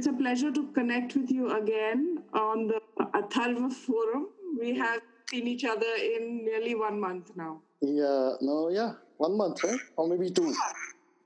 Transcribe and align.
it's 0.00 0.06
a 0.06 0.12
pleasure 0.14 0.50
to 0.50 0.62
connect 0.72 1.14
with 1.14 1.30
you 1.30 1.50
again 1.54 2.22
on 2.32 2.66
the 2.66 2.80
Atharva 3.12 3.70
Forum. 3.70 4.28
We 4.58 4.74
have 4.78 5.02
seen 5.28 5.46
each 5.46 5.66
other 5.66 5.92
in 6.02 6.42
nearly 6.42 6.74
one 6.74 6.98
month 6.98 7.32
now. 7.36 7.60
Yeah, 7.82 8.30
no, 8.40 8.70
yeah, 8.70 8.92
one 9.18 9.36
month, 9.36 9.62
right? 9.62 9.78
Or 9.96 10.08
maybe 10.08 10.30
two. 10.30 10.54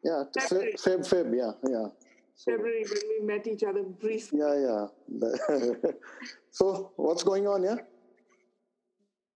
Yeah, 0.03 0.25
Feb, 0.37 0.75
Feb, 0.75 1.07
Feb, 1.09 1.37
yeah, 1.37 1.53
yeah. 1.71 1.87
So, 2.35 2.51
February 2.51 2.85
when 2.91 3.03
we 3.13 3.25
met 3.25 3.47
each 3.47 3.63
other 3.63 3.85
briefly. 3.85 4.41
Yeah, 4.41 4.57
yeah. 4.67 5.91
so, 6.51 6.91
what's 6.97 7.23
going 7.23 7.47
on, 7.47 7.63
yeah? 7.63 7.77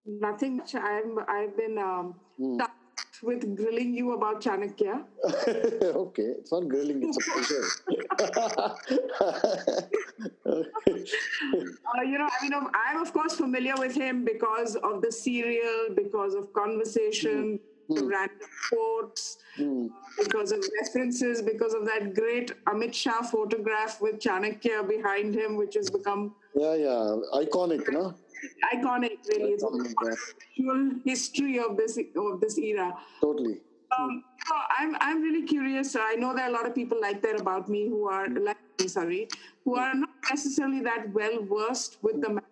Nothing. 0.05 0.63
I'm, 0.75 1.19
I've 1.29 1.57
been 1.57 1.79
um, 1.79 2.15
hmm 2.37 2.59
with 3.23 3.57
grilling 3.57 3.95
you 3.95 4.13
about 4.13 4.41
Chanakya. 4.41 5.05
okay, 5.83 6.23
it's 6.39 6.53
not 6.53 6.69
grilling, 6.69 7.03
it's 7.03 7.17
a 7.17 7.21
pleasure. 7.31 7.65
uh, 10.47 12.03
you 12.03 12.19
know, 12.19 12.29
I 12.29 12.43
mean, 12.43 12.53
I'm 12.55 13.03
of 13.03 13.13
course 13.13 13.35
familiar 13.35 13.75
with 13.77 13.95
him 13.95 14.25
because 14.25 14.77
of 14.77 15.03
the 15.03 15.13
serial, 15.13 15.89
because 15.95 16.35
of 16.35 16.53
conversation, 16.53 17.61
mm. 17.91 18.11
random 18.11 18.49
quotes, 18.71 19.39
mm. 19.59 19.89
because 20.23 20.53
of 20.53 20.65
references, 20.83 21.43
because 21.43 21.75
of 21.75 21.85
that 21.87 22.15
great 22.15 22.53
Amit 22.65 22.95
Shah 22.95 23.23
photograph 23.23 24.01
with 24.01 24.19
Chanakya 24.19 24.89
behind 24.89 25.35
him, 25.35 25.57
which 25.57 25.75
has 25.75 25.91
become. 25.91 26.35
Yeah, 26.55 26.75
yeah, 26.75 27.17
iconic, 27.35 27.91
no? 27.93 28.15
Iconic 28.75 29.19
really 29.29 29.53
it's 29.53 29.65
a 29.65 31.11
history 31.11 31.59
of 31.59 31.77
this 31.77 31.99
of 32.17 32.41
this 32.41 32.59
era 32.59 32.93
totally 33.21 33.61
um, 33.97 34.25
so 34.47 34.55
I'm 34.79 34.97
I'm 35.01 35.23
really 35.23 35.47
curious. 35.47 35.97
I 35.97 36.15
know 36.15 36.35
there 36.35 36.45
are 36.45 36.49
a 36.49 36.53
lot 36.53 36.67
of 36.67 36.75
people 36.75 37.01
like 37.01 37.23
that 37.23 37.41
about 37.41 37.69
me 37.69 37.89
who 37.89 38.09
are 38.09 38.27
mm. 38.27 38.45
like 38.45 38.59
me, 38.81 38.89
sorry, 38.89 39.29
who 39.65 39.77
are 39.77 39.95
not 39.95 40.11
necessarily 40.31 40.81
that 40.81 41.13
well 41.13 41.43
versed 41.43 41.99
with 42.03 42.21
the 42.21 42.31
man 42.31 42.45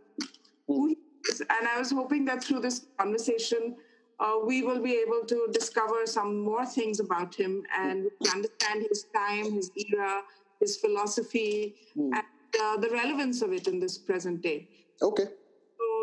who 0.66 0.88
he 0.88 0.98
is. 1.28 1.40
And 1.40 1.68
I 1.68 1.78
was 1.78 1.90
hoping 1.90 2.24
that 2.26 2.42
through 2.42 2.60
this 2.60 2.86
conversation, 2.98 3.76
uh, 4.20 4.36
we 4.44 4.62
will 4.62 4.80
be 4.80 4.94
able 4.94 5.24
to 5.26 5.48
discover 5.52 6.06
some 6.06 6.40
more 6.40 6.64
things 6.64 7.00
about 7.00 7.34
him 7.34 7.62
and 7.76 8.10
understand 8.32 8.86
his 8.88 9.06
time, 9.14 9.52
his 9.52 9.70
era, 9.76 10.22
his 10.60 10.76
philosophy, 10.76 11.74
mm. 11.96 12.10
and 12.14 12.24
uh, 12.62 12.76
the 12.78 12.88
relevance 12.90 13.42
of 13.42 13.52
it 13.52 13.68
in 13.68 13.78
this 13.78 13.98
present 13.98 14.42
day. 14.42 14.68
Okay 15.02 15.26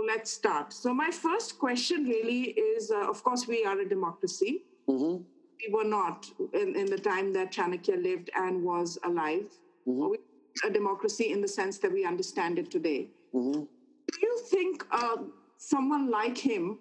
let's 0.06 0.32
start. 0.32 0.74
So, 0.74 0.94
my 0.94 1.12
first 1.12 1.60
question 1.60 2.06
really 2.06 2.52
is 2.52 2.92
uh, 2.92 3.10
of 3.10 3.24
course, 3.24 3.48
we 3.48 3.64
are 3.66 3.80
a 3.80 3.88
democracy. 3.88 4.64
Mm-hmm. 4.88 5.24
We 5.62 5.74
were 5.74 5.84
not 5.86 6.30
in, 6.54 6.76
in 6.76 6.86
the 6.88 6.98
time 6.98 7.32
that 7.34 7.52
Chanakya 7.52 8.02
lived 8.02 8.30
and 8.36 8.64
was 8.64 8.98
alive. 9.06 9.52
Mm-hmm. 9.88 10.14
a 10.66 10.72
democracy 10.72 11.32
in 11.34 11.42
the 11.42 11.48
sense 11.48 11.78
that 11.80 11.92
we 11.92 12.06
understand 12.06 12.58
it 12.58 12.72
today. 12.72 13.10
Mm-hmm. 13.34 13.64
Do 14.12 14.20
you 14.22 14.40
think 14.50 14.86
uh, 14.92 15.18
someone 15.58 16.10
like 16.10 16.38
him 16.38 16.80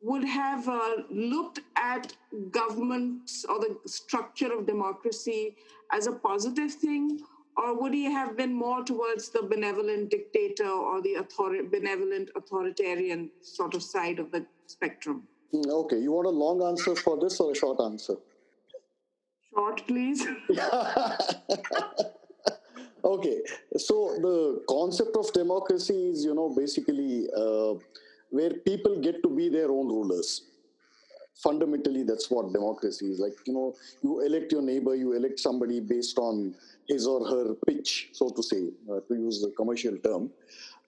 would 0.00 0.24
have 0.24 0.68
uh, 0.68 1.02
looked 1.10 1.60
at 1.76 2.14
governments 2.50 3.44
or 3.44 3.58
the 3.58 3.76
structure 3.86 4.52
of 4.52 4.66
democracy 4.66 5.56
as 5.92 6.06
a 6.06 6.12
positive 6.12 6.72
thing? 6.72 7.20
Or 7.58 7.78
would 7.80 7.92
he 7.92 8.04
have 8.04 8.36
been 8.36 8.54
more 8.54 8.84
towards 8.84 9.30
the 9.30 9.42
benevolent 9.42 10.10
dictator 10.10 10.70
or 10.70 11.02
the 11.02 11.16
author- 11.16 11.64
benevolent 11.64 12.30
authoritarian 12.36 13.30
sort 13.42 13.74
of 13.74 13.82
side 13.82 14.20
of 14.20 14.30
the 14.30 14.46
spectrum? 14.66 15.26
Hmm, 15.50 15.68
okay, 15.82 15.98
you 15.98 16.12
want 16.12 16.26
a 16.26 16.36
long 16.44 16.62
answer 16.62 16.94
for 16.94 17.18
this 17.18 17.40
or 17.40 17.50
a 17.52 17.54
short 17.54 17.80
answer? 17.80 18.14
Short, 19.50 19.82
please. 19.88 20.24
okay, 23.04 23.42
so 23.76 23.94
the 24.26 24.62
concept 24.68 25.16
of 25.16 25.32
democracy 25.32 26.10
is, 26.10 26.24
you 26.24 26.34
know, 26.34 26.54
basically 26.56 27.26
uh, 27.36 27.74
where 28.30 28.54
people 28.70 29.00
get 29.00 29.20
to 29.24 29.30
be 29.30 29.48
their 29.48 29.70
own 29.70 29.88
rulers 29.88 30.42
fundamentally 31.42 32.02
that's 32.02 32.30
what 32.30 32.52
democracy 32.52 33.06
is 33.06 33.20
like 33.20 33.34
you 33.46 33.52
know 33.52 33.72
you 34.02 34.20
elect 34.26 34.50
your 34.50 34.60
neighbor 34.60 34.96
you 34.96 35.12
elect 35.12 35.38
somebody 35.38 35.78
based 35.78 36.18
on 36.18 36.52
his 36.88 37.06
or 37.06 37.26
her 37.28 37.54
pitch, 37.66 38.08
so 38.12 38.30
to 38.30 38.42
say, 38.42 38.70
uh, 38.90 39.00
to 39.08 39.14
use 39.14 39.40
the 39.42 39.50
commercial 39.56 39.96
term. 39.98 40.30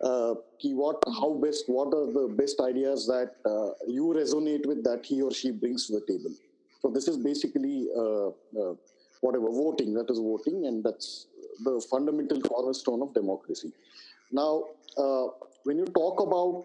Uh, 0.00 0.34
what, 0.62 1.02
how 1.06 1.34
best, 1.34 1.64
what 1.68 1.88
are 1.88 2.10
the 2.10 2.34
best 2.34 2.58
ideas 2.60 3.06
that 3.06 3.34
uh, 3.44 3.72
you 3.86 4.04
resonate 4.16 4.64
with 4.66 4.82
that 4.82 5.04
he 5.04 5.20
or 5.20 5.30
she 5.30 5.50
brings 5.50 5.86
to 5.86 5.92
the 5.94 6.00
table? 6.06 6.34
So 6.80 6.88
this 6.88 7.06
is 7.06 7.18
basically 7.18 7.88
uh, 7.94 8.28
uh, 8.28 8.74
whatever 9.20 9.50
voting. 9.50 9.92
That 9.92 10.10
is 10.10 10.18
voting, 10.18 10.66
and 10.66 10.82
that's 10.82 11.26
the 11.62 11.84
fundamental 11.90 12.40
cornerstone 12.40 13.02
of 13.02 13.12
democracy. 13.12 13.72
Now, 14.32 14.64
uh, 14.96 15.26
when 15.64 15.76
you 15.76 15.84
talk 15.84 16.20
about 16.20 16.64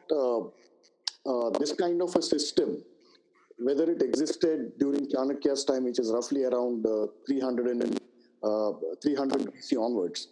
this 1.59 1.73
kind 1.73 2.01
of 2.01 2.15
a 2.15 2.21
system, 2.21 2.81
whether 3.57 3.91
it 3.91 4.01
existed 4.01 4.71
during 4.79 5.07
Chanakya's 5.07 5.65
time, 5.65 5.83
which 5.83 5.99
is 5.99 6.11
roughly 6.13 6.45
around 6.45 6.85
300 7.27 7.67
and 7.67 7.99
300 9.01 9.53
BC 9.53 9.77
onwards. 9.77 10.27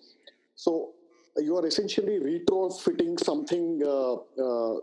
So 0.55 0.91
you 1.37 1.57
are 1.57 1.65
essentially 1.65 2.19
retrofitting 2.19 3.19
something 3.19 3.81
uh, 3.85 4.13
uh, 4.13 4.79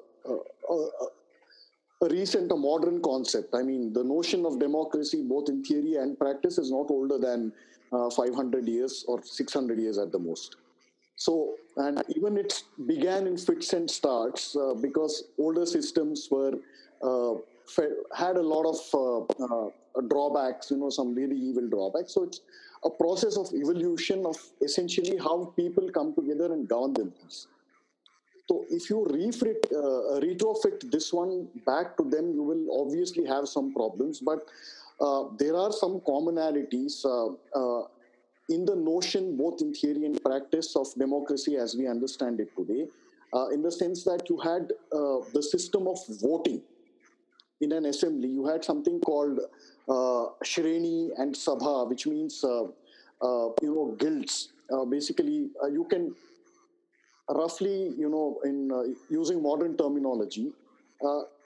a 2.02 2.08
recent, 2.08 2.50
a 2.50 2.56
modern 2.56 3.02
concept. 3.02 3.54
I 3.54 3.62
mean, 3.62 3.92
the 3.92 4.02
notion 4.02 4.46
of 4.46 4.58
democracy, 4.58 5.22
both 5.22 5.48
in 5.48 5.62
theory 5.62 5.96
and 5.96 6.18
practice, 6.18 6.56
is 6.58 6.70
not 6.70 6.90
older 6.90 7.18
than 7.18 7.52
uh, 7.92 8.08
500 8.10 8.66
years 8.66 9.04
or 9.06 9.22
600 9.22 9.78
years 9.78 9.98
at 9.98 10.10
the 10.10 10.18
most. 10.18 10.56
So, 11.16 11.56
and 11.76 12.02
even 12.16 12.38
it 12.38 12.62
began 12.86 13.26
in 13.26 13.36
fits 13.36 13.74
and 13.74 13.90
starts 13.90 14.56
uh, 14.56 14.72
because 14.80 15.24
older 15.38 15.66
systems 15.66 16.28
were 16.30 16.54
uh, 17.02 17.34
had 18.16 18.36
a 18.36 18.42
lot 18.42 18.64
of 18.64 20.08
drawbacks, 20.08 20.70
you 20.70 20.78
know, 20.78 20.88
some 20.88 21.14
really 21.14 21.36
evil 21.36 21.68
drawbacks. 21.68 22.14
So 22.14 22.22
it's 22.22 22.40
a 22.84 22.90
process 22.90 23.36
of 23.36 23.52
evolution 23.52 24.24
of 24.24 24.36
essentially 24.62 25.18
how 25.18 25.52
people 25.56 25.90
come 25.90 26.14
together 26.14 26.52
and 26.52 26.68
govern 26.68 26.94
themselves. 26.94 27.48
So 28.48 28.64
if 28.68 28.90
you 28.90 29.04
uh, 29.06 30.18
retrofit 30.20 30.90
this 30.90 31.12
one 31.12 31.48
back 31.66 31.96
to 31.98 32.04
them, 32.04 32.32
you 32.32 32.42
will 32.42 32.84
obviously 32.84 33.24
have 33.26 33.46
some 33.48 33.72
problems. 33.72 34.20
But 34.20 34.40
uh, 35.00 35.24
there 35.38 35.56
are 35.56 35.72
some 35.72 36.00
commonalities 36.00 37.04
uh, 37.04 37.34
uh 37.58 37.86
in 38.48 38.64
the 38.64 38.74
notion, 38.74 39.36
both 39.36 39.60
in 39.60 39.72
theory 39.72 40.04
and 40.06 40.20
practice, 40.24 40.74
of 40.74 40.92
democracy 40.98 41.56
as 41.56 41.76
we 41.76 41.86
understand 41.86 42.40
it 42.40 42.50
today. 42.56 42.88
Uh, 43.32 43.46
in 43.50 43.62
the 43.62 43.70
sense 43.70 44.02
that 44.02 44.28
you 44.28 44.36
had 44.38 44.72
uh, 44.92 45.18
the 45.32 45.40
system 45.40 45.86
of 45.86 45.98
voting 46.20 46.60
in 47.60 47.72
an 47.72 47.86
assembly. 47.86 48.28
You 48.28 48.46
had 48.46 48.64
something 48.64 49.00
called 49.00 49.38
uh, 49.88 50.26
Shreni 50.44 51.10
and 51.18 51.34
Sabha, 51.34 51.88
which 51.88 52.06
means 52.06 52.44
uh, 52.44 52.64
uh, 52.64 53.48
you 53.62 53.74
know 53.74 53.96
guilds. 53.98 54.50
basically, 54.88 55.50
you 55.72 55.86
can 55.90 56.14
roughly, 57.28 57.92
you 57.98 58.08
know, 58.08 58.40
in 58.44 58.96
using 59.08 59.42
modern 59.42 59.76
terminology, 59.76 60.52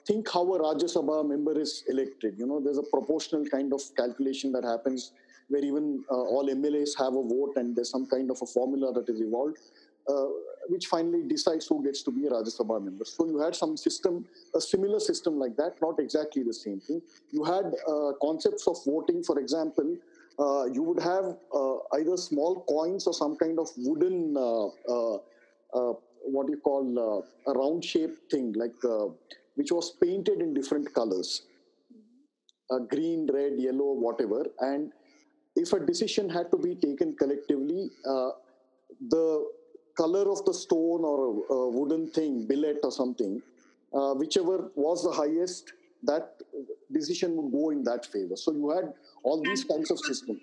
think 0.05 0.31
how 0.31 0.41
a 0.53 0.59
Rajya 0.59 0.89
Sabha 0.95 1.27
member 1.27 1.59
is 1.59 1.83
elected. 1.89 2.35
You 2.37 2.45
know, 2.45 2.59
there's 2.59 2.77
a 2.77 2.83
proportional 2.83 3.45
kind 3.45 3.73
of 3.73 3.81
calculation 3.97 4.51
that 4.53 4.63
happens 4.63 5.11
where 5.49 5.63
even 5.63 6.03
uh, 6.09 6.15
all 6.15 6.47
MLAs 6.47 6.97
have 6.97 7.13
a 7.13 7.23
vote 7.23 7.53
and 7.55 7.75
there's 7.75 7.89
some 7.89 8.05
kind 8.05 8.31
of 8.31 8.41
a 8.41 8.45
formula 8.45 8.93
that 8.93 9.09
is 9.09 9.21
evolved. 9.21 9.57
Uh, 10.07 10.27
which 10.67 10.87
finally 10.87 11.23
decides 11.27 11.67
who 11.67 11.83
gets 11.83 12.01
to 12.03 12.11
be 12.11 12.25
a 12.25 12.29
Rajya 12.29 12.59
Sabha 12.59 12.83
member. 12.83 13.05
So 13.05 13.27
you 13.27 13.39
had 13.39 13.55
some 13.55 13.77
system, 13.77 14.25
a 14.55 14.61
similar 14.61 14.99
system 14.99 15.37
like 15.39 15.55
that, 15.57 15.75
not 15.81 15.99
exactly 15.99 16.43
the 16.43 16.53
same 16.53 16.79
thing. 16.79 17.01
You 17.31 17.43
had 17.43 17.65
uh, 17.87 18.13
concepts 18.21 18.67
of 18.67 18.77
voting, 18.85 19.23
for 19.23 19.39
example, 19.39 19.95
uh, 20.37 20.65
you 20.65 20.83
would 20.83 20.99
have 21.01 21.37
uh, 21.53 21.77
either 21.93 22.17
small 22.17 22.65
coins 22.67 23.07
or 23.07 23.13
some 23.13 23.37
kind 23.37 23.57
of 23.57 23.69
wooden, 23.77 24.35
uh, 24.37 24.65
uh, 24.65 25.93
what 26.23 26.49
you 26.49 26.57
call 26.57 27.23
a 27.47 27.53
round 27.53 27.83
shaped 27.85 28.31
thing, 28.31 28.53
like 28.53 28.73
which 29.55 29.71
was 29.71 29.91
painted 30.01 30.41
in 30.41 30.53
different 30.53 30.93
colors 30.93 31.43
green, 32.89 33.29
red, 33.31 33.53
yellow, 33.57 33.93
whatever. 33.93 34.47
And 34.59 34.91
if 35.55 35.71
a 35.73 35.79
decision 35.79 36.29
had 36.29 36.49
to 36.51 36.57
be 36.57 36.73
taken 36.73 37.15
collectively, 37.15 37.91
the 39.09 39.45
color 39.95 40.31
of 40.31 40.43
the 40.45 40.53
stone 40.53 41.03
or 41.03 41.19
a, 41.27 41.53
a 41.53 41.69
wooden 41.69 42.07
thing, 42.09 42.45
billet 42.47 42.79
or 42.83 42.91
something, 42.91 43.41
uh, 43.93 44.13
whichever 44.13 44.69
was 44.75 45.03
the 45.03 45.11
highest, 45.11 45.73
that 46.03 46.41
decision 46.91 47.35
would 47.35 47.51
go 47.51 47.69
in 47.71 47.83
that 47.83 48.05
favor. 48.05 48.35
So 48.35 48.51
you 48.51 48.69
had 48.69 48.93
all 49.23 49.41
these 49.41 49.63
kinds 49.63 49.91
of 49.91 49.99
systems. 49.99 50.39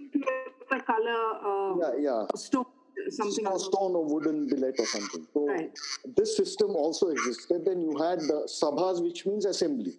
The 0.71 0.81
color, 0.81 1.23
uh, 1.45 1.77
yeah, 1.81 1.93
yeah, 2.01 2.27
stone, 2.35 2.65
something. 3.11 3.45
Stone, 3.45 3.61
stone 3.61 3.95
or 3.95 4.05
wooden 4.05 4.49
billet 4.49 4.75
or 4.79 4.87
something. 4.87 5.27
So 5.35 5.47
right. 5.47 5.71
this 6.17 6.37
system 6.37 6.71
also 6.71 7.09
existed. 7.09 7.65
Then 7.65 7.81
you 7.81 7.97
had 7.99 8.21
the 8.21 8.49
sabhas, 8.49 9.03
which 9.03 9.27
means 9.27 9.45
assembly. 9.45 9.95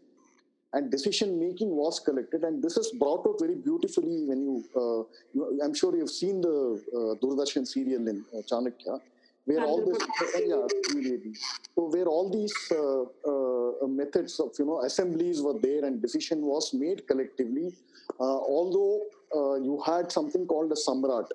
and 0.73 0.89
decision 0.89 1.39
making 1.39 1.69
was 1.69 1.99
collected. 1.99 2.43
And 2.43 2.61
this 2.61 2.77
is 2.77 2.91
brought 2.99 3.25
out 3.27 3.39
very 3.39 3.55
beautifully 3.55 4.25
when 4.25 4.41
you, 4.41 4.63
uh, 4.75 5.03
you 5.33 5.59
I'm 5.63 5.73
sure 5.73 5.95
you've 5.95 6.09
seen 6.09 6.41
the 6.41 6.81
uh, 6.91 7.23
Doordarshan 7.23 7.67
serial 7.67 8.07
in 8.07 8.25
uh, 8.33 8.41
Chanakya, 8.41 8.99
where 9.45 9.63
all 9.65 9.85
this, 9.85 10.01
uh, 10.01 10.39
yeah, 10.45 10.67
so 11.75 11.89
where 11.89 12.05
all 12.05 12.29
these 12.29 12.55
uh, 12.71 13.03
uh, 13.29 13.87
methods 13.87 14.39
of 14.39 14.51
you 14.57 14.65
know 14.65 14.81
assemblies 14.81 15.41
were 15.41 15.59
there 15.59 15.83
and 15.85 16.01
decision 16.01 16.41
was 16.41 16.73
made 16.73 17.05
collectively. 17.07 17.73
although 18.19 19.01
you 19.67 19.81
had 19.85 20.11
something 20.11 20.45
called 20.45 20.71
a 20.71 20.79
samrat. 20.85 21.29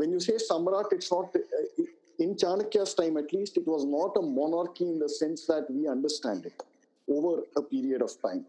when 0.00 0.10
you 0.14 0.20
say 0.20 0.34
samrat, 0.50 0.92
it's 0.92 1.10
not 1.10 1.36
in 2.18 2.34
Chanakya's 2.34 2.94
time 2.94 3.16
at 3.16 3.32
least, 3.32 3.56
it 3.56 3.66
was 3.66 3.84
not 3.84 4.16
a 4.16 4.22
monarchy 4.22 4.84
in 4.84 4.98
the 4.98 5.08
sense 5.08 5.46
that 5.46 5.66
we 5.70 5.88
understand 5.88 6.46
it 6.46 6.62
over 7.08 7.42
a 7.56 7.62
period 7.62 8.02
of 8.02 8.10
time. 8.22 8.44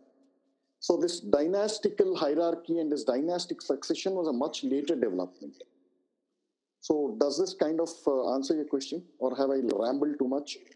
So 0.80 0.98
this 0.98 1.22
dynastical 1.22 2.16
hierarchy 2.16 2.80
and 2.80 2.92
this 2.92 3.04
dynastic 3.06 3.62
succession 3.62 4.14
was 4.14 4.28
a 4.28 4.34
much 4.34 4.64
later 4.64 4.96
development. 4.96 5.64
So 6.84 7.16
does 7.18 7.40
this 7.40 7.54
kind 7.54 7.80
of 7.80 7.90
uh, 8.06 8.34
answer 8.36 8.56
your 8.56 8.66
question 8.66 9.04
or 9.18 9.34
have 9.38 9.50
I 9.50 9.60
rambled 9.84 10.20
too 10.20 10.28
much? 10.28 10.58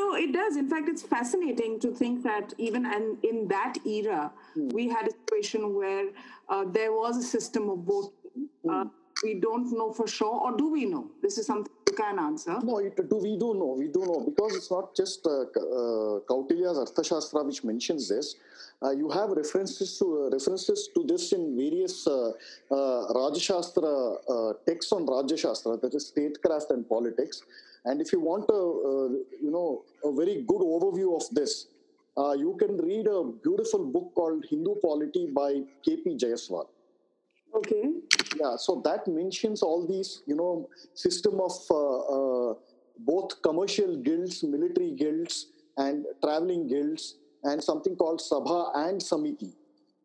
No, 0.00 0.14
it 0.14 0.32
does. 0.32 0.56
In 0.56 0.68
fact, 0.68 0.88
it's 0.88 1.02
fascinating 1.02 1.78
to 1.80 1.90
think 1.90 2.22
that 2.22 2.54
even 2.58 2.86
in, 2.86 3.18
in 3.22 3.48
that 3.48 3.74
era, 3.84 4.32
hmm. 4.54 4.68
we 4.68 4.88
had 4.88 5.06
a 5.08 5.10
situation 5.10 5.74
where 5.74 6.06
uh, 6.48 6.64
there 6.64 6.92
was 6.92 7.16
a 7.16 7.22
system 7.22 7.68
of 7.68 7.78
voting. 7.80 8.48
Hmm. 8.64 8.70
Uh, 8.70 8.84
we 9.22 9.34
don't 9.34 9.70
know 9.72 9.92
for 9.92 10.06
sure, 10.06 10.40
or 10.44 10.56
do 10.56 10.70
we 10.70 10.86
know? 10.86 11.10
This 11.22 11.36
is 11.38 11.46
something 11.46 11.72
can 12.00 12.18
answer. 12.18 12.58
No, 12.62 12.78
it, 12.78 12.96
do 13.08 13.16
we 13.16 13.36
do 13.36 13.54
know? 13.54 13.74
We 13.78 13.88
do 13.88 14.00
know 14.00 14.20
because 14.28 14.56
it's 14.56 14.70
not 14.70 14.96
just 14.96 15.26
uh, 15.26 15.30
uh, 15.30 16.20
Kautilya's 16.30 16.78
Arthashastra 16.84 17.44
which 17.46 17.62
mentions 17.64 18.08
this. 18.08 18.36
Uh, 18.82 18.90
you 18.90 19.10
have 19.10 19.30
references 19.30 19.98
to 19.98 20.06
uh, 20.06 20.30
references 20.30 20.88
to 20.94 21.04
this 21.06 21.32
in 21.32 21.56
various 21.56 22.06
uh, 22.06 22.30
uh, 22.70 23.12
Rajashastra 23.18 23.92
uh, 24.34 24.52
texts 24.66 24.92
on 24.92 25.06
Rajashastra, 25.06 25.80
that 25.82 25.94
is 25.94 26.06
statecraft 26.06 26.70
and 26.70 26.88
politics. 26.88 27.42
And 27.84 28.00
if 28.00 28.12
you 28.12 28.20
want 28.20 28.46
a 28.48 28.62
you 29.44 29.50
know 29.50 29.84
a 30.04 30.12
very 30.12 30.42
good 30.50 30.62
overview 30.74 31.14
of 31.20 31.24
this, 31.34 31.66
you 32.44 32.56
can 32.58 32.76
read 32.78 33.06
a 33.06 33.22
beautiful 33.44 33.84
book 33.84 34.12
called 34.14 34.44
Hindu 34.50 34.74
Polity 34.82 35.26
by 35.34 35.62
K.P. 35.84 36.16
Jayaswal. 36.16 36.66
Okay. 37.54 37.84
Yeah, 38.40 38.56
so 38.56 38.80
that 38.84 39.08
mentions 39.08 39.62
all 39.62 39.86
these, 39.86 40.22
you 40.26 40.36
know, 40.36 40.68
system 40.94 41.40
of 41.40 41.52
uh, 41.70 42.50
uh, 42.50 42.54
both 42.98 43.42
commercial 43.42 43.96
guilds, 43.96 44.42
military 44.44 44.92
guilds, 44.92 45.46
and 45.76 46.06
traveling 46.22 46.68
guilds, 46.68 47.16
and 47.42 47.62
something 47.62 47.96
called 47.96 48.20
Sabha 48.20 48.70
and 48.88 49.00
Samiti. 49.00 49.52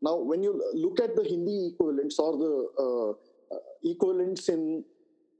Now, 0.01 0.17
when 0.17 0.41
you 0.41 0.61
look 0.73 0.99
at 0.99 1.15
the 1.15 1.23
Hindi 1.23 1.67
equivalents 1.73 2.17
or 2.19 2.37
the 2.37 2.67
uh, 2.79 3.09
uh 3.55 3.59
equivalents 3.83 4.49
in 4.49 4.83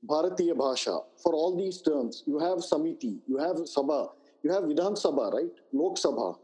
Bharatiya 0.08 0.56
Bhasha, 0.56 1.00
for 1.22 1.34
all 1.34 1.58
these 1.58 1.82
terms, 1.82 2.24
you 2.28 2.38
have 2.38 2.60
Samiti, 2.60 3.20
you 3.28 3.38
have 3.38 3.58
Sabha, 3.58 4.10
you 4.44 4.52
have 4.52 4.64
Vidhan 4.64 4.96
Sabha, 4.96 5.34
right? 5.34 5.52
Lok 5.74 5.98
Sabha, 5.98 6.38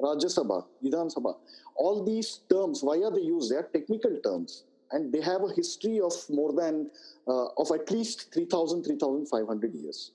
Rajya 0.00 0.30
Sabha, 0.36 0.64
Vidhan 0.84 1.14
Sabha. 1.14 1.36
All 1.76 2.04
these 2.04 2.40
terms, 2.50 2.82
why 2.82 2.96
are 2.96 3.12
they 3.12 3.22
used? 3.22 3.50
They 3.52 3.56
are 3.56 3.68
technical 3.72 4.18
terms 4.24 4.64
and 4.92 5.12
they 5.12 5.20
have 5.20 5.42
a 5.42 5.52
history 5.52 6.00
of 6.00 6.12
more 6.28 6.52
than 6.52 6.90
uh, 7.26 7.46
of 7.58 7.70
at 7.72 7.90
least 7.90 8.32
3000 8.32 8.84
3500 8.84 9.74
years. 9.74 10.12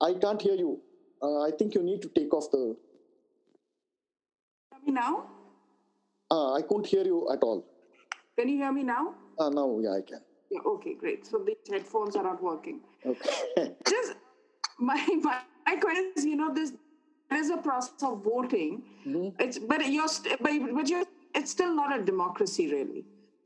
I 0.00 0.14
can't 0.14 0.40
hear 0.40 0.54
you. 0.54 0.80
Uh, 1.22 1.40
i 1.42 1.50
think 1.58 1.74
you 1.76 1.82
need 1.88 2.02
to 2.02 2.08
take 2.08 2.34
off 2.34 2.50
the 2.50 2.76
Can 4.72 4.80
you 4.86 4.86
hear 4.86 4.86
me 4.86 4.92
now? 5.00 5.26
Uh, 6.30 6.52
i 6.54 6.62
couldn't 6.62 6.86
hear 6.86 7.04
you 7.04 7.30
at 7.34 7.42
all. 7.42 7.64
Can 8.38 8.48
you 8.48 8.56
hear 8.56 8.72
me 8.72 8.82
now? 8.82 9.14
Uh, 9.38 9.50
now 9.50 9.78
yeah 9.84 9.98
i 9.98 10.02
can. 10.12 10.20
Yeah, 10.50 10.60
okay 10.74 10.94
great. 10.94 11.26
So 11.26 11.38
these 11.46 11.70
headphones 11.70 12.16
are 12.16 12.24
not 12.24 12.42
working. 12.42 12.80
Okay. 13.06 13.74
Just 13.88 14.14
my, 14.78 14.98
my 15.22 15.38
my 15.66 15.76
question 15.76 16.12
is 16.16 16.24
you 16.24 16.36
know 16.36 16.52
this 16.52 16.72
there 17.30 17.40
is 17.40 17.50
a 17.50 17.56
process 17.68 18.02
of 18.02 18.22
voting. 18.24 18.82
Mm-hmm. 19.06 19.42
it's 19.44 19.58
but 19.58 19.86
you're 19.86 20.12
but, 20.40 20.74
but 20.74 20.88
you're 20.88 21.06
it's 21.34 21.50
still 21.50 21.74
not 21.74 21.98
a 21.98 22.02
democracy, 22.02 22.70
really. 22.70 23.04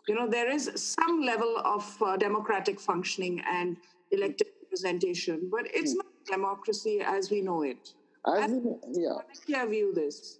You 0.08 0.14
know, 0.14 0.28
there 0.28 0.50
is 0.50 0.70
some 0.74 1.20
level 1.20 1.60
of 1.64 1.84
uh, 2.00 2.16
democratic 2.16 2.78
functioning 2.80 3.42
and 3.50 3.76
elected 4.12 4.48
representation, 4.62 5.48
but 5.50 5.62
it's 5.74 5.94
mm. 5.94 5.96
not 5.96 6.06
democracy 6.26 7.00
as 7.04 7.30
we 7.30 7.40
know 7.40 7.62
it. 7.62 7.92
As, 8.26 8.50
we, 8.50 9.02
yeah. 9.02 9.56
How 9.56 9.66
view 9.66 9.92
this? 9.94 10.38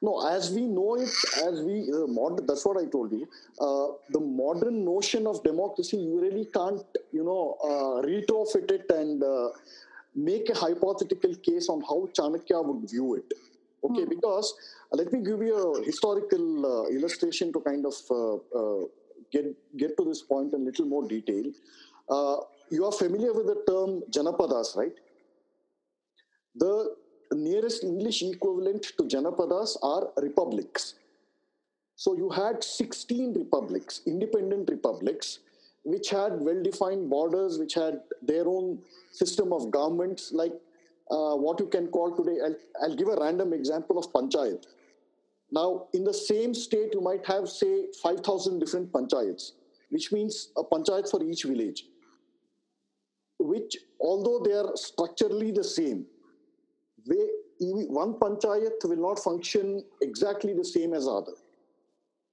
No, 0.00 0.26
as 0.26 0.52
we 0.52 0.62
know 0.62 0.94
it, 0.94 1.10
as 1.44 1.60
we 1.62 1.90
uh, 1.92 2.06
modern, 2.06 2.46
that's 2.46 2.64
what 2.64 2.76
I 2.76 2.86
told 2.86 3.12
you. 3.12 3.28
Uh, 3.60 3.94
the 4.10 4.20
modern 4.20 4.84
notion 4.84 5.26
of 5.26 5.42
democracy, 5.42 5.96
you 5.96 6.20
really 6.20 6.46
can't, 6.46 6.84
you 7.12 7.24
know, 7.24 7.56
uh, 7.64 8.06
retrofit 8.06 8.70
it 8.70 8.90
and 8.90 9.22
uh, 9.22 9.48
make 10.14 10.48
a 10.50 10.54
hypothetical 10.54 11.34
case 11.36 11.68
on 11.68 11.80
how 11.80 12.08
Chanakya 12.12 12.64
would 12.64 12.88
view 12.88 13.16
it. 13.16 13.32
Okay, 13.82 14.04
mm. 14.04 14.08
because 14.08 14.54
let 14.92 15.12
me 15.12 15.20
give 15.20 15.40
you 15.40 15.56
a 15.56 15.84
historical 15.84 16.66
uh, 16.66 16.88
illustration 16.88 17.52
to 17.52 17.60
kind 17.60 17.86
of 17.86 17.94
uh, 18.10 18.86
get 19.32 19.46
get 19.76 19.96
to 19.96 20.04
this 20.04 20.22
point 20.22 20.54
in 20.54 20.62
a 20.62 20.64
little 20.64 20.86
more 20.86 21.06
detail. 21.06 21.46
you 22.74 22.84
are 22.86 22.92
familiar 22.92 23.32
with 23.32 23.46
the 23.46 23.58
term 23.66 23.90
Janapadas, 24.14 24.76
right? 24.76 24.96
The 26.62 26.96
nearest 27.32 27.84
English 27.84 28.22
equivalent 28.22 28.82
to 28.98 29.04
Janapadas 29.04 29.76
are 29.82 30.08
republics. 30.22 30.94
So 31.96 32.14
you 32.14 32.28
had 32.30 32.62
16 32.62 33.34
republics, 33.34 34.02
independent 34.06 34.68
republics, 34.68 35.38
which 35.84 36.10
had 36.10 36.40
well 36.40 36.62
defined 36.62 37.08
borders, 37.08 37.58
which 37.58 37.74
had 37.74 38.00
their 38.22 38.46
own 38.46 38.78
system 39.12 39.52
of 39.52 39.70
governments, 39.70 40.32
like 40.32 40.52
uh, 41.10 41.34
what 41.36 41.60
you 41.60 41.66
can 41.66 41.88
call 41.88 42.14
today, 42.14 42.38
I'll, 42.44 42.56
I'll 42.82 42.96
give 42.96 43.08
a 43.08 43.16
random 43.16 43.52
example 43.52 43.98
of 43.98 44.12
panchayat. 44.12 44.64
Now, 45.50 45.86
in 45.92 46.04
the 46.04 46.14
same 46.14 46.54
state, 46.54 46.90
you 46.92 47.00
might 47.00 47.24
have, 47.26 47.48
say, 47.48 47.86
5,000 48.02 48.58
different 48.58 48.92
panchayats, 48.92 49.52
which 49.90 50.10
means 50.12 50.50
a 50.56 50.64
panchayat 50.64 51.08
for 51.08 51.22
each 51.22 51.44
village, 51.44 51.84
which, 53.38 53.76
although 54.00 54.40
they 54.44 54.56
are 54.56 54.76
structurally 54.76 55.52
the 55.52 55.62
same, 55.62 56.06
they, 57.06 57.28
one 57.60 58.14
panchayat 58.14 58.84
will 58.84 58.96
not 58.96 59.18
function 59.20 59.84
exactly 60.00 60.52
the 60.52 60.64
same 60.64 60.92
as 60.94 61.06
other. 61.06 61.32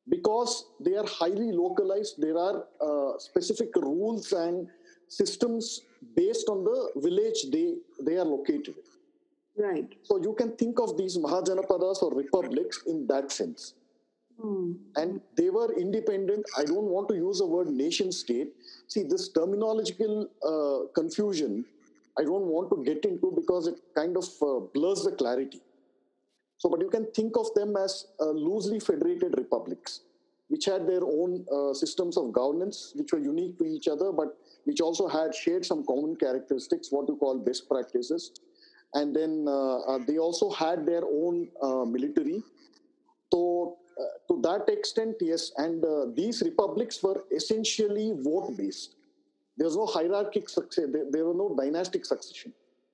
Because 0.10 0.66
they 0.80 0.96
are 0.96 1.06
highly 1.06 1.52
localized, 1.52 2.16
there 2.18 2.38
are 2.38 2.66
uh, 2.82 3.18
specific 3.20 3.76
rules 3.76 4.34
and 4.34 4.68
systems 5.08 5.82
based 6.16 6.50
on 6.50 6.64
the 6.64 6.92
village 6.96 7.46
they, 7.52 7.76
they 8.02 8.18
are 8.18 8.26
located. 8.26 8.76
Right. 9.58 9.88
So 10.04 10.18
you 10.18 10.34
can 10.34 10.56
think 10.56 10.80
of 10.80 10.98
these 10.98 11.18
Mahajanapadas 11.18 12.02
or 12.02 12.14
republics 12.16 12.82
in 12.88 13.06
that 13.08 13.32
sense. 13.32 13.76
Mm. 14.44 14.78
And 14.96 15.22
they 15.36 15.50
were 15.50 15.74
independent. 15.78 16.44
I 16.58 16.64
don't 16.64 16.86
want 16.86 17.08
to 17.10 17.16
use 17.16 17.40
the 17.40 17.46
word 17.46 17.68
nation 17.68 18.12
state. 18.12 18.54
See, 18.88 19.04
this 19.04 19.32
terminological 19.32 20.28
uh, 20.44 20.88
confusion, 20.94 21.66
I 22.18 22.24
don't 22.24 22.46
want 22.46 22.72
to 22.72 22.84
get 22.84 23.06
into 23.06 23.32
because 23.36 23.68
it 23.68 23.76
kind 23.96 24.18
of 24.18 24.26
uh, 24.42 24.60
blurs 24.74 25.04
the 25.04 25.12
clarity. 25.12 25.62
So, 26.58 26.70
but 26.70 26.82
you 26.82 26.90
can 26.90 27.06
think 27.12 27.38
of 27.38 27.54
them 27.54 27.76
as 27.76 28.08
uh, 28.20 28.30
loosely 28.30 28.80
federated 28.80 29.36
republics, 29.38 30.02
which 30.48 30.66
had 30.66 30.88
their 30.88 31.04
own 31.04 31.46
uh, 31.52 31.74
systems 31.74 32.18
of 32.18 32.32
governance, 32.32 32.94
which 32.96 33.12
were 33.12 33.20
unique 33.20 33.58
to 33.60 33.66
each 33.66 33.88
other, 33.88 34.12
but 34.12 34.38
which 34.64 34.80
also 34.82 35.08
had 35.08 35.36
shared 35.36 35.66
some 35.66 35.86
common 35.86 36.16
characteristics, 36.16 36.92
what 36.92 37.08
you 37.08 37.18
call 37.18 37.38
best 37.38 37.68
practices. 37.68 38.32
And 38.94 39.16
then 39.16 39.46
uh, 39.48 39.80
uh, 39.80 40.00
they 40.08 40.18
also 40.18 40.50
had 40.50 40.86
their 40.86 41.04
own 41.04 41.50
uh, 41.62 41.86
military. 41.86 42.44
So, 43.32 43.78
to 44.28 44.42
that 44.42 44.70
extent, 44.70 45.16
yes. 45.22 45.52
And 45.58 45.84
these 46.16 46.42
republics 46.42 47.02
were 47.02 47.24
essentially 47.36 48.14
vote 48.16 48.56
based. 48.58 48.96
There 49.58 49.66
was 49.66 49.76
no 49.76 49.86
hierarchic 49.86 50.50
succession, 50.50 50.92
there, 50.92 51.06
there 51.10 51.26
was 51.26 51.36
no 51.36 51.56
dynastic 51.56 52.06
succession. 52.06 52.54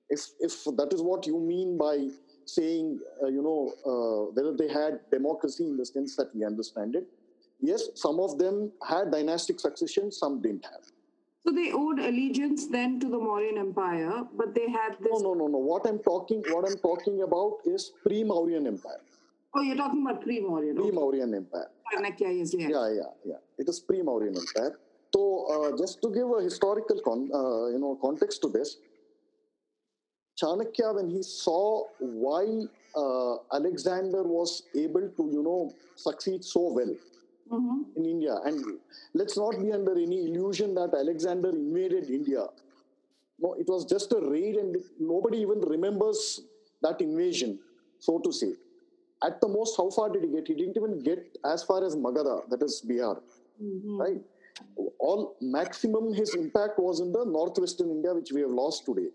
If, 0.10 0.22
if 0.39 0.63
that 0.75 0.89
is 0.91 1.01
what 1.01 1.25
you 1.25 1.39
mean 1.39 1.77
by 1.77 2.10
saying, 2.46 3.00
uh, 3.24 3.27
you 3.27 3.41
know, 3.41 3.74
uh, 3.86 4.32
whether 4.34 4.56
they 4.56 4.72
had 4.72 5.00
democracy 5.12 5.65
in 5.65 5.77
the 5.77 5.86
sense 5.86 6.15
that 6.15 6.36
we 6.36 6.44
understand 6.44 6.96
it. 6.96 7.06
Yes, 7.62 7.89
some 7.96 8.20
of 8.20 8.38
them 8.38 8.72
had 8.88 9.12
dynastic 9.12 9.60
succession, 9.60 10.12
some 10.12 10.41
didn't 10.41 10.65
have. 10.65 10.86
So 11.46 11.53
they 11.53 11.72
owed 11.72 12.00
allegiance 12.00 12.67
then 12.67 13.00
to 13.00 13.08
the 13.10 13.17
Mauryan 13.17 13.58
Empire, 13.58 14.24
but 14.36 14.53
they 14.53 14.69
had 14.69 14.98
this. 15.00 15.22
No, 15.22 15.34
no, 15.34 15.34
no, 15.34 15.48
no. 15.48 15.58
What 15.58 15.88
I'm 15.88 16.00
talking, 16.00 16.43
what 16.50 16.69
I'm 16.69 16.77
talking 16.77 17.22
about 17.22 17.60
is 17.65 17.91
pre-Mauryan 18.03 18.67
Empire. 18.67 19.00
Oh, 19.55 19.62
you're 19.62 19.77
talking 19.77 20.05
about 20.05 20.22
pre-Mauryan. 20.22 20.75
Pre-Mauryan. 20.75 21.36
Empire. 21.36 21.69
is 22.41 22.53
Yeah, 22.53 22.67
yeah, 22.69 23.01
yeah. 23.25 23.36
It 23.58 23.69
is 23.69 23.79
pre-Mauryan 23.79 24.38
Empire. 24.38 24.77
So, 25.15 25.46
uh, 25.50 25.77
just 25.77 26.01
to 26.03 26.13
give 26.13 26.29
a 26.38 26.43
historical 26.43 27.00
con, 27.03 27.29
uh, 27.34 27.67
you 27.67 27.79
know, 27.79 27.98
context 28.01 28.41
to 28.41 28.50
this, 28.50 28.77
Chanakya, 30.41 30.96
when 30.96 31.10
he 31.10 31.24
saw 31.24 31.86
why 32.00 32.46
uh, 32.96 33.36
Alexander 33.53 34.24
was 34.24 34.63
able 34.75 35.10
to, 35.10 35.29
you 35.31 35.41
know, 35.41 35.74
succeed 35.96 36.43
so 36.43 36.72
well 36.74 36.96
mm-hmm. 37.51 37.82
in 37.98 38.06
India, 38.06 38.36
and 38.46 38.63
let's 39.13 39.38
not 39.38 39.60
be 39.62 39.72
under 39.72 39.94
any 39.94 40.25
illusion 40.27 40.74
that 40.75 40.94
Alexander 40.94 41.50
invaded 41.50 42.10
India. 42.10 42.48
No, 43.39 43.53
it 43.53 43.68
was 43.68 43.86
just 43.86 44.12
a 44.12 44.20
raid, 44.20 44.56
and 44.56 44.77
nobody 45.00 45.39
even 45.39 45.62
remembers 45.62 46.41
that 46.82 47.01
invasion, 47.01 47.60
so 48.00 48.20
to 48.20 48.32
say. 48.32 48.53
At 49.24 49.41
the 49.41 49.48
most, 49.48 49.75
how 49.77 49.89
far 49.89 50.10
did 50.10 50.24
he 50.24 50.29
get? 50.29 50.48
He 50.48 50.53
didn't 50.53 50.77
even 50.77 51.00
get 51.03 51.38
as 51.46 51.63
far 51.63 51.86
as 51.86 51.96
Magadha, 51.96 52.50
that 52.50 52.62
is 52.63 52.84
Bihar, 52.88 53.22
mm-hmm. 53.62 53.98
right? 54.00 54.22
All 55.00 55.36
maximum 55.41 56.13
his 56.13 56.36
impact 56.36 56.79
was 56.79 57.00
in 57.00 57.12
the 57.12 57.25
northwestern 57.25 57.89
India, 57.89 58.13
which 58.13 58.32
we 58.32 58.41
have 58.41 58.51
lost 58.51 58.86
today. 58.86 59.10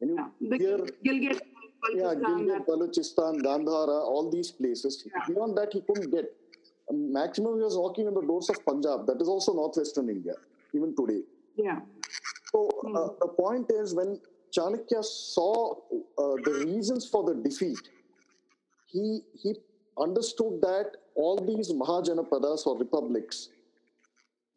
And 0.00 0.10
you 0.10 0.28
yeah, 0.40 0.56
hear, 0.56 0.78
Gilgit, 1.04 1.40
yeah, 1.94 2.14
Gilgit, 2.14 2.66
Balochistan, 2.66 3.42
Gandhara, 3.42 4.02
all 4.02 4.30
these 4.30 4.50
places. 4.50 5.04
Yeah. 5.06 5.20
Beyond 5.28 5.56
that, 5.58 5.72
he 5.72 5.80
couldn't 5.80 6.10
get. 6.10 6.32
Maximum, 6.92 7.56
he 7.56 7.62
was 7.62 7.76
walking 7.76 8.06
on 8.06 8.14
the 8.14 8.22
doors 8.22 8.48
of 8.50 8.64
Punjab. 8.64 9.06
That 9.06 9.20
is 9.20 9.28
also 9.28 9.52
northwestern 9.52 10.08
India, 10.08 10.34
even 10.74 10.94
today. 10.96 11.22
Yeah. 11.56 11.80
So 12.52 12.68
mm. 12.84 12.96
uh, 12.96 13.12
the 13.20 13.28
point 13.28 13.70
is, 13.70 13.94
when 13.94 14.20
Chanakya 14.56 15.04
saw 15.04 15.74
uh, 16.18 16.36
the 16.44 16.64
reasons 16.66 17.08
for 17.08 17.24
the 17.24 17.34
defeat, 17.34 17.78
he 18.86 19.20
he 19.34 19.54
understood 19.98 20.60
that 20.62 20.96
all 21.14 21.36
these 21.36 21.72
Mahajanapadas 21.72 22.66
or 22.66 22.78
republics, 22.78 23.50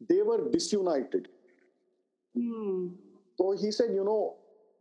they 0.09 0.21
were 0.21 0.49
disunited. 0.49 1.27
Mm. 2.37 2.93
So 3.37 3.51
he 3.51 3.71
said, 3.71 3.91
you 3.93 4.03
know, 4.03 4.35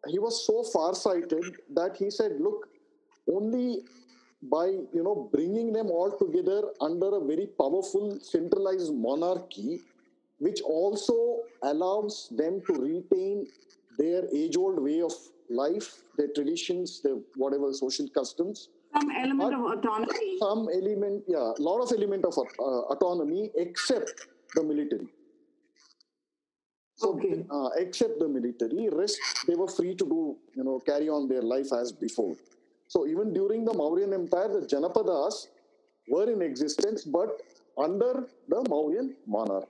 he 0.06 0.18
was 0.18 0.46
so 0.46 0.62
far-sighted 0.62 1.56
that 1.74 1.96
he 1.96 2.10
said, 2.10 2.40
look, 2.40 2.68
only 3.30 3.84
by 4.50 4.66
you 4.66 5.02
know 5.02 5.28
bringing 5.32 5.72
them 5.72 5.86
all 5.86 6.10
together 6.18 6.62
under 6.80 7.16
a 7.16 7.20
very 7.20 7.46
powerful 7.46 8.18
centralized 8.20 8.92
monarchy 8.92 9.80
which 10.38 10.60
also 10.62 11.42
allows 11.62 12.28
them 12.32 12.60
to 12.66 12.72
retain 12.74 13.46
their 13.98 14.24
age-old 14.34 14.82
way 14.82 15.00
of 15.00 15.12
life 15.48 16.02
their 16.18 16.28
traditions 16.34 17.00
their 17.02 17.18
whatever 17.36 17.72
social 17.72 18.08
customs 18.08 18.68
some 18.98 19.10
element 19.10 19.54
of 19.54 19.60
autonomy 19.60 20.38
some 20.40 20.68
element 20.74 21.22
yeah 21.28 21.52
a 21.56 21.62
lot 21.62 21.80
of 21.80 21.92
element 21.92 22.24
of 22.24 22.36
uh, 22.38 22.80
autonomy 22.94 23.50
except 23.56 24.26
the 24.56 24.62
military 24.62 25.08
so, 26.96 27.16
okay. 27.16 27.44
uh, 27.50 27.70
except 27.78 28.20
the 28.20 28.28
military, 28.28 28.88
rest 28.88 29.18
they 29.48 29.56
were 29.56 29.66
free 29.66 29.94
to 29.96 30.04
do, 30.04 30.36
you 30.54 30.62
know, 30.62 30.78
carry 30.78 31.08
on 31.08 31.26
their 31.26 31.42
life 31.42 31.72
as 31.72 31.90
before. 31.90 32.36
So 32.92 33.06
even 33.06 33.32
during 33.32 33.64
the 33.64 33.72
Mauryan 33.72 34.12
Empire, 34.12 34.48
the 34.48 34.66
Janapadas 34.66 35.46
were 36.08 36.30
in 36.30 36.42
existence, 36.42 37.04
but 37.04 37.40
under 37.78 38.26
the 38.48 38.56
Mauryan 38.64 39.14
monarch. 39.26 39.66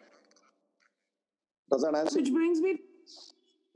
Does 1.70 1.82
that 1.82 1.94
answer? 1.94 2.18
Which 2.18 2.32
brings 2.32 2.60
me, 2.60 2.80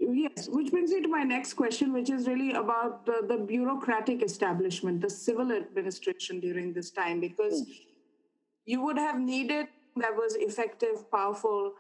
yes, 0.01 0.49
which 0.49 0.73
brings 0.73 0.91
me 0.91 1.01
to 1.01 1.09
my 1.09 1.23
next 1.23 1.53
question, 1.53 1.93
which 1.93 2.11
is 2.11 2.27
really 2.27 2.55
about 2.55 3.07
the, 3.07 3.25
the 3.29 3.37
bureaucratic 3.37 4.21
establishment, 4.21 5.01
the 5.01 5.11
civil 5.11 5.53
administration 5.53 6.41
during 6.41 6.73
this 6.73 6.91
time, 6.91 7.21
because 7.21 7.63
mm. 7.63 7.73
you 8.65 8.83
would 8.83 8.99
have 8.99 9.21
needed 9.21 9.69
that 9.95 10.17
was 10.17 10.35
effective, 10.35 11.09
powerful, 11.13 11.73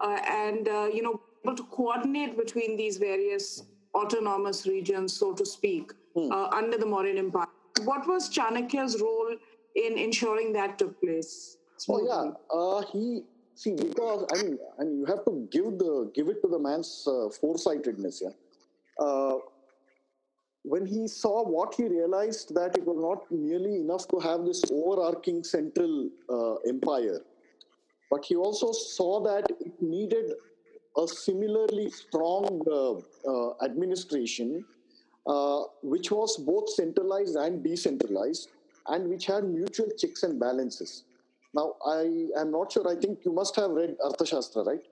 uh, 0.00 0.18
and 0.28 0.66
uh, 0.66 0.88
you 0.92 1.02
know 1.02 1.20
able 1.44 1.56
to 1.56 1.62
coordinate 1.78 2.36
between 2.36 2.76
these 2.76 2.96
various 2.96 3.62
autonomous 3.94 4.66
regions, 4.66 5.12
so 5.12 5.32
to 5.32 5.46
speak, 5.46 5.92
hmm. 6.14 6.30
uh, 6.30 6.48
under 6.48 6.78
the 6.78 6.86
Mauryan 6.86 7.18
Empire. 7.18 7.46
What 7.84 8.06
was 8.06 8.28
Chanakya's 8.28 9.00
role 9.00 9.34
in 9.74 9.98
ensuring 9.98 10.52
that 10.52 10.78
took 10.78 11.00
place? 11.00 11.56
Smoothly? 11.78 12.08
Oh 12.10 12.24
yeah, 12.24 12.58
uh, 12.58 12.92
he 12.92 13.22
see 13.54 13.74
because 13.74 14.26
I 14.34 14.42
mean, 14.42 14.58
I 14.80 14.84
mean, 14.84 14.98
you 14.98 15.06
have 15.06 15.24
to 15.24 15.48
give 15.50 15.78
the 15.78 16.10
give 16.14 16.28
it 16.28 16.42
to 16.42 16.48
the 16.48 16.58
man's 16.58 17.06
uh, 17.06 17.28
foresightedness. 17.40 18.22
Yeah, 18.22 19.04
uh, 19.04 19.38
when 20.64 20.86
he 20.86 21.08
saw 21.08 21.42
what 21.42 21.74
he 21.74 21.88
realized 21.88 22.54
that 22.54 22.76
it 22.76 22.86
was 22.86 22.98
not 22.98 23.30
merely 23.32 23.76
enough 23.76 24.06
to 24.08 24.20
have 24.20 24.44
this 24.44 24.62
overarching 24.70 25.42
central 25.42 26.08
empire 26.68 27.20
but 28.12 28.26
he 28.26 28.36
also 28.36 28.72
saw 28.72 29.20
that 29.20 29.50
it 29.58 29.72
needed 29.80 30.34
a 30.98 31.08
similarly 31.08 31.88
strong 31.90 32.60
uh, 32.70 32.92
uh, 33.30 33.54
administration, 33.64 34.62
uh, 35.26 35.62
which 35.82 36.10
was 36.10 36.36
both 36.36 36.68
centralized 36.70 37.36
and 37.36 37.62
decentralized, 37.62 38.50
and 38.88 39.08
which 39.08 39.26
had 39.26 39.44
mutual 39.44 39.88
checks 39.98 40.22
and 40.22 40.40
balances. 40.40 41.04
Now, 41.54 41.76
I 41.86 42.28
am 42.38 42.50
not 42.50 42.72
sure. 42.72 42.88
I 42.88 42.96
think 42.96 43.20
you 43.24 43.32
must 43.32 43.54
have 43.56 43.70
read 43.70 43.96
Arthashastra, 44.04 44.66
right? 44.66 44.82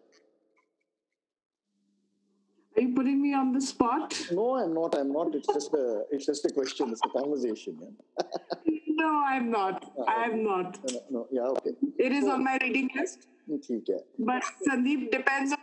Are 2.76 2.82
you 2.82 2.94
putting 2.94 3.20
me 3.20 3.34
on 3.34 3.52
the 3.52 3.60
spot? 3.60 4.18
No, 4.30 4.56
I'm 4.56 4.72
not. 4.74 4.96
I'm 4.96 5.12
not. 5.12 5.34
It's 5.34 5.48
just 5.48 5.72
a. 5.74 6.04
It's 6.10 6.26
just 6.26 6.44
a 6.44 6.50
question. 6.50 6.90
It's 6.90 7.00
a 7.04 7.08
conversation. 7.08 7.76
Yeah? 7.80 8.24
no, 8.86 9.22
I'm 9.26 9.50
not. 9.50 9.90
I'm 10.06 10.44
not. 10.44 10.78
No, 10.92 11.02
no, 11.10 11.26
yeah, 11.32 11.42
okay. 11.42 11.72
It 11.98 12.12
is 12.12 12.24
so, 12.24 12.32
on 12.32 12.44
my 12.44 12.58
reading 12.62 12.88
list. 12.94 13.26
Okay. 13.52 13.98
But 14.18 14.44
Sandeep 14.66 15.10
depends 15.10 15.52
on 15.52 15.58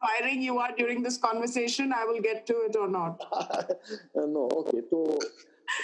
inspiring 0.00 0.42
you 0.42 0.58
are 0.58 0.70
during 0.76 1.02
this 1.02 1.16
conversation. 1.16 1.92
I 1.92 2.04
will 2.04 2.20
get 2.20 2.46
to 2.46 2.54
it 2.62 2.76
or 2.76 2.88
not. 2.88 3.24
no, 4.14 4.48
okay. 4.56 4.80
So, 4.90 5.18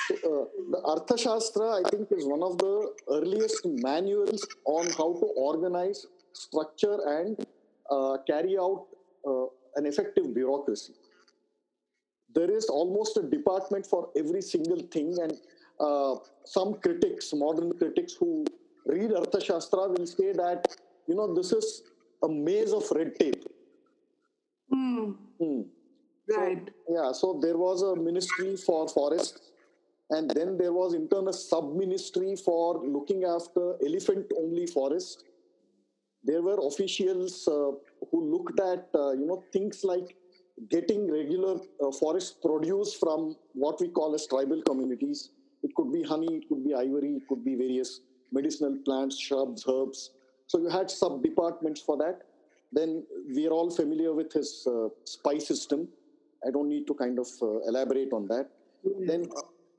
so 0.09 0.15
uh, 0.15 0.45
the 0.71 0.81
Arthashastra, 0.85 1.85
I 1.85 1.89
think, 1.91 2.09
is 2.13 2.27
one 2.27 2.43
of 2.43 2.59
the 2.59 2.93
earliest 3.11 3.67
manuals 3.67 4.47
on 4.65 4.87
how 4.87 5.15
to 5.15 5.27
organize, 5.37 6.07
structure, 6.33 6.99
and 7.07 7.47
uh, 7.91 8.19
carry 8.27 8.59
out 8.59 8.87
uh, 9.27 9.47
an 9.77 9.87
effective 9.87 10.35
bureaucracy. 10.35 10.95
There 12.35 12.51
is 12.51 12.67
almost 12.67 13.17
a 13.17 13.23
department 13.23 13.87
for 13.87 14.09
every 14.17 14.43
single 14.43 14.81
thing, 14.81 15.17
and 15.23 15.35
uh, 15.79 16.17
some 16.45 16.75
critics, 16.75 17.33
modern 17.33 17.73
critics 17.79 18.15
who 18.15 18.45
read 18.87 19.11
Arthashastra 19.11 19.97
will 19.97 20.07
say 20.07 20.33
that, 20.33 20.67
you 21.07 21.15
know, 21.15 21.33
this 21.33 21.53
is 21.53 21.83
a 22.23 22.29
maze 22.29 22.73
of 22.73 22.91
red 22.91 23.15
tape. 23.19 23.45
Mm. 25.45 25.65
Right. 26.37 26.71
So, 26.87 26.95
yeah, 26.95 27.13
so 27.13 27.39
there 27.43 27.59
was 27.59 27.83
a 27.83 27.95
ministry 27.97 28.57
for 28.57 28.89
forests, 28.89 29.53
and 30.11 30.31
then 30.31 30.57
there 30.57 30.73
was 30.73 30.95
internal 30.95 31.33
sub-ministry 31.33 32.37
for 32.37 32.83
looking 32.87 33.25
after 33.25 33.77
elephant-only 33.87 34.67
forest. 34.67 35.25
There 36.23 36.41
were 36.41 36.59
officials 36.67 37.47
uh, 37.47 37.73
who 38.11 38.25
looked 38.33 38.59
at, 38.61 38.89
uh, 38.95 39.13
you 39.13 39.27
know, 39.27 39.45
things 39.53 39.85
like 39.85 40.17
getting 40.71 41.11
regular 41.13 41.57
uh, 41.85 41.91
forest 41.93 42.41
produce 42.41 42.95
from 42.95 43.37
what 43.53 43.81
we 43.81 43.89
call 43.89 44.15
as 44.15 44.27
tribal 44.27 44.63
communities 44.63 45.31
it 45.65 45.75
could 45.75 45.91
be 45.93 46.03
honey, 46.03 46.37
it 46.37 46.49
could 46.49 46.63
be 46.63 46.75
ivory, 46.75 47.15
it 47.17 47.27
could 47.27 47.43
be 47.43 47.55
various 47.55 48.01
medicinal 48.31 48.77
plants, 48.85 49.19
shrubs, 49.19 49.65
herbs. 49.67 50.11
So 50.47 50.59
you 50.59 50.69
had 50.69 50.91
sub 50.91 51.23
departments 51.23 51.81
for 51.81 51.97
that. 51.97 52.21
Then 52.75 53.05
we 53.35 53.47
are 53.47 53.55
all 53.59 53.71
familiar 53.71 54.13
with 54.13 54.33
his 54.33 54.67
uh, 54.67 54.89
spy 55.05 55.39
system. 55.39 55.89
I 56.47 56.51
don't 56.51 56.69
need 56.69 56.87
to 56.89 56.95
kind 56.95 57.19
of 57.19 57.29
uh, 57.41 57.61
elaborate 57.69 58.13
on 58.13 58.27
that. 58.29 58.49
Mm-hmm. 58.87 59.07
Then, 59.07 59.29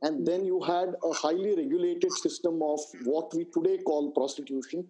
and 0.02 0.26
then 0.26 0.46
you 0.46 0.62
had 0.62 0.96
a 1.04 1.14
highly 1.14 1.56
regulated 1.56 2.12
system 2.12 2.62
of 2.64 2.80
what 3.04 3.34
we 3.36 3.46
today 3.46 3.78
call 3.84 4.12
prostitution. 4.12 4.88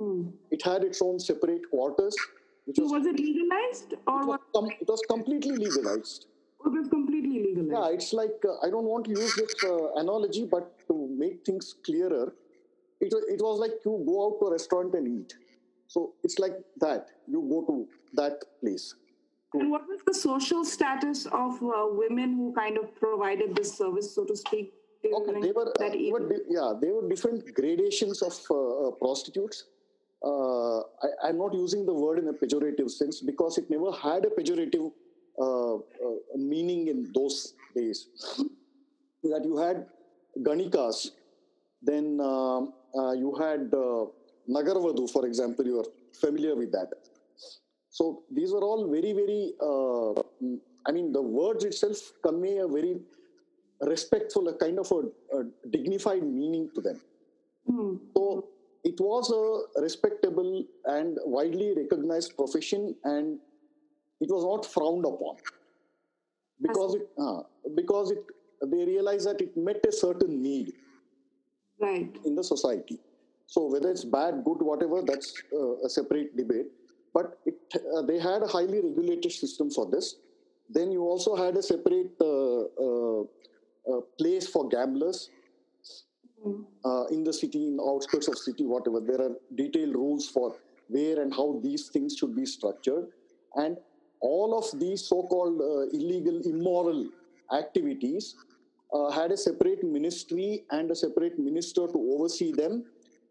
Mm. 0.00 0.32
It 0.50 0.62
had 0.62 0.84
its 0.84 1.02
own 1.02 1.18
separate 1.18 1.68
quarters. 1.70 2.14
Which 2.66 2.78
was, 2.78 2.92
was 2.92 3.06
it 3.06 3.18
legalized 3.18 3.94
or 4.06 4.22
it 4.22 4.26
was, 4.26 4.40
com- 4.54 4.70
it 4.80 4.88
was 4.88 5.02
completely 5.08 5.56
legalized? 5.56 6.26
It 6.66 6.72
was 6.78 6.88
completely 6.88 7.42
legalized. 7.46 7.72
Yeah, 7.72 7.94
it's 7.94 8.12
like 8.12 8.44
uh, 8.44 8.66
I 8.66 8.70
don't 8.70 8.84
want 8.84 9.06
to 9.06 9.10
use 9.10 9.34
this 9.34 9.54
uh, 9.64 9.94
analogy, 9.94 10.44
but 10.44 10.86
to 10.88 11.08
make 11.18 11.44
things 11.44 11.74
clearer, 11.84 12.32
it, 13.00 13.12
it 13.34 13.40
was 13.40 13.58
like 13.58 13.72
you 13.84 14.04
go 14.06 14.26
out 14.26 14.40
to 14.40 14.46
a 14.46 14.50
restaurant 14.52 14.94
and 14.94 15.08
eat. 15.20 15.34
So 15.88 16.14
it's 16.22 16.38
like 16.38 16.54
that. 16.80 17.08
You 17.26 17.42
go 17.48 17.64
to 17.66 17.88
that 18.14 18.44
place. 18.60 18.94
And 19.54 19.70
what 19.70 19.88
was 19.88 20.00
the 20.06 20.14
social 20.14 20.64
status 20.64 21.26
of 21.26 21.54
uh, 21.62 21.86
women 21.90 22.34
who 22.34 22.52
kind 22.54 22.76
of 22.76 22.94
provided 22.96 23.56
this 23.56 23.76
service, 23.76 24.14
so 24.14 24.24
to 24.24 24.36
speak? 24.36 24.74
Okay, 25.04 25.40
they 25.40 25.52
were, 25.52 25.68
uh, 25.68 25.88
they 25.88 26.10
were 26.12 26.28
yeah, 26.48 26.74
they 26.78 26.90
were 26.90 27.08
different 27.08 27.54
gradations 27.54 28.20
of 28.20 28.34
uh, 28.50 28.88
uh, 28.88 28.90
prostitutes. 28.92 29.64
I, 30.22 31.08
I'm 31.24 31.38
not 31.38 31.54
using 31.54 31.86
the 31.86 31.94
word 31.94 32.18
in 32.18 32.28
a 32.28 32.32
pejorative 32.32 32.90
sense 32.90 33.20
because 33.20 33.56
it 33.56 33.70
never 33.70 33.92
had 33.92 34.26
a 34.26 34.28
pejorative 34.28 34.90
uh, 35.40 35.76
uh, 35.76 35.80
meaning 36.36 36.88
in 36.88 37.12
those 37.14 37.54
days. 37.74 38.08
That 39.22 39.44
you 39.44 39.56
had 39.56 39.86
Ganikas, 40.40 41.10
then 41.80 42.18
uh, 42.20 43.12
you 43.12 43.34
had 43.38 43.70
Nagarvadu, 44.48 45.10
for 45.10 45.26
example, 45.26 45.66
you 45.66 45.80
are 45.80 45.86
familiar 46.12 46.54
with 46.54 46.72
that. 46.72 46.90
So 47.90 48.22
these 48.30 48.52
were 48.52 48.62
all 48.62 48.88
very, 48.90 49.12
very 49.12 49.54
I 50.88 50.92
mean, 50.92 51.12
the 51.12 51.20
words 51.20 51.64
itself 51.64 52.12
convey 52.22 52.58
a 52.58 52.66
very 52.66 52.98
respectful, 53.80 54.48
a 54.48 54.54
kind 54.54 54.78
of 54.78 54.90
a, 54.90 55.36
a 55.36 55.44
dignified 55.70 56.22
meaning 56.22 56.70
to 56.74 56.80
them. 56.80 57.00
Mm. 57.70 57.98
So 58.16 58.48
it 58.84 58.98
was 58.98 59.30
a 59.30 59.80
respectable 59.82 60.64
and 60.86 61.18
widely 61.24 61.74
recognized 61.74 62.36
profession, 62.36 62.94
and 63.04 63.38
it 64.20 64.30
was 64.30 64.44
not 64.44 64.64
frowned 64.64 65.04
upon 65.04 65.36
because 66.62 66.94
it 66.94 67.08
uh, 67.18 67.42
because 67.74 68.10
it 68.10 68.24
they 68.62 68.84
realized 68.84 69.26
that 69.28 69.40
it 69.40 69.56
met 69.56 69.84
a 69.86 69.92
certain 69.92 70.42
need 70.42 70.72
right 71.80 72.16
in 72.24 72.34
the 72.34 72.42
society. 72.42 72.98
So 73.48 73.66
whether 73.66 73.90
it's 73.90 74.04
bad, 74.04 74.42
good, 74.44 74.60
whatever, 74.60 75.00
that's 75.02 75.32
uh, 75.52 75.86
a 75.86 75.88
separate 75.88 76.36
debate. 76.36 76.66
But 77.14 77.38
it, 77.46 77.54
uh, 77.96 78.02
they 78.02 78.18
had 78.18 78.42
a 78.42 78.46
highly 78.46 78.80
regulated 78.80 79.32
system 79.32 79.70
for 79.70 79.90
this. 79.90 80.16
Then 80.68 80.92
you 80.92 81.02
also 81.04 81.34
had 81.34 81.56
a 81.56 81.62
separate 81.62 82.12
uh, 82.20 82.64
uh, 82.86 83.22
uh 83.90 84.00
place 84.18 84.46
for 84.46 84.68
gamblers 84.68 85.30
uh, 86.84 87.04
in 87.06 87.24
the 87.24 87.32
city, 87.32 87.66
in 87.68 87.76
the 87.78 87.82
outskirts 87.82 88.28
of 88.28 88.36
city, 88.36 88.66
whatever. 88.66 89.00
There 89.00 89.22
are 89.26 89.34
detailed 89.54 89.94
rules 89.94 90.28
for 90.28 90.56
where 90.88 91.22
and 91.22 91.32
how 91.32 91.58
these 91.62 91.88
things 91.88 92.16
should 92.18 92.36
be 92.36 92.44
structured. 92.44 93.06
And 93.54 93.78
all 94.20 94.58
of 94.58 94.78
these 94.78 95.08
so-called 95.08 95.60
uh, 95.60 95.96
illegal, 95.96 96.42
immoral 96.44 97.08
activities 97.50 98.36
uh, 98.92 99.10
had 99.10 99.32
a 99.32 99.36
separate 99.38 99.82
ministry 99.82 100.64
and 100.70 100.90
a 100.90 100.94
separate 100.94 101.38
minister 101.38 101.86
to 101.86 102.14
oversee 102.14 102.52
them. 102.52 102.84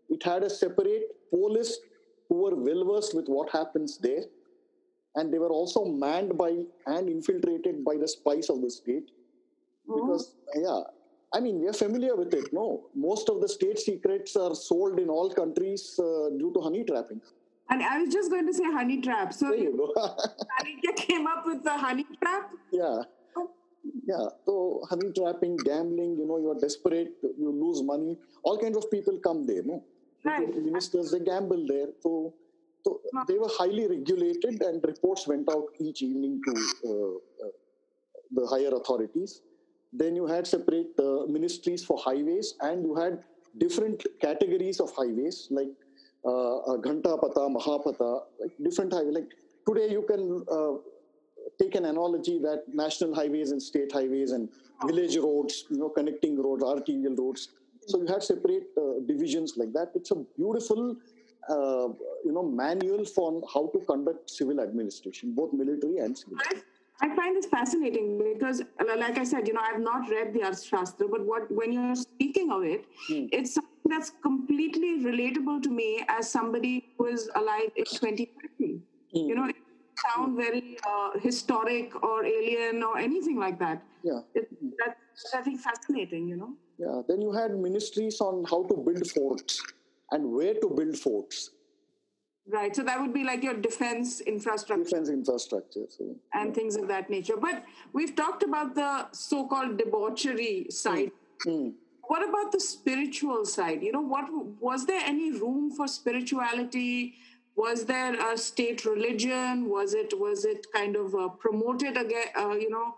It 0.09 0.23
had 0.23 0.43
a 0.43 0.49
separate 0.49 1.29
police 1.29 1.79
who 2.29 2.43
were 2.43 2.55
well 2.55 2.93
versed 2.93 3.15
with 3.15 3.27
what 3.27 3.49
happens 3.51 3.97
there. 3.97 4.23
And 5.15 5.33
they 5.33 5.39
were 5.39 5.49
also 5.49 5.85
manned 5.85 6.37
by 6.37 6.63
and 6.85 7.09
infiltrated 7.09 7.83
by 7.83 7.97
the 7.97 8.07
spies 8.07 8.49
of 8.49 8.61
the 8.61 8.69
state. 8.69 9.09
Mm-hmm. 9.89 9.95
Because, 9.95 10.35
yeah, 10.55 10.81
I 11.33 11.39
mean, 11.39 11.59
we 11.59 11.67
are 11.67 11.73
familiar 11.73 12.15
with 12.15 12.33
it. 12.33 12.53
No, 12.53 12.85
most 12.95 13.29
of 13.29 13.41
the 13.41 13.49
state 13.49 13.79
secrets 13.79 14.35
are 14.35 14.55
sold 14.55 14.99
in 14.99 15.09
all 15.09 15.29
countries 15.29 15.99
uh, 15.99 16.29
due 16.37 16.51
to 16.53 16.61
honey 16.61 16.83
trapping. 16.83 17.21
And 17.69 17.83
I 17.83 17.99
was 17.99 18.13
just 18.13 18.29
going 18.29 18.45
to 18.47 18.53
say 18.53 18.63
honey 18.63 19.01
trap. 19.01 19.33
So 19.33 19.49
there 19.49 19.57
you 19.57 19.75
go. 19.75 19.93
Chanakya 19.97 20.95
came 21.07 21.27
up 21.27 21.45
with 21.45 21.63
the 21.63 21.77
honey 21.77 22.05
trap. 22.21 22.51
Yeah. 22.71 23.01
Yeah. 24.05 24.27
So 24.45 24.85
honey 24.89 25.11
trapping, 25.11 25.57
gambling. 25.57 26.17
You 26.17 26.25
know, 26.25 26.37
you 26.37 26.51
are 26.51 26.59
desperate. 26.59 27.13
You 27.37 27.51
lose 27.51 27.83
money. 27.83 28.17
All 28.43 28.57
kinds 28.57 28.77
of 28.77 28.89
people 28.89 29.19
come 29.21 29.45
there. 29.45 29.63
No. 29.63 29.83
Right. 30.27 31.11
They 31.11 31.19
gamble 31.19 31.65
there. 31.67 31.87
So, 32.01 32.33
so 32.83 33.01
they 33.27 33.37
were 33.37 33.49
highly 33.49 33.87
regulated, 33.87 34.61
and 34.61 34.83
reports 34.83 35.27
went 35.27 35.49
out 35.49 35.67
each 35.79 36.01
evening 36.01 36.41
to 36.45 36.53
uh, 36.85 37.45
uh, 37.45 37.51
the 38.31 38.47
higher 38.47 38.73
authorities 38.75 39.41
then 39.93 40.15
you 40.15 40.27
had 40.27 40.45
separate 40.45 40.91
uh, 40.99 41.25
ministries 41.27 41.83
for 41.83 41.97
highways, 41.97 42.55
and 42.61 42.83
you 42.83 42.95
had 42.95 43.23
different 43.57 44.05
categories 44.21 44.79
of 44.79 44.91
highways 44.95 45.47
like 45.49 45.69
uh, 46.25 46.57
uh 46.57 46.77
Ghantapata, 46.77 47.47
Mahapata, 47.55 48.21
like 48.39 48.51
different 48.63 48.93
highways. 48.93 49.15
Like 49.15 49.29
today, 49.67 49.89
you 49.89 50.03
can 50.07 50.43
uh, 50.51 50.73
take 51.61 51.75
an 51.75 51.85
analogy 51.85 52.39
that 52.39 52.63
national 52.73 53.15
highways 53.15 53.51
and 53.51 53.61
state 53.61 53.91
highways 53.91 54.31
and 54.31 54.49
village 54.85 55.17
roads, 55.17 55.65
you 55.69 55.77
know, 55.77 55.89
connecting 55.89 56.41
roads, 56.41 56.63
arterial 56.63 57.15
roads. 57.15 57.49
So 57.87 58.01
you 58.01 58.07
had 58.07 58.21
separate 58.21 58.67
uh, 58.77 58.99
divisions 59.05 59.53
like 59.55 59.71
that. 59.73 59.91
It's 59.95 60.11
a 60.11 60.15
beautiful, 60.35 60.97
uh, 61.49 61.87
you 62.25 62.33
know, 62.33 62.43
manual 62.43 63.05
for 63.05 63.41
how 63.53 63.67
to 63.73 63.79
conduct 63.79 64.29
civil 64.29 64.59
administration, 64.59 65.33
both 65.33 65.53
military 65.53 65.99
and 65.99 66.17
civil. 66.17 66.37
I 66.99 67.15
find 67.15 67.35
this 67.37 67.45
fascinating 67.45 68.17
because, 68.33 68.61
like 68.97 69.17
I 69.17 69.23
said, 69.23 69.47
you 69.47 69.53
know, 69.53 69.61
I've 69.61 69.79
not 69.79 70.09
read 70.09 70.33
the 70.33 70.39
Arthashastra, 70.39 71.09
but 71.11 71.25
what 71.25 71.49
when 71.51 71.71
you're 71.71 71.95
speaking 71.95 72.51
of 72.51 72.63
it, 72.63 72.85
mm. 73.09 73.29
it's 73.31 73.53
something 73.53 73.89
that's 73.89 74.11
completely 74.21 74.99
relatable 75.03 75.61
to 75.63 75.69
me 75.69 76.03
as 76.09 76.29
somebody 76.29 76.89
who 76.97 77.05
is 77.05 77.29
alive 77.35 77.69
in 77.75 77.85
2020. 77.85 78.31
Mm. 78.59 78.81
You 79.13 79.35
know, 79.35 79.45
it 79.45 79.55
sound 79.95 80.35
very 80.35 80.77
uh, 80.85 81.19
historic 81.19 82.03
or 82.03 82.25
alien 82.25 82.83
or 82.83 82.97
anything 82.97 83.37
like 83.37 83.59
that. 83.59 83.83
Yeah, 84.03 84.21
it, 84.33 84.49
that's 84.77 85.35
I 85.35 85.41
think 85.41 85.61
fascinating. 85.61 86.27
You 86.27 86.37
know. 86.37 86.53
Yeah. 86.77 87.01
Then 87.07 87.21
you 87.21 87.31
had 87.31 87.57
ministries 87.57 88.21
on 88.21 88.45
how 88.49 88.63
to 88.63 88.75
build 88.75 89.09
forts 89.09 89.61
and 90.11 90.31
where 90.31 90.53
to 90.53 90.69
build 90.69 90.97
forts 90.97 91.51
Right. 92.49 92.73
So 92.73 92.81
that 92.83 93.01
would 93.01 93.13
be 93.13 93.25
like 93.25 93.43
your 93.43 93.55
defense 93.55 94.21
infrastructure. 94.21 94.83
Defense 94.83 95.09
infrastructure. 95.09 95.85
So, 95.89 96.15
and 96.33 96.47
yeah. 96.47 96.53
things 96.53 96.77
of 96.77 96.87
that 96.87 97.09
nature. 97.09 97.35
But 97.35 97.63
we've 97.91 98.15
talked 98.15 98.43
about 98.43 98.73
the 98.73 99.11
so 99.11 99.47
called 99.47 99.77
debauchery 99.77 100.67
side. 100.69 101.11
Mm. 101.45 101.73
What 102.03 102.27
about 102.27 102.53
the 102.53 102.59
spiritual 102.61 103.43
side? 103.43 103.83
You 103.83 103.91
know, 103.91 104.01
what 104.01 104.29
was 104.61 104.85
there 104.85 105.01
any 105.03 105.31
room 105.31 105.71
for 105.71 105.89
spirituality? 105.89 107.15
Was 107.57 107.83
there 107.83 108.15
a 108.33 108.37
state 108.37 108.85
religion? 108.85 109.69
Was 109.69 109.93
it 109.93 110.17
was 110.17 110.45
it 110.45 110.65
kind 110.73 110.95
of 110.95 111.13
uh, 111.15 111.27
promoted 111.27 111.97
again? 111.97 112.27
Uh, 112.39 112.53
you 112.53 112.69
know, 112.69 112.95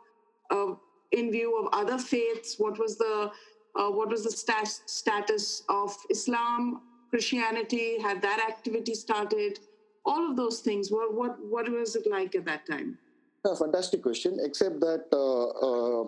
uh, 0.52 0.76
in 1.12 1.32
view 1.32 1.60
of 1.60 1.74
other 1.74 1.98
faiths? 1.98 2.60
What 2.60 2.78
was 2.78 3.00
the 3.00 3.32
uh, 3.76 3.90
what 3.90 4.10
was 4.10 4.24
the 4.24 4.32
stat- 4.32 4.82
status 4.86 5.64
of 5.70 5.96
Islam? 6.10 6.82
Christianity? 7.10 8.00
Had 8.00 8.22
that 8.22 8.40
activity 8.48 8.94
started? 8.94 9.60
All 10.06 10.30
of 10.30 10.38
those 10.38 10.60
things. 10.62 10.92
What 10.92 11.14
what 11.14 11.38
what 11.44 11.70
was 11.70 11.96
it 11.96 12.08
like 12.10 12.36
at 12.36 12.46
that 12.46 12.66
time? 12.66 12.98
A 13.46 13.56
fantastic 13.56 14.02
question. 14.04 14.38
Except 14.44 14.80
that 14.80 15.06
uh, 15.14 15.48
uh, 15.68 16.08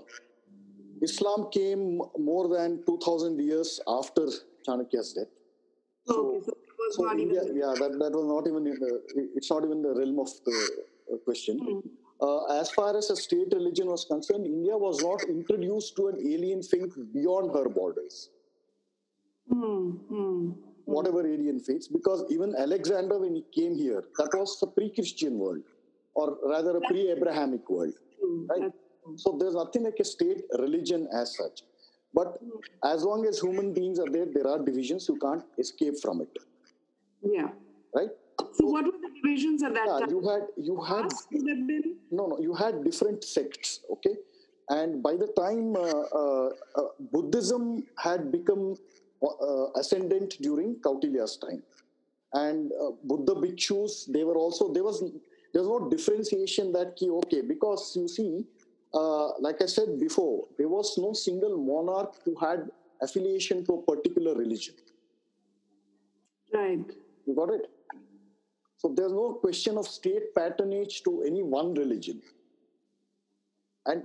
Islam 1.01 1.47
came 1.51 2.01
more 2.17 2.47
than 2.47 2.83
two 2.85 2.99
thousand 3.03 3.39
years 3.39 3.79
after 3.87 4.27
Chanakya's 4.67 5.13
death. 5.13 5.27
So, 6.05 6.35
okay, 6.37 6.45
so, 6.45 6.53
so 6.91 7.11
India, 7.11 7.43
yeah, 7.53 7.73
that, 7.77 7.97
that 7.99 8.11
was 8.11 8.25
not 8.25 8.47
even 8.47 8.65
in 8.67 8.79
the, 8.79 9.01
it's 9.35 9.49
not 9.51 9.63
even 9.63 9.81
the 9.81 9.93
realm 9.93 10.19
of 10.19 10.29
the 10.45 10.69
uh, 11.13 11.17
question. 11.17 11.59
Mm. 11.59 11.81
Uh, 12.21 12.59
as 12.59 12.69
far 12.71 12.95
as 12.95 13.09
a 13.09 13.15
state 13.15 13.47
religion 13.51 13.87
was 13.87 14.05
concerned, 14.05 14.45
India 14.45 14.77
was 14.77 15.01
not 15.01 15.23
introduced 15.23 15.95
to 15.95 16.07
an 16.09 16.19
alien 16.19 16.61
faith 16.61 16.95
beyond 17.13 17.51
her 17.55 17.67
borders. 17.67 18.29
Mm 19.51 20.53
whatever 20.85 21.25
alien 21.25 21.59
faiths, 21.59 21.87
because 21.87 22.23
even 22.29 22.55
Alexander, 22.55 23.17
when 23.19 23.35
he 23.35 23.43
came 23.53 23.75
here, 23.75 24.03
that 24.17 24.29
was 24.33 24.59
a 24.61 24.67
pre-Christian 24.67 25.37
world, 25.37 25.63
or 26.13 26.37
rather 26.43 26.77
a 26.77 26.81
pre-Abrahamic 26.81 27.69
world, 27.69 27.93
right? 28.49 28.71
So 29.15 29.37
there's 29.39 29.55
nothing 29.55 29.83
like 29.83 29.99
a 29.99 30.03
state 30.05 30.43
religion 30.59 31.07
as 31.13 31.35
such. 31.35 31.63
But 32.13 32.39
as 32.83 33.03
long 33.03 33.25
as 33.25 33.39
human 33.39 33.73
beings 33.73 33.99
are 33.99 34.09
there, 34.09 34.25
there 34.25 34.47
are 34.47 34.59
divisions. 34.59 35.07
You 35.07 35.17
can't 35.17 35.43
escape 35.57 35.95
from 36.01 36.21
it. 36.21 36.37
Yeah. 37.23 37.49
Right. 37.95 38.09
So, 38.53 38.65
what 38.65 38.85
were 38.85 38.91
the 38.91 39.09
divisions 39.21 39.63
at 39.63 39.73
that 39.73 39.87
yeah, 39.87 39.99
time? 39.99 40.09
You 40.09 40.21
had 40.27 40.43
you 40.57 40.81
had 40.81 41.07
no 42.11 42.27
no 42.27 42.39
you 42.39 42.53
had 42.53 42.83
different 42.83 43.23
sects. 43.23 43.79
Okay, 43.91 44.15
and 44.69 45.01
by 45.01 45.15
the 45.15 45.27
time 45.37 45.75
uh, 45.75 46.03
uh, 46.21 46.49
uh, 46.75 46.89
Buddhism 47.11 47.83
had 47.97 48.31
become 48.31 48.75
uh, 49.23 49.71
ascendant 49.75 50.37
during 50.41 50.75
Kautilya's 50.75 51.37
time. 51.37 51.63
And 52.33 52.71
uh, 52.71 52.91
Buddha 53.03 53.33
bhikshus, 53.33 54.11
they 54.11 54.23
were 54.23 54.37
also, 54.37 54.71
there 54.71 54.83
was, 54.83 55.01
there 55.53 55.61
was 55.63 55.67
no 55.67 55.89
differentiation 55.89 56.71
that, 56.73 56.95
key, 56.95 57.09
okay, 57.09 57.41
because 57.41 57.93
you 57.95 58.07
see, 58.07 58.45
uh, 58.93 59.37
like 59.39 59.61
I 59.61 59.65
said 59.65 59.99
before, 59.99 60.47
there 60.57 60.69
was 60.69 60.97
no 60.97 61.13
single 61.13 61.57
monarch 61.57 62.15
who 62.23 62.35
had 62.35 62.69
affiliation 63.01 63.65
to 63.65 63.73
a 63.73 63.81
particular 63.81 64.33
religion. 64.33 64.75
Right. 66.53 66.85
You 67.25 67.35
got 67.35 67.49
it? 67.49 67.69
So 68.81 68.91
there's 68.97 69.11
no 69.11 69.33
question 69.39 69.77
of 69.77 69.85
state 69.87 70.33
patronage 70.35 71.03
to 71.03 71.21
any 71.21 71.43
one 71.43 71.75
religion. 71.75 72.19
And 73.85 74.01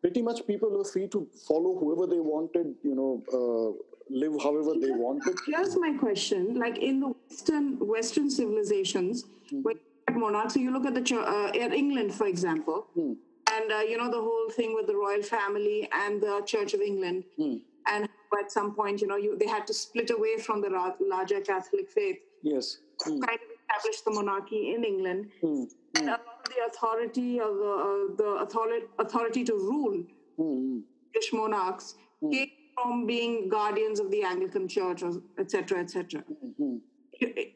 pretty 0.00 0.22
much 0.22 0.46
people 0.46 0.70
were 0.70 0.84
free 0.84 1.08
to 1.08 1.28
follow 1.46 1.76
whoever 1.78 2.06
they 2.06 2.20
wanted, 2.20 2.74
you 2.82 2.94
know, 2.94 3.12
uh, 3.38 3.68
live 4.08 4.40
however 4.42 4.72
they 4.80 4.92
wanted. 4.92 5.36
Here's 5.46 5.76
my 5.76 5.92
question: 5.98 6.54
like 6.54 6.78
in 6.78 7.00
the 7.00 7.08
Western 7.08 7.78
Western 7.78 8.30
civilizations, 8.30 9.24
mm. 9.52 9.62
when 9.62 9.76
you 10.08 10.18
monarchs, 10.18 10.54
so 10.54 10.60
you 10.60 10.72
look 10.72 10.86
at 10.86 10.94
the 10.94 11.04
uh, 11.16 11.64
at 11.66 11.74
England, 11.74 12.14
for 12.14 12.26
example, 12.26 12.86
mm. 12.96 13.16
and 13.52 13.72
uh, 13.72 13.80
you 13.80 13.98
know 13.98 14.10
the 14.10 14.24
whole 14.28 14.48
thing 14.50 14.74
with 14.74 14.86
the 14.86 14.96
royal 14.96 15.22
family 15.22 15.88
and 15.92 16.22
the 16.22 16.42
Church 16.46 16.72
of 16.72 16.80
England, 16.80 17.24
mm. 17.38 17.60
and 17.88 18.08
at 18.38 18.50
some 18.50 18.74
point, 18.74 19.00
you 19.00 19.06
know, 19.06 19.16
you, 19.16 19.36
they 19.38 19.46
had 19.46 19.66
to 19.66 19.74
split 19.74 20.10
away 20.10 20.38
from 20.38 20.60
the 20.60 20.70
larger 21.00 21.40
Catholic 21.40 21.90
faith. 21.90 22.18
Yes. 22.42 22.78
Kind 23.02 23.22
of 23.22 23.53
establish 23.68 24.00
the 24.02 24.10
monarchy 24.10 24.74
in 24.74 24.84
England, 24.84 25.30
hmm. 25.40 25.64
and 25.96 26.08
a 26.08 26.12
lot 26.12 26.20
of 26.20 26.54
the 26.54 26.60
authority 26.68 27.40
of 27.40 27.54
the 27.56 27.72
uh, 27.88 28.16
the 28.16 28.30
authority 28.42 28.86
authority 28.98 29.44
to 29.44 29.54
rule 29.54 30.02
hmm. 30.36 30.80
British 31.12 31.32
monarchs 31.32 31.94
hmm. 32.20 32.30
came 32.30 32.50
from 32.74 33.06
being 33.06 33.48
guardians 33.48 34.00
of 34.00 34.10
the 34.10 34.22
Anglican 34.22 34.68
Church, 34.68 35.02
etc., 35.38 35.80
etc. 35.80 36.24
Mm-hmm. 36.60 36.76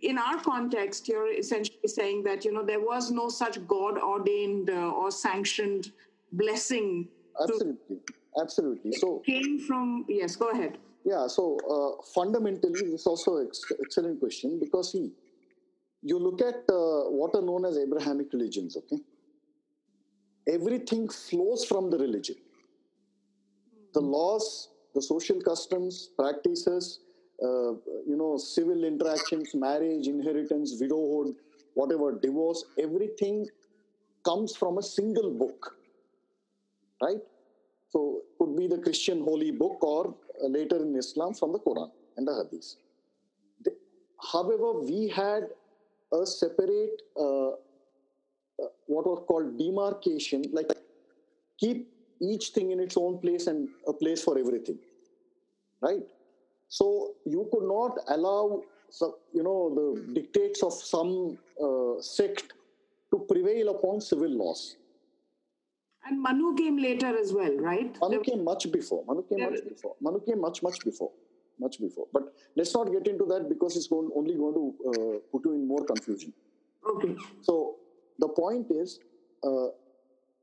In 0.03 0.19
our 0.19 0.41
context, 0.41 1.09
you're 1.09 1.33
essentially 1.33 1.87
saying 1.87 2.23
that 2.23 2.45
you 2.45 2.53
know 2.53 2.65
there 2.65 2.81
was 2.81 3.11
no 3.11 3.29
such 3.29 3.67
God 3.67 3.99
ordained 3.99 4.71
uh, 4.71 4.91
or 4.91 5.11
sanctioned 5.11 5.93
blessing. 6.33 7.09
Absolutely, 7.41 7.99
absolutely. 8.41 8.93
So 8.93 9.19
came 9.27 9.59
from 9.59 10.05
yes. 10.09 10.37
Go 10.37 10.51
ahead. 10.51 10.79
Yeah. 11.05 11.27
So 11.27 11.59
uh, 11.69 12.03
fundamentally, 12.15 12.73
this 12.73 13.01
is 13.01 13.07
also 13.07 13.39
an 13.39 13.47
ex- 13.49 13.73
excellent 13.81 14.21
question 14.21 14.61
because 14.61 14.93
see, 14.93 15.11
you 16.03 16.19
look 16.19 16.41
at 16.41 16.65
uh, 16.69 17.11
what 17.11 17.35
are 17.35 17.43
known 17.43 17.65
as 17.65 17.77
Abrahamic 17.77 18.33
religions. 18.33 18.77
Okay, 18.77 18.99
everything 20.49 21.09
flows 21.09 21.65
from 21.65 21.91
the 21.91 21.99
religion. 21.99 22.37
The 23.95 24.01
laws, 24.01 24.69
the 24.95 25.03
social 25.03 25.41
customs, 25.41 26.11
practices, 26.19 27.01
uh, 27.43 27.73
you 28.07 28.17
know, 28.17 28.37
civil 28.37 28.85
interactions, 28.85 29.55
marriage, 29.55 30.07
inheritance, 30.09 30.77
widowhood, 30.81 31.35
whatever, 31.75 32.19
divorce, 32.19 32.65
everything 32.79 33.47
comes 34.25 34.57
from 34.57 34.79
a 34.79 34.83
single 34.83 35.31
book, 35.31 35.77
right? 37.03 37.21
So 37.89 38.23
it 38.23 38.39
could 38.39 38.57
be 38.57 38.67
the 38.67 38.79
Christian 38.79 39.23
holy 39.23 39.51
book 39.51 39.83
or 39.83 40.15
uh, 40.43 40.49
later 40.49 40.77
in 40.77 40.97
Islam 40.97 41.35
from 41.35 41.53
the 41.53 41.61
Quran 41.61 41.91
and 42.17 42.27
the 42.27 42.35
Hadith. 42.35 42.75
The, 43.65 43.75
however, 44.33 44.73
we 44.81 45.09
had 45.09 45.49
a 46.13 46.27
separate, 46.27 47.03
uh, 47.17 47.49
uh, 47.51 48.69
what 48.87 49.07
was 49.07 49.25
called 49.27 49.59
demarcation, 49.59 50.45
like 50.53 50.69
keep 51.59 51.89
each 52.21 52.49
thing 52.49 52.71
in 52.71 52.81
its 52.81 52.97
own 52.97 53.19
place 53.19 53.47
and 53.47 53.69
a 53.87 53.93
place 53.93 54.23
for 54.23 54.39
everything, 54.39 54.79
right? 55.81 56.03
So 56.69 57.15
you 57.25 57.49
could 57.53 57.67
not 57.67 57.99
allow, 58.09 58.63
you 59.33 59.43
know, 59.43 59.73
the 59.75 60.15
dictates 60.15 60.63
of 60.63 60.73
some 60.73 61.39
uh, 61.63 62.01
sect 62.01 62.53
to 63.11 63.27
prevail 63.31 63.71
upon 63.71 64.01
civil 64.01 64.31
laws. 64.31 64.77
And 66.07 66.23
Manu 66.23 66.55
came 66.57 66.79
later 66.79 67.19
as 67.19 67.33
well, 67.33 67.55
right? 67.59 67.97
Manu 68.01 68.21
came 68.23 68.43
much 68.45 68.71
before. 68.71 69.05
Manu 69.07 69.23
came 69.23 69.41
much 69.41 69.65
before. 69.69 69.95
Manu 70.01 70.21
came 70.21 70.41
much, 70.41 70.63
much 70.63 70.79
before. 70.85 71.11
Much 71.59 71.81
before. 71.81 72.07
But 72.13 72.35
let's 72.57 72.75
not 72.75 72.93
get 72.93 73.07
into 73.07 73.25
that 73.27 73.49
because 73.49 73.77
it's 73.77 73.89
going, 73.89 74.11
only 74.15 74.35
going 74.35 74.55
to 74.55 74.75
uh, 74.89 75.19
put 75.33 75.45
you 75.45 75.53
in 75.53 75.67
more 75.67 75.85
confusion. 75.85 76.33
Okay. 76.89 77.17
So 77.43 77.77
the 78.19 78.29
point 78.29 78.71
is, 78.71 79.01
uh, 79.45 79.69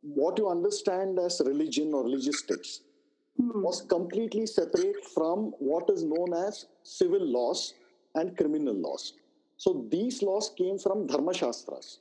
what 0.02 0.38
you 0.38 0.50
understand 0.50 1.18
as 1.20 1.42
religion 1.46 1.94
or 1.94 2.04
religious 2.04 2.42
texts 2.44 2.82
hmm. 3.38 3.62
was 3.62 3.82
completely 3.82 4.46
separate 4.46 5.04
from 5.14 5.54
what 5.60 5.90
is 5.90 6.04
known 6.04 6.34
as 6.34 6.66
civil 6.84 7.26
laws 7.26 7.74
and 8.16 8.38
criminal 8.38 8.74
laws. 8.74 9.14
So 9.58 9.86
these 9.90 10.22
laws 10.22 10.52
came 10.58 10.78
from 10.78 11.08
Dharma 11.08 11.34
Shastras. 11.34 12.00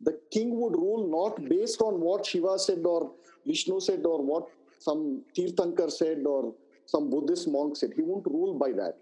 The 0.00 0.18
king 0.30 0.58
would 0.60 0.72
rule 0.72 1.08
not 1.08 1.48
based 1.48 1.80
on 1.80 2.00
what 2.00 2.26
Shiva 2.26 2.58
said 2.58 2.84
or 2.84 3.12
Vishnu 3.46 3.80
said 3.80 4.04
or 4.04 4.22
what 4.22 4.48
some 4.78 5.22
Tirthankar 5.36 5.90
said 5.90 6.24
or 6.26 6.54
some 6.86 7.10
Buddhist 7.10 7.48
monk 7.48 7.76
said. 7.76 7.92
He 7.94 8.02
wouldn't 8.02 8.26
rule 8.26 8.54
by 8.54 8.72
that. 8.72 8.96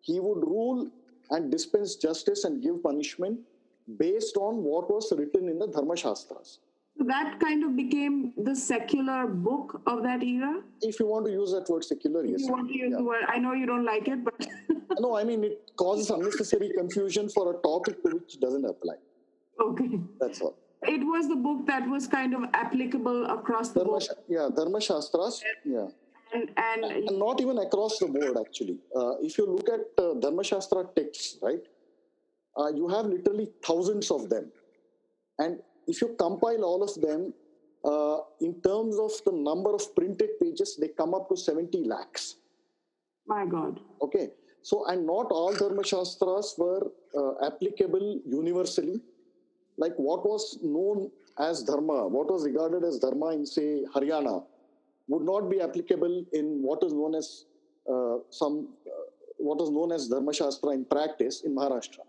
He 0.00 0.20
would 0.20 0.40
rule 0.40 0.90
and 1.30 1.50
dispense 1.50 1.96
justice 1.96 2.44
and 2.44 2.62
give 2.62 2.82
punishment 2.82 3.40
based 3.98 4.36
on 4.36 4.62
what 4.62 4.90
was 4.90 5.12
written 5.16 5.48
in 5.48 5.58
the 5.58 5.66
Dharma 5.66 5.96
Shastras. 5.96 6.58
That 6.98 7.38
kind 7.38 7.62
of 7.62 7.76
became 7.76 8.32
the 8.36 8.56
secular 8.56 9.26
book 9.28 9.80
of 9.86 10.02
that 10.02 10.22
era? 10.22 10.60
If 10.82 10.98
you 10.98 11.06
want 11.06 11.26
to 11.26 11.32
use 11.32 11.52
that 11.52 11.68
word 11.68 11.84
secular, 11.84 12.24
yes. 12.24 12.40
You 12.40 12.48
want 12.48 12.68
to 12.68 12.76
use 12.76 12.90
yeah. 12.90 12.96
the 12.96 13.04
word, 13.04 13.24
I 13.28 13.38
know 13.38 13.52
you 13.52 13.66
don't 13.66 13.84
like 13.84 14.08
it, 14.08 14.24
but. 14.24 14.46
no, 14.98 15.16
I 15.16 15.22
mean, 15.22 15.44
it 15.44 15.70
causes 15.76 16.10
unnecessary 16.10 16.72
confusion 16.76 17.28
for 17.28 17.54
a 17.54 17.62
topic 17.62 18.02
to 18.02 18.16
which 18.16 18.40
doesn't 18.40 18.64
apply. 18.64 18.94
Okay. 19.60 20.00
That's 20.20 20.40
all. 20.40 20.56
It 20.82 21.04
was 21.04 21.28
the 21.28 21.36
book 21.36 21.66
that 21.66 21.88
was 21.88 22.08
kind 22.08 22.34
of 22.34 22.42
applicable 22.52 23.26
across 23.26 23.70
the 23.70 23.80
Dharma, 23.80 23.90
board. 23.90 24.04
Yeah, 24.28 24.48
Dharma 24.54 24.80
Shastras. 24.80 25.42
Yeah. 25.64 25.88
And, 26.34 26.50
and, 26.56 26.84
and, 26.84 27.18
not 27.18 27.40
even 27.40 27.58
across 27.58 27.98
the 27.98 28.06
board, 28.06 28.36
actually. 28.38 28.78
Uh, 28.94 29.14
if 29.22 29.38
you 29.38 29.46
look 29.46 29.68
at 29.68 29.80
uh, 30.02 30.14
Dharma 30.14 30.44
Shastra 30.44 30.84
texts, 30.94 31.38
right, 31.40 31.62
uh, 32.58 32.68
you 32.74 32.88
have 32.88 33.06
literally 33.06 33.48
thousands 33.64 34.10
of 34.10 34.28
them. 34.28 34.50
And 35.38 35.60
if 35.86 36.00
you 36.02 36.14
compile 36.18 36.64
all 36.64 36.82
of 36.82 36.94
them, 37.00 37.32
uh, 37.84 38.18
in 38.40 38.60
terms 38.60 38.98
of 38.98 39.12
the 39.24 39.32
number 39.32 39.74
of 39.74 39.94
printed 39.94 40.30
pages, 40.40 40.76
they 40.80 40.88
come 40.88 41.14
up 41.14 41.28
to 41.28 41.36
70 41.36 41.84
lakhs. 41.84 42.36
My 43.26 43.46
God. 43.46 43.80
Okay. 44.02 44.30
So, 44.62 44.86
and 44.86 45.06
not 45.06 45.30
all 45.30 45.54
Dharma 45.54 45.84
Shastras 45.84 46.54
were 46.58 46.90
uh, 47.16 47.46
applicable 47.46 48.20
universally. 48.26 49.00
Like 49.76 49.94
what 49.96 50.26
was 50.26 50.58
known 50.62 51.10
as 51.38 51.62
Dharma, 51.62 52.08
what 52.08 52.30
was 52.30 52.44
regarded 52.44 52.84
as 52.84 52.98
Dharma 52.98 53.28
in, 53.28 53.46
say, 53.46 53.84
Haryana, 53.94 54.44
would 55.08 55.22
not 55.22 55.50
be 55.50 55.60
applicable 55.60 56.24
in 56.32 56.62
what 56.62 56.82
is 56.84 56.92
known 56.92 57.14
as 57.14 57.46
uh, 57.90 58.18
some, 58.30 58.68
uh, 58.86 58.90
what 59.38 59.60
is 59.62 59.70
known 59.70 59.92
as 59.92 60.08
Dharma 60.08 60.32
Shastra 60.32 60.70
in 60.70 60.84
practice 60.84 61.42
in 61.42 61.54
Maharashtra. 61.54 62.04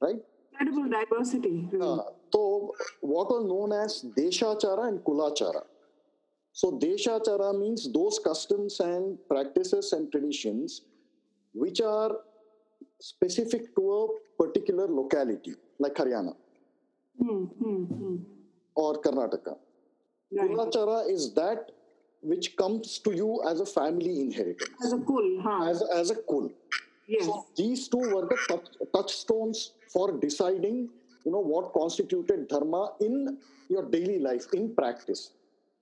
Right? 0.00 0.16
incredible 0.62 0.88
diversity. 0.88 1.68
Uh, 1.80 1.98
so, 2.32 2.74
what 3.00 3.28
was 3.30 3.44
known 3.44 3.72
as 3.72 4.04
Deshachara 4.16 4.88
and 4.88 5.00
Kulachara. 5.00 5.62
So, 6.52 6.78
Deshachara 6.78 7.58
means 7.58 7.90
those 7.92 8.18
customs 8.18 8.80
and 8.80 9.18
practices 9.28 9.92
and 9.92 10.10
traditions 10.10 10.82
which 11.54 11.80
are 11.80 12.12
specific 13.00 13.74
to 13.76 13.92
a 13.92 14.42
particular 14.42 14.86
locality, 14.86 15.54
like 15.78 15.94
Haryana 15.94 16.34
hmm, 17.18 17.44
hmm, 17.44 17.84
hmm. 17.84 18.16
or 18.74 19.00
Karnataka. 19.02 19.56
Kulachara 20.32 21.10
is 21.10 21.32
that 21.34 21.70
which 22.22 22.56
comes 22.56 22.98
to 23.00 23.14
you 23.14 23.42
as 23.48 23.60
a 23.60 23.66
family 23.66 24.20
inheritance. 24.20 24.70
As 24.84 24.92
a 24.92 24.98
kul, 24.98 25.40
huh? 25.42 25.68
As, 25.68 25.82
as 25.94 26.10
a 26.10 26.14
kul. 26.14 26.50
Yes. 27.08 27.24
So 27.24 27.46
these 27.56 27.88
two 27.88 27.98
were 27.98 28.26
the 28.26 28.38
touch, 28.48 28.68
touchstones 28.94 29.72
for 29.92 30.12
deciding, 30.12 30.88
you 31.24 31.32
know, 31.32 31.40
what 31.40 31.72
constituted 31.72 32.48
dharma 32.48 32.92
in 33.00 33.38
your 33.68 33.82
daily 33.90 34.18
life, 34.20 34.46
in 34.52 34.74
practice. 34.74 35.32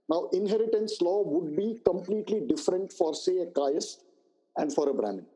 Now, 0.08 0.28
inheritance 0.32 1.00
law 1.00 1.22
would 1.22 1.56
be 1.56 1.80
completely 1.84 2.40
different 2.40 2.92
for, 2.92 3.14
say, 3.14 3.38
a 3.40 3.46
Kayast 3.46 3.98
and 4.56 4.72
for 4.72 4.88
a 4.88 4.94
Brahmin. 4.94 5.26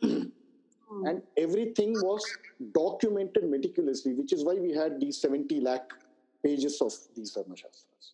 Hmm. 0.00 1.06
and 1.06 1.22
everything 1.36 1.92
was 1.94 2.24
documented 2.72 3.44
meticulously, 3.50 4.12
which 4.12 4.32
is 4.32 4.44
why 4.44 4.54
we 4.54 4.72
had 4.72 5.00
these 5.00 5.20
70 5.20 5.60
lakh 5.60 5.90
pages 6.44 6.80
of 6.80 6.92
these 7.16 7.32
Dharma 7.32 7.56
Shastras. 7.56 8.13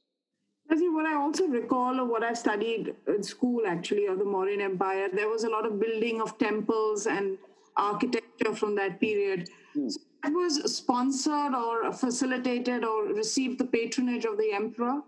See, 0.76 0.88
what 0.88 1.06
I 1.06 1.14
also 1.14 1.46
recall 1.46 1.98
of 2.00 2.08
what 2.08 2.22
I 2.22 2.32
studied 2.32 2.94
in 3.08 3.22
school 3.22 3.62
actually 3.66 4.06
of 4.06 4.18
the 4.18 4.24
Mauryan 4.24 4.60
Empire, 4.60 5.08
there 5.12 5.28
was 5.28 5.44
a 5.44 5.48
lot 5.48 5.66
of 5.66 5.80
building 5.80 6.20
of 6.20 6.38
temples 6.38 7.06
and 7.06 7.38
architecture 7.76 8.54
from 8.54 8.76
that 8.76 9.00
period. 9.00 9.48
Mm. 9.76 9.90
So 9.90 10.00
it 10.24 10.32
was 10.32 10.76
sponsored 10.76 11.54
or 11.54 11.92
facilitated 11.92 12.84
or 12.84 13.04
received 13.06 13.58
the 13.58 13.64
patronage 13.64 14.24
of 14.24 14.36
the 14.38 14.52
emperor 14.52 15.02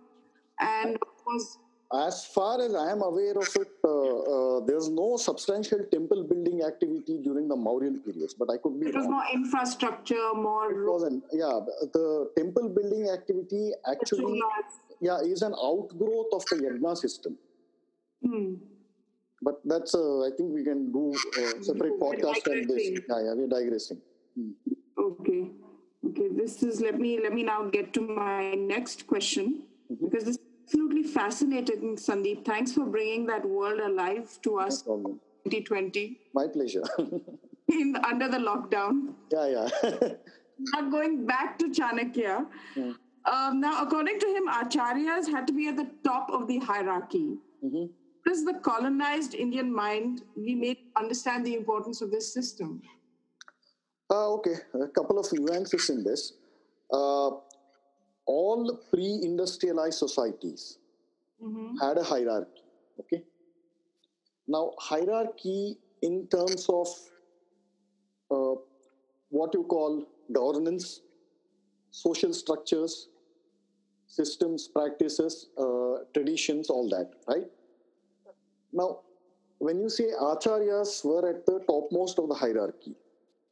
and 0.61 0.99
was 1.27 1.59
as 1.95 2.25
far 2.25 2.61
as 2.61 2.75
I 2.75 2.91
am 2.91 3.03
aware 3.03 3.37
of 3.37 3.49
it, 3.55 3.69
uh, 3.85 3.89
uh, 3.89 4.61
there's 4.65 4.89
no 4.89 5.19
substantial 5.19 5.81
temple 5.93 6.25
building 6.25 6.63
activity 6.63 7.19
during 7.23 7.49
the 7.49 7.55
Mauryan 7.55 8.03
periods, 8.03 8.33
but 8.33 8.49
I 8.51 8.57
could 8.57 8.81
be. 8.81 8.87
It 8.87 8.95
was 8.95 9.05
wrong. 9.05 9.13
more 9.13 9.25
infrastructure, 9.33 10.33
more. 10.35 10.73
It 10.73 10.91
wasn't. 10.91 11.23
Yeah, 11.33 11.61
the 11.93 12.31
temple 12.37 12.71
building 12.71 13.11
activity 13.11 13.73
actually 13.91 14.41
yeah, 15.03 15.19
is 15.19 15.43
an 15.43 15.55
outgrowth 15.55 16.33
of 16.33 16.45
the 16.47 16.57
Yagna 16.57 16.97
system. 16.97 17.37
Hmm. 18.25 18.55
But 19.43 19.61
that's, 19.65 19.95
uh, 19.97 20.23
I 20.23 20.31
think 20.37 20.55
we 20.55 20.63
can 20.63 20.93
do 20.93 21.13
a 21.13 21.65
separate 21.65 21.99
podcast 21.99 22.49
on 22.49 22.67
this. 22.69 22.91
Yeah, 23.09 23.25
yeah, 23.25 23.35
we're 23.35 23.49
digressing. 23.49 24.01
Hmm. 24.37 24.53
Okay. 24.97 25.51
Okay, 26.07 26.29
this 26.33 26.63
is, 26.63 26.81
let 26.81 27.01
me, 27.01 27.19
let 27.21 27.33
me 27.33 27.43
now 27.43 27.65
get 27.65 27.93
to 27.95 28.01
my 28.01 28.55
next 28.55 29.07
question 29.09 29.63
mm-hmm. 29.93 30.05
because 30.05 30.25
this 30.25 30.37
is 30.37 30.43
absolutely 30.65 31.03
fascinating, 31.03 31.97
Sandeep. 31.97 32.45
Thanks 32.45 32.73
for 32.73 32.85
bringing 32.85 33.27
that 33.27 33.45
world 33.45 33.81
alive 33.81 34.39
to 34.43 34.59
us 34.59 34.85
no 34.87 35.19
2020. 35.45 36.21
My 36.35 36.47
pleasure. 36.47 36.85
In, 37.69 37.97
under 38.05 38.29
the 38.29 38.39
lockdown. 38.39 39.15
Yeah, 39.33 39.47
yeah. 39.47 40.09
now 40.59 40.91
going 40.91 41.25
back 41.27 41.59
to 41.61 41.67
Chanakya, 41.67 42.47
mm. 42.77 42.95
Um, 43.25 43.61
now, 43.61 43.83
according 43.83 44.19
to 44.19 44.27
him, 44.27 44.49
acharyas 44.49 45.27
had 45.27 45.47
to 45.47 45.53
be 45.53 45.69
at 45.69 45.77
the 45.77 45.89
top 46.05 46.29
of 46.31 46.49
the 46.49 46.59
hierarchy. 46.59 47.39
Mm-hmm. 47.65 47.87
Does 48.27 48.45
the 48.45 48.55
colonized 48.55 49.35
Indian 49.35 49.73
mind 49.73 50.23
we 50.37 50.55
made 50.55 50.79
understand 50.97 51.47
the 51.47 51.55
importance 51.55 52.03
of 52.03 52.11
this 52.11 52.33
system? 52.33 52.83
Uh, 54.11 54.33
okay, 54.35 54.55
a 54.75 54.89
couple 54.89 55.19
of 55.19 55.27
nuances 55.33 55.89
in 55.91 56.05
this. 56.05 56.35
Uh, 56.93 57.31
all 58.27 58.81
pre-industrialized 58.93 59.99
societies 59.99 60.79
mm-hmm. 61.43 61.77
had 61.79 61.99
a 61.99 62.03
hierarchy. 62.03 62.63
Okay. 63.01 63.23
Now, 64.47 64.73
hierarchy 64.79 65.79
in 66.03 66.29
terms 66.29 66.67
of 66.69 66.89
uh, 68.31 68.55
what 69.31 69.55
you 69.55 69.65
call 69.65 70.07
governance, 70.33 71.01
social 71.91 72.33
structures, 72.33 73.09
systems, 74.19 74.69
practices, 74.69 75.49
uh, 75.59 76.05
traditions, 76.15 76.69
all 76.69 76.89
that, 76.91 77.11
right? 77.27 77.47
Now, 78.73 79.01
when 79.59 79.81
you 79.81 79.89
say 79.89 80.09
acharyas 80.21 81.05
were 81.05 81.29
at 81.31 81.47
the 81.47 81.61
topmost 81.67 82.19
of 82.19 82.29
the 82.29 82.35
hierarchy, 82.35 82.95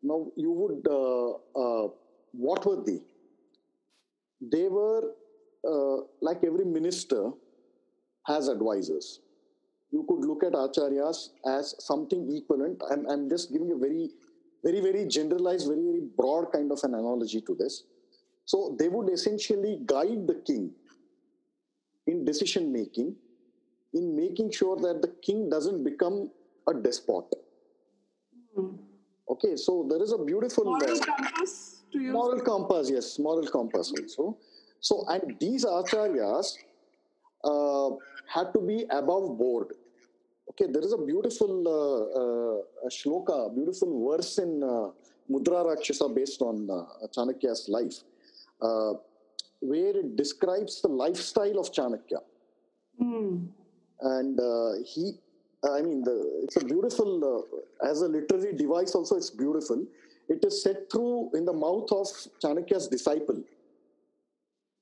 now 0.03 0.27
you 0.37 0.51
would, 0.51 0.87
uh, 0.99 1.31
uh, 1.63 1.89
what 2.33 2.67
were 2.67 2.83
they? 2.85 3.01
They 4.53 4.69
were 4.69 5.13
uh, 5.67 5.97
like 6.21 6.45
every 6.45 6.65
minister 6.65 7.31
has 8.27 8.49
advisors. 8.49 9.21
You 9.91 10.05
could 10.09 10.27
look 10.27 10.45
at 10.45 10.53
acharyas 10.53 11.31
as 11.47 11.75
something 11.79 12.31
equivalent. 12.37 12.83
I'm, 12.91 13.07
I'm 13.09 13.29
just 13.31 13.51
giving 13.51 13.73
a 13.73 13.77
very, 13.77 14.11
very, 14.63 14.81
very 14.81 15.07
generalized, 15.07 15.69
very, 15.69 15.83
very 15.83 16.03
broad 16.19 16.53
kind 16.53 16.71
of 16.71 16.81
an 16.83 16.95
analogy 16.95 17.41
to 17.43 17.55
this. 17.55 17.85
So 18.51 18.75
they 18.79 18.89
would 18.89 19.09
essentially 19.17 19.75
guide 19.87 20.27
the 20.27 20.39
king 20.49 20.73
in 22.09 22.25
decision 22.25 22.73
making, 22.73 23.15
in 23.95 24.17
making 24.17 24.51
sure 24.51 24.77
that 24.87 25.03
the 25.03 25.13
king 25.27 25.49
doesn't 25.49 25.85
become 25.85 26.17
a 26.67 26.75
despot. 26.75 27.27
Mm. 28.59 28.77
Okay, 29.35 29.55
so 29.55 29.87
there 29.89 30.03
is 30.03 30.11
a 30.11 30.19
beautiful 30.19 30.65
moral 30.65 30.97
uh, 30.97 31.05
compass 31.05 31.83
to 31.93 32.01
use. 32.01 32.13
Moral 32.13 32.41
compass, 32.41 32.91
yes, 32.91 33.19
moral 33.21 33.47
compass 33.47 33.93
also. 33.97 34.37
So, 34.81 35.05
and 35.09 35.39
these 35.39 35.65
acharyas 35.65 36.57
uh, 37.45 37.91
had 38.35 38.53
to 38.55 38.61
be 38.61 38.85
above 38.91 39.39
board. 39.39 39.69
Okay, 40.51 40.67
there 40.73 40.83
is 40.83 40.93
a 40.93 40.99
beautiful 40.99 41.55
uh, 41.79 42.21
uh, 42.21 42.89
shloka, 42.89 43.55
beautiful 43.55 44.11
verse 44.11 44.39
in 44.39 44.61
uh, 44.65 44.91
Mudra 45.31 45.65
Rakshasa 45.69 46.09
based 46.09 46.43
on 46.43 46.69
uh, 46.69 47.07
Chanakya's 47.17 47.69
life, 47.69 48.01
uh, 48.63 48.93
where 49.61 49.97
it 49.97 50.17
describes 50.17 50.81
the 50.81 50.89
lifestyle 50.89 51.59
of 51.59 51.71
Chanakya. 51.73 52.21
Mm. 53.01 53.49
And 54.01 54.41
uh, 54.41 54.83
he, 54.87 55.13
I 55.65 55.83
mean, 55.83 56.03
the, 56.03 56.41
it's 56.45 56.57
a 56.57 56.65
beautiful, 56.65 57.47
as 57.87 58.03
a 58.03 58.09
literary 58.09 58.55
device 58.57 58.95
also, 58.95 59.17
it's 59.17 59.31
beautiful. 59.31 59.85
It 60.29 60.45
is 60.45 60.63
set 60.63 60.91
through 60.91 61.31
in 61.35 61.45
the 61.45 61.53
mouth 61.53 61.91
of 61.93 62.07
Chanakya's 62.43 62.89
disciple 62.89 63.43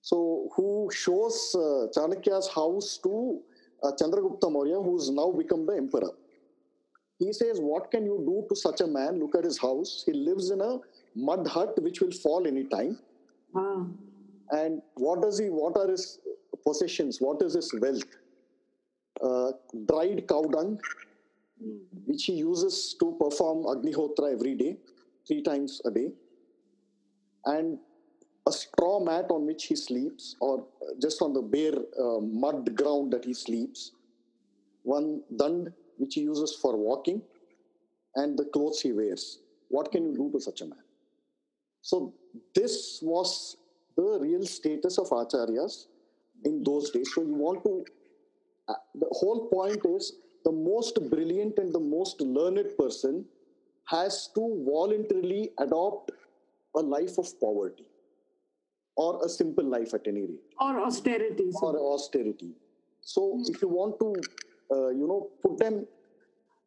so, 0.02 0.48
who 0.54 0.88
shows 0.90 1.54
uh, 1.54 1.88
Chanakya's 1.94 2.48
house 2.48 2.98
to 3.02 3.40
uh, 3.82 3.92
Chandragupta 3.92 4.50
Maurya, 4.50 4.80
who's 4.80 5.10
now 5.10 5.32
become 5.32 5.66
the 5.66 5.74
emperor. 5.74 6.12
He 7.18 7.32
says, 7.32 7.58
What 7.60 7.90
can 7.90 8.06
you 8.06 8.16
do 8.24 8.46
to 8.48 8.56
such 8.56 8.80
a 8.80 8.86
man? 8.86 9.18
Look 9.18 9.34
at 9.34 9.44
his 9.44 9.58
house. 9.58 10.04
He 10.06 10.12
lives 10.12 10.50
in 10.50 10.60
a 10.60 10.78
mud 11.14 11.46
hut 11.46 11.74
which 11.82 12.00
will 12.00 12.12
fall 12.12 12.46
anytime. 12.46 12.98
Wow. 13.52 13.86
And 14.50 14.82
what 14.94 15.22
does 15.22 15.38
he, 15.38 15.46
what 15.46 15.76
are 15.76 15.88
his 15.88 16.18
possessions? 16.66 17.20
What 17.20 17.42
is 17.42 17.54
his 17.54 17.72
wealth? 17.74 18.04
Uh, 19.22 19.52
dried 19.86 20.26
cow 20.28 20.42
dung, 20.42 20.80
which 22.06 22.24
he 22.24 22.34
uses 22.34 22.94
to 23.00 23.16
perform 23.20 23.64
Agnihotra 23.64 24.32
every 24.32 24.54
day, 24.54 24.76
three 25.26 25.42
times 25.42 25.80
a 25.84 25.90
day. 25.90 26.12
And 27.46 27.78
a 28.46 28.52
straw 28.52 29.00
mat 29.00 29.26
on 29.30 29.44
which 29.46 29.64
he 29.64 29.76
sleeps, 29.76 30.36
or 30.40 30.64
just 31.02 31.20
on 31.20 31.32
the 31.32 31.42
bare 31.42 31.74
uh, 32.00 32.20
mud 32.20 32.74
ground 32.76 33.12
that 33.12 33.24
he 33.24 33.34
sleeps, 33.34 33.92
one 34.82 35.22
dand 35.36 35.72
which 35.98 36.14
he 36.14 36.22
uses 36.22 36.54
for 36.54 36.76
walking, 36.76 37.20
and 38.14 38.38
the 38.38 38.44
clothes 38.46 38.80
he 38.80 38.92
wears. 38.92 39.40
What 39.68 39.92
can 39.92 40.04
you 40.04 40.14
do 40.16 40.30
to 40.32 40.40
such 40.40 40.60
a 40.62 40.66
man? 40.66 40.87
So, 41.90 42.12
this 42.54 43.00
was 43.02 43.56
the 43.96 44.18
real 44.20 44.44
status 44.44 44.98
of 44.98 45.08
acharyas 45.08 45.86
in 46.44 46.62
those 46.62 46.90
days. 46.90 47.10
So, 47.14 47.22
you 47.22 47.34
want 47.34 47.64
to, 47.64 47.84
uh, 48.68 48.74
the 48.94 49.08
whole 49.12 49.48
point 49.48 49.80
is 49.96 50.12
the 50.44 50.52
most 50.52 50.98
brilliant 51.10 51.58
and 51.58 51.72
the 51.72 51.80
most 51.80 52.20
learned 52.20 52.68
person 52.78 53.24
has 53.86 54.28
to 54.34 54.42
voluntarily 54.68 55.50
adopt 55.58 56.10
a 56.76 56.80
life 56.80 57.16
of 57.16 57.28
poverty 57.40 57.86
or 58.96 59.24
a 59.24 59.28
simple 59.28 59.64
life 59.64 59.94
at 59.94 60.06
any 60.06 60.20
rate. 60.20 60.56
Or 60.60 60.80
austerity. 60.80 61.46
Or 61.62 61.74
austerity. 61.94 62.50
So 63.00 63.22
mm. 63.22 63.48
if 63.54 63.62
you 63.62 63.68
want 63.68 63.98
to, 64.00 64.08
uh, 64.74 64.88
you 64.90 65.06
know, 65.08 65.30
put 65.42 65.56
them, 65.56 65.86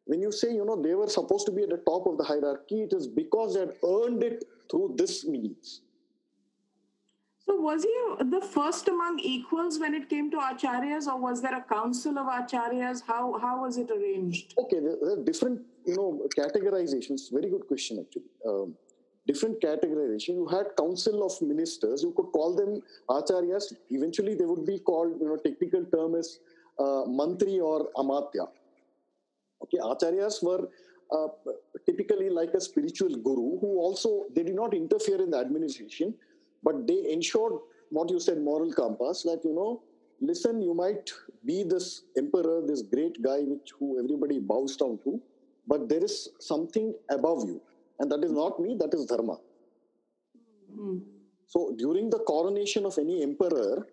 when 0.06 0.20
you 0.20 0.32
say, 0.32 0.52
you 0.52 0.64
know, 0.64 0.82
they 0.82 0.94
were 0.94 1.06
supposed 1.08 1.46
to 1.46 1.52
be 1.52 1.62
at 1.62 1.70
the 1.70 1.82
top 1.92 2.08
of 2.08 2.18
the 2.18 2.24
hierarchy, 2.24 2.82
it 2.82 2.92
is 2.92 3.06
because 3.06 3.54
they 3.54 3.60
had 3.60 3.74
earned 3.84 4.24
it 4.24 4.44
through 4.72 4.94
this 4.96 5.24
means. 5.24 5.82
So 7.46 7.56
was 7.56 7.82
he 7.84 8.24
the 8.30 8.40
first 8.40 8.88
among 8.88 9.18
equals 9.18 9.78
when 9.78 9.94
it 9.94 10.08
came 10.08 10.30
to 10.30 10.38
acharyas, 10.38 11.06
or 11.06 11.18
was 11.20 11.42
there 11.42 11.56
a 11.56 11.62
council 11.62 12.18
of 12.18 12.26
acharyas? 12.26 13.02
How 13.06 13.24
how 13.44 13.54
was 13.62 13.78
it 13.82 13.90
arranged? 13.96 14.54
Okay, 14.62 14.78
there, 14.84 15.12
are 15.12 15.24
different 15.30 15.60
you 15.84 15.96
know 15.96 16.08
categorizations. 16.38 17.26
Very 17.38 17.50
good 17.50 17.66
question 17.72 18.00
actually. 18.04 18.30
Um, 18.52 18.74
different 19.26 19.60
categorization. 19.60 20.38
You 20.40 20.46
had 20.46 20.70
council 20.78 21.26
of 21.26 21.40
ministers. 21.42 22.02
You 22.02 22.12
could 22.16 22.30
call 22.38 22.54
them 22.62 22.80
acharyas. 23.18 23.72
Eventually, 23.90 24.34
they 24.34 24.48
would 24.52 24.64
be 24.64 24.78
called. 24.78 25.20
You 25.20 25.28
know, 25.30 25.36
technical 25.48 25.84
term 25.96 26.14
is 26.22 26.38
uh, 26.78 27.04
mantri 27.20 27.60
or 27.72 27.88
amatya. 28.04 28.48
Okay, 29.64 29.78
acharyas 29.90 30.42
were 30.42 30.68
uh, 31.12 31.28
typically 31.86 32.28
like 32.30 32.54
a 32.54 32.60
spiritual 32.60 33.14
guru 33.16 33.58
who 33.60 33.78
also 33.78 34.24
they 34.34 34.42
did 34.42 34.54
not 34.54 34.74
interfere 34.74 35.20
in 35.22 35.30
the 35.30 35.38
administration, 35.38 36.14
but 36.62 36.86
they 36.86 37.10
ensured 37.12 37.54
what 37.90 38.10
you 38.10 38.20
said 38.20 38.38
moral 38.40 38.72
compass 38.72 39.22
that 39.22 39.40
you 39.44 39.54
know 39.54 39.82
listen 40.20 40.62
you 40.62 40.72
might 40.72 41.10
be 41.44 41.62
this 41.62 42.04
emperor 42.16 42.62
this 42.66 42.82
great 42.82 43.20
guy 43.22 43.40
which 43.40 43.72
who 43.78 43.98
everybody 44.02 44.38
bows 44.38 44.76
down 44.76 44.98
to 45.04 45.20
but 45.66 45.88
there 45.88 46.02
is 46.02 46.30
something 46.38 46.94
above 47.10 47.44
you 47.48 47.60
and 48.02 48.10
that 48.10 48.24
is 48.24 48.32
not 48.32 48.58
me, 48.60 48.76
that 48.80 48.92
is 48.94 49.06
dharma. 49.06 49.38
Mm-hmm. 50.72 50.98
So 51.46 51.74
during 51.78 52.10
the 52.10 52.18
coronation 52.20 52.84
of 52.84 52.98
any 52.98 53.22
emperor, 53.22 53.86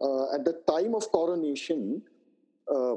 uh, 0.00 0.34
at 0.34 0.44
the 0.44 0.60
time 0.68 0.94
of 0.94 1.10
coronation, 1.10 2.02
uh, 2.70 2.96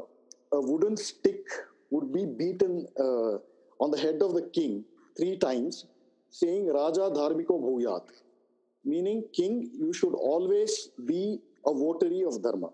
a 0.52 0.62
wooden 0.70 0.96
stick 0.96 1.44
would 1.90 2.12
be 2.14 2.26
beaten 2.26 2.86
uh, 3.00 3.38
on 3.80 3.92
the 3.92 4.00
head 4.00 4.22
of 4.22 4.34
the 4.34 4.50
king 4.54 4.84
three 5.18 5.38
times, 5.38 5.86
saying 6.30 6.68
Raja 6.68 7.10
Dharmiko 7.18 7.60
Bhuyat, 7.66 8.04
meaning 8.84 9.24
king, 9.34 9.70
you 9.74 9.94
should 9.94 10.14
always 10.14 10.90
be 11.06 11.40
a 11.66 11.74
votary 11.74 12.24
of 12.24 12.42
dharma. 12.42 12.70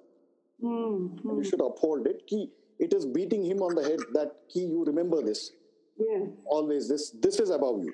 Mm-hmm. 0.63 1.37
You 1.37 1.43
should 1.43 1.61
uphold 1.61 2.07
it. 2.07 2.25
Ki, 2.27 2.49
it 2.79 2.93
is 2.93 3.05
beating 3.05 3.43
him 3.43 3.61
on 3.61 3.75
the 3.75 3.83
head 3.83 3.99
that 4.13 4.35
ki, 4.51 4.61
you 4.61 4.83
remember 4.85 5.21
this 5.21 5.51
yeah. 5.97 6.25
always 6.45 6.89
this 6.89 7.11
this 7.21 7.39
is 7.39 7.49
above 7.49 7.83
you 7.83 7.93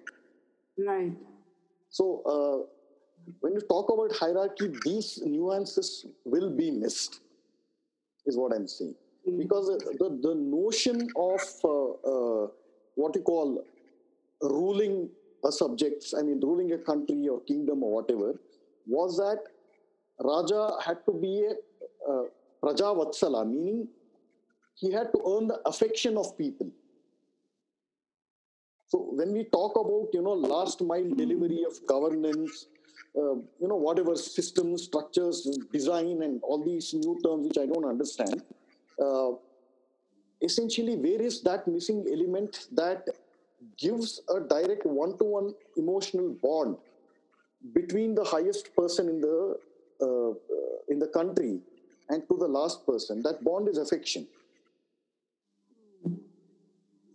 right 0.78 1.14
so 1.90 2.06
uh, 2.34 2.58
when 3.42 3.54
you 3.54 3.62
talk 3.62 3.90
about 3.90 4.16
hierarchy 4.16 4.72
these 4.86 5.22
nuances 5.26 6.06
will 6.26 6.50
be 6.50 6.72
missed 6.72 7.22
is 8.26 8.38
what 8.38 8.54
i'm 8.54 8.68
saying. 8.68 8.96
Because 9.38 9.68
the, 9.68 10.20
the 10.22 10.36
notion 10.36 11.08
of 11.16 11.42
uh, 11.64 11.90
uh, 12.12 12.48
what 12.96 13.16
you 13.16 13.22
call 13.22 13.64
ruling 14.42 15.10
a 15.46 15.52
subject 15.52 16.06
i 16.18 16.22
mean 16.22 16.40
ruling 16.40 16.74
a 16.74 16.78
country 16.78 17.28
or 17.28 17.40
kingdom 17.42 17.84
or 17.84 17.92
whatever 17.98 18.34
was 18.88 19.18
that 19.18 19.40
raja 20.30 20.64
had 20.86 21.00
to 21.06 21.14
be 21.26 21.34
a 21.52 21.54
uh, 22.12 22.24
prajavatsala 22.64 23.48
meaning 23.48 23.88
he 24.80 24.92
had 24.92 25.12
to 25.14 25.20
earn 25.28 25.48
the 25.48 25.60
affection 25.66 26.18
of 26.18 26.38
people. 26.38 26.70
So 28.88 29.10
when 29.12 29.34
we 29.34 29.44
talk 29.44 29.76
about 29.76 30.10
you 30.14 30.22
know 30.22 30.34
last 30.34 30.82
mile 30.82 31.10
delivery 31.16 31.64
of 31.70 31.86
governance, 31.86 32.68
uh, 33.18 33.36
you 33.62 33.68
know 33.72 33.76
whatever 33.76 34.16
systems, 34.16 34.84
structures, 34.84 35.42
design, 35.72 36.24
and 36.24 36.40
all 36.42 36.64
these 36.64 36.94
new 36.94 37.20
terms 37.24 37.48
which 37.48 37.58
I 37.58 37.66
don't 37.66 37.86
understand, 37.86 38.42
essentially 40.42 40.96
where 40.96 41.22
is 41.22 41.42
that 41.42 41.68
missing 41.68 42.06
element 42.12 42.68
that 42.72 43.08
gives 43.78 44.22
a 44.30 44.40
direct 44.40 44.86
one-to-one 44.86 45.54
emotional 45.78 46.36
bond 46.42 46.78
between 47.74 48.16
the 48.16 48.24
highest 48.24 48.74
person 48.76 49.10
in 49.10 49.20
the 49.22 49.58
uh, 50.02 50.32
in 50.88 50.98
the 50.98 51.08
country 51.08 51.60
and 52.10 52.28
to 52.30 52.38
the 52.38 52.48
last 52.48 52.86
person? 52.86 53.22
That 53.24 53.44
bond 53.44 53.68
is 53.68 53.78
affection. 53.78 54.28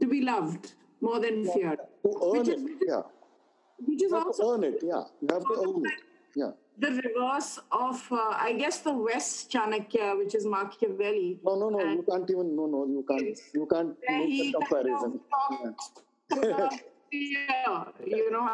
To 0.01 0.07
be 0.07 0.21
loved 0.21 0.73
more 1.01 1.21
than 1.21 1.45
feared 1.53 1.79
To 2.03 2.11
earn 2.25 2.39
which 2.39 2.49
it, 2.49 2.59
is, 2.59 2.83
yeah. 2.87 3.03
Which 3.79 4.03
is 4.03 4.13
also 4.13 4.55
earn 4.55 4.65
it, 4.65 4.81
yeah. 4.83 5.05
You 5.21 5.29
have 5.33 5.43
to 5.43 5.55
earn 5.67 5.83
it, 5.87 6.01
yeah. 6.37 6.51
The 6.79 6.91
reverse 6.91 7.61
of, 7.71 8.05
uh, 8.11 8.17
I 8.35 8.55
guess, 8.59 8.79
the 8.79 8.93
West 8.93 9.53
Chanakya, 9.53 10.19
which 10.19 10.35
is 10.35 10.45
Machiavelli. 10.45 11.39
No, 11.45 11.55
no, 11.55 11.69
no. 11.69 11.79
You 11.79 12.05
can't 12.09 12.29
even. 12.29 12.57
No, 12.57 12.67
no. 12.67 12.85
You 12.87 13.05
can't. 13.09 13.39
You 13.55 13.67
can't 13.71 13.97
make 14.09 14.53
the 14.53 14.59
comparison. 14.59 15.21
Kind 16.31 16.45
of 16.47 16.73
fear, 17.15 17.87
you 18.05 18.31
know, 18.31 18.49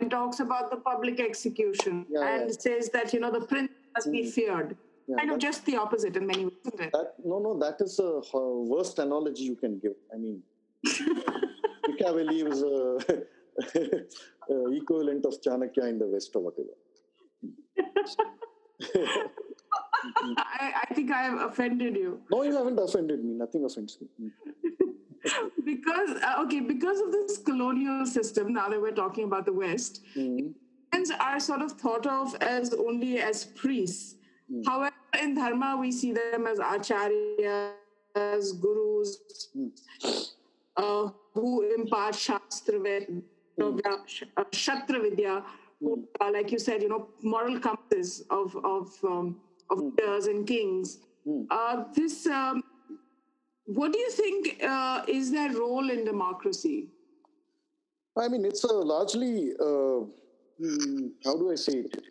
and 0.00 0.10
talks 0.10 0.40
about 0.40 0.70
the 0.70 0.76
public 0.76 1.20
execution, 1.20 2.06
yeah, 2.08 2.34
and 2.34 2.50
yeah. 2.50 2.56
says 2.58 2.90
that 2.90 3.12
you 3.12 3.20
know 3.20 3.30
the 3.30 3.44
prince 3.46 3.70
must 3.94 4.10
be 4.10 4.22
hmm. 4.24 4.30
feared. 4.30 4.76
Yeah, 5.06 5.16
kind 5.16 5.30
of 5.30 5.38
just 5.38 5.64
the 5.64 5.76
opposite 5.76 6.16
in 6.16 6.26
many 6.26 6.44
ways, 6.46 6.64
isn't 6.66 6.80
it? 6.80 6.92
That, 6.92 7.14
no, 7.24 7.38
no, 7.38 7.58
that 7.58 7.80
is 7.80 7.96
the 7.96 8.22
worst 8.74 8.98
analogy 8.98 9.44
you 9.44 9.56
can 9.56 9.78
give. 9.78 9.94
I 10.12 10.16
mean, 10.16 10.42
Machiavelli 11.88 12.42
was 12.42 12.62
a, 12.62 13.22
a 14.54 14.72
equivalent 14.72 15.24
of 15.24 15.40
Chanakya 15.40 15.88
in 15.88 15.98
the 15.98 16.06
West 16.06 16.32
or 16.34 16.42
whatever. 16.42 16.74
I, 20.36 20.72
I, 20.88 20.94
think 20.94 21.10
I 21.10 21.22
have 21.22 21.40
offended 21.40 21.96
you. 21.96 22.20
No, 22.30 22.42
you 22.42 22.54
haven't 22.56 22.78
offended 22.78 23.24
me. 23.24 23.34
Nothing 23.34 23.64
offends 23.64 23.98
me. 24.00 24.30
because 25.64 26.10
uh, 26.22 26.42
okay, 26.44 26.60
because 26.60 27.00
of 27.00 27.12
this 27.12 27.38
colonial 27.38 28.06
system. 28.06 28.52
Now 28.52 28.68
that 28.68 28.80
we're 28.80 28.92
talking 28.92 29.24
about 29.24 29.44
the 29.46 29.52
West, 29.52 30.04
mm-hmm. 30.16 30.50
are 31.20 31.40
sort 31.40 31.62
of 31.62 31.72
thought 31.72 32.06
of 32.06 32.34
as 32.40 32.72
only 32.74 33.18
as 33.18 33.44
priests. 33.44 34.14
Mm. 34.52 34.64
However, 34.66 34.94
in 35.20 35.34
dharma, 35.34 35.76
we 35.78 35.92
see 35.92 36.12
them 36.12 36.46
as 36.46 36.58
acharyas, 36.58 37.72
as 38.14 38.52
gurus, 38.52 39.48
mm. 39.56 39.70
uh, 40.76 41.10
who 41.34 41.74
impart 41.74 42.14
Shastravidya. 42.14 43.22
mm. 43.58 43.80
shatra 44.52 45.02
vidya, 45.02 45.44
who, 45.80 46.08
uh, 46.20 46.30
like 46.32 46.50
you 46.50 46.58
said, 46.58 46.82
you 46.82 46.88
know, 46.88 47.08
moral 47.22 47.58
compasses 47.60 48.24
of 48.30 48.56
of 48.64 48.92
um, 49.04 49.40
of 49.70 49.78
mm. 49.78 49.90
leaders 49.90 50.26
and 50.26 50.46
kings. 50.46 50.98
Mm. 51.26 51.46
Uh, 51.50 51.84
this, 51.94 52.26
um, 52.26 52.62
what 53.66 53.92
do 53.92 53.98
you 53.98 54.10
think 54.10 54.62
uh, 54.62 55.02
is 55.06 55.30
their 55.30 55.52
role 55.52 55.90
in 55.90 56.04
democracy? 56.04 56.88
I 58.16 58.28
mean, 58.28 58.44
it's 58.44 58.64
a 58.64 58.72
largely, 58.72 59.52
uh, 59.60 60.00
hmm, 60.58 61.08
how 61.24 61.36
do 61.36 61.52
I 61.52 61.54
say 61.54 61.84
it? 61.84 62.02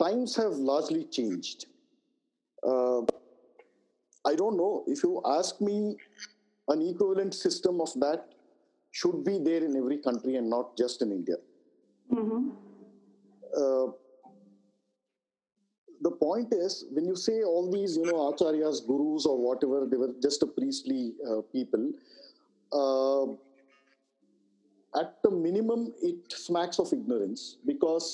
Times 0.00 0.34
have 0.36 0.52
largely 0.52 1.04
changed. 1.04 1.66
Uh, 2.66 3.02
I 4.26 4.34
don't 4.34 4.56
know. 4.56 4.84
If 4.86 5.02
you 5.02 5.20
ask 5.26 5.60
me, 5.60 5.96
an 6.68 6.80
equivalent 6.80 7.34
system 7.34 7.80
of 7.80 7.92
that 7.96 8.34
should 8.90 9.22
be 9.22 9.38
there 9.38 9.62
in 9.62 9.76
every 9.76 9.98
country 9.98 10.36
and 10.36 10.48
not 10.48 10.78
just 10.78 11.02
in 11.02 11.12
India. 11.12 11.36
Mm-hmm. 12.12 12.50
Uh, 13.56 13.92
the 16.02 16.10
point 16.10 16.52
is 16.52 16.84
when 16.92 17.06
you 17.06 17.16
say 17.16 17.42
all 17.42 17.70
these 17.70 17.96
you 17.96 18.04
know 18.04 18.20
acharyas 18.30 18.80
gurus 18.86 19.26
or 19.26 19.36
whatever 19.46 19.86
they 19.90 19.96
were 19.96 20.12
just 20.26 20.42
a 20.42 20.46
priestly 20.46 21.14
uh, 21.28 21.40
people 21.52 21.84
uh, 22.80 23.24
at 25.00 25.16
the 25.22 25.30
minimum 25.30 25.92
it 26.02 26.32
smacks 26.46 26.78
of 26.78 26.92
ignorance 26.92 27.56
because 27.66 28.08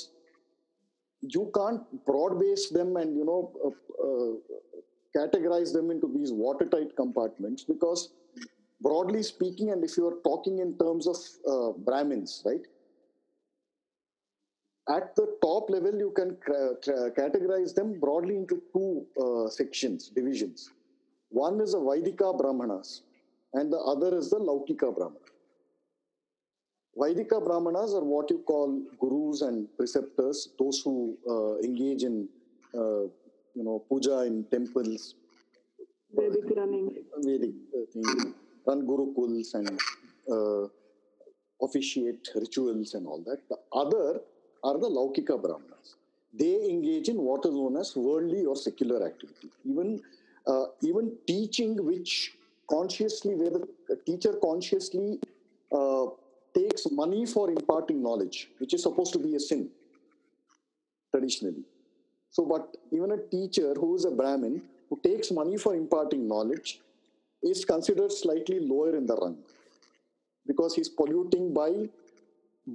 you 1.20 1.50
can't 1.54 1.82
broad 2.06 2.38
base 2.38 2.68
them 2.70 2.96
and 2.96 3.16
you 3.16 3.24
know 3.30 3.40
uh, 3.66 3.74
uh 4.08 4.32
categorize 5.16 5.72
them 5.72 5.90
into 5.90 6.08
these 6.16 6.32
watertight 6.32 6.90
compartments 6.96 7.64
because 7.64 8.10
broadly 8.80 9.22
speaking 9.22 9.70
and 9.72 9.82
if 9.84 9.96
you 9.96 10.06
are 10.06 10.18
talking 10.24 10.60
in 10.60 10.76
terms 10.78 11.08
of 11.12 11.16
uh, 11.52 11.70
brahmins 11.88 12.42
right 12.46 12.66
at 14.96 15.14
the 15.16 15.26
top 15.42 15.70
level, 15.70 15.94
you 16.04 16.12
can 16.16 16.36
categorize 17.20 17.74
them 17.74 17.98
broadly 18.00 18.36
into 18.36 18.60
two 18.72 19.06
uh, 19.22 19.48
sections, 19.48 20.08
divisions. 20.08 20.70
One 21.30 21.60
is 21.60 21.72
the 21.72 21.78
Vaidika 21.78 22.36
Brahmanas, 22.36 23.02
and 23.54 23.72
the 23.72 23.78
other 23.78 24.18
is 24.18 24.30
the 24.30 24.38
Laukika 24.38 24.94
Brahmanas. 24.94 25.28
Vaidika 26.98 27.44
Brahmanas 27.44 27.94
are 27.94 28.02
what 28.04 28.30
you 28.30 28.38
call 28.46 28.82
gurus 29.00 29.42
and 29.42 29.68
preceptors, 29.76 30.48
those 30.58 30.80
who 30.84 31.16
uh, 31.28 31.58
engage 31.66 32.02
in, 32.02 32.28
uh, 32.74 33.02
you 33.54 33.64
know, 33.64 33.84
puja 33.88 34.22
in 34.22 34.44
temples. 34.50 35.14
Vedic 36.12 36.56
running. 36.56 36.90
Vedic 37.18 37.54
uh, 37.76 37.86
thing, 37.92 38.34
run 38.66 38.86
gurukuls 38.86 39.54
and 39.54 39.80
uh, 40.30 40.66
officiate 41.62 42.28
rituals 42.34 42.94
and 42.94 43.06
all 43.06 43.22
that. 43.24 43.38
The 43.48 43.58
other 43.72 44.20
are 44.62 44.78
the 44.78 44.88
Laukika 44.88 45.40
Brahmanas. 45.40 45.96
They 46.32 46.68
engage 46.70 47.08
in 47.08 47.16
what 47.16 47.44
is 47.44 47.52
known 47.52 47.76
as 47.76 47.96
worldly 47.96 48.44
or 48.44 48.56
secular 48.56 49.04
activity. 49.06 49.50
Even, 49.64 50.00
uh, 50.46 50.66
even 50.82 51.16
teaching 51.26 51.84
which 51.84 52.34
consciously, 52.68 53.34
where 53.34 53.50
the 53.50 53.96
teacher 54.06 54.34
consciously 54.42 55.18
uh, 55.72 56.06
takes 56.54 56.90
money 56.90 57.26
for 57.26 57.50
imparting 57.50 58.02
knowledge, 58.02 58.48
which 58.58 58.74
is 58.74 58.82
supposed 58.82 59.12
to 59.12 59.18
be 59.18 59.34
a 59.34 59.40
sin 59.40 59.68
traditionally. 61.10 61.64
So, 62.30 62.44
but 62.44 62.76
even 62.92 63.12
a 63.12 63.16
teacher 63.16 63.74
who 63.74 63.96
is 63.96 64.04
a 64.04 64.10
Brahmin 64.10 64.62
who 64.88 65.00
takes 65.02 65.30
money 65.30 65.56
for 65.56 65.74
imparting 65.74 66.28
knowledge 66.28 66.80
is 67.42 67.64
considered 67.64 68.12
slightly 68.12 68.60
lower 68.60 68.96
in 68.96 69.06
the 69.06 69.16
rung 69.16 69.38
because 70.46 70.74
he's 70.74 70.88
polluting 70.88 71.52
by 71.54 71.88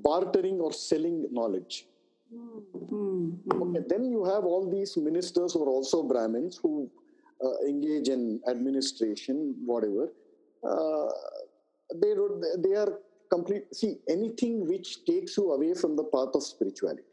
bartering 0.03 0.59
or 0.59 0.73
selling 0.73 1.27
knowledge. 1.31 1.87
Mm-hmm. 2.33 3.61
Okay, 3.61 3.85
then 3.87 4.05
you 4.05 4.25
have 4.25 4.45
all 4.45 4.69
these 4.69 4.97
ministers 4.97 5.53
who 5.53 5.63
are 5.63 5.69
also 5.69 6.03
Brahmins 6.03 6.57
who 6.61 6.89
uh, 7.43 7.67
engage 7.67 8.09
in 8.09 8.41
administration, 8.47 9.55
whatever. 9.65 10.11
Uh, 10.63 11.09
they 11.95 12.13
they 12.57 12.75
are 12.75 12.99
complete. 13.31 13.73
See 13.73 13.97
anything 14.09 14.67
which 14.67 15.05
takes 15.05 15.37
you 15.37 15.51
away 15.51 15.73
from 15.73 15.95
the 15.95 16.03
path 16.03 16.29
of 16.33 16.43
spirituality 16.43 17.03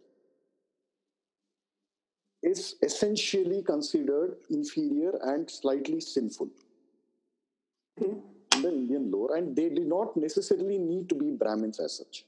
is 2.42 2.74
essentially 2.82 3.62
considered 3.62 4.36
inferior 4.50 5.12
and 5.22 5.48
slightly 5.48 6.00
sinful 6.00 6.48
in 7.98 8.20
the 8.62 8.68
Indian 8.68 9.10
lore, 9.10 9.36
and 9.36 9.54
they 9.54 9.68
do 9.68 9.84
not 9.84 10.16
necessarily 10.16 10.78
need 10.78 11.08
to 11.08 11.14
be 11.14 11.30
Brahmins 11.30 11.78
as 11.78 11.98
such. 11.98 12.24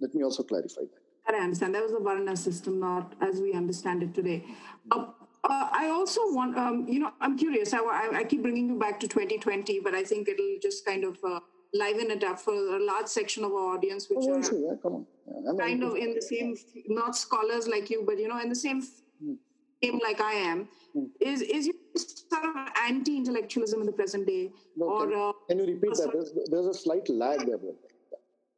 Let 0.00 0.14
me 0.14 0.22
also 0.22 0.42
clarify 0.42 0.82
that. 0.82 1.34
I 1.34 1.42
understand. 1.42 1.74
That 1.74 1.82
was 1.82 1.92
the 1.92 2.00
Varna 2.00 2.36
system, 2.36 2.80
not 2.80 3.14
as 3.20 3.40
we 3.40 3.52
understand 3.52 4.02
it 4.02 4.14
today. 4.14 4.44
Uh, 4.90 5.06
uh, 5.44 5.68
I 5.72 5.90
also 5.90 6.20
want, 6.32 6.56
um, 6.56 6.86
you 6.88 7.00
know, 7.00 7.12
I'm 7.20 7.36
curious. 7.36 7.72
I, 7.72 7.78
I, 7.78 8.10
I, 8.16 8.24
keep 8.24 8.42
bringing 8.42 8.68
you 8.68 8.78
back 8.78 8.98
to 9.00 9.08
2020, 9.08 9.80
but 9.80 9.94
I 9.94 10.04
think 10.04 10.28
it'll 10.28 10.58
just 10.60 10.84
kind 10.84 11.04
of 11.04 11.18
uh, 11.22 11.40
liven 11.74 12.10
it 12.10 12.24
up 12.24 12.40
for 12.40 12.54
a 12.54 12.84
large 12.84 13.06
section 13.06 13.44
of 13.44 13.52
our 13.52 13.76
audience, 13.76 14.08
which 14.08 14.18
oh, 14.22 14.34
are 14.34 14.40
yeah, 14.40 14.76
come 14.82 14.94
on. 14.94 15.06
Yeah, 15.26 15.64
kind 15.64 15.82
of 15.82 15.96
in 15.96 16.14
the 16.14 16.22
same, 16.22 16.56
not 16.88 17.16
scholars 17.16 17.68
like 17.68 17.90
you, 17.90 18.02
but 18.06 18.18
you 18.18 18.28
know, 18.28 18.40
in 18.40 18.48
the 18.48 18.56
same 18.56 18.82
hmm. 19.22 19.34
game 19.82 20.00
like 20.02 20.20
I 20.20 20.32
am. 20.32 20.68
Hmm. 20.94 21.04
Is 21.20 21.42
is 21.42 21.70
sort 21.94 22.44
of 22.44 22.68
anti-intellectualism 22.82 23.80
in 23.80 23.86
the 23.86 23.92
present 23.92 24.26
day, 24.26 24.50
no, 24.76 24.86
or 24.86 25.06
can, 25.06 25.18
uh, 25.18 25.32
can, 25.48 25.58
you 25.58 25.66
repeat 25.66 25.94
that? 25.94 26.10
There's, 26.12 26.32
there's 26.50 26.66
a 26.66 26.74
slight 26.74 27.08
lag 27.08 27.46
there. 27.46 27.58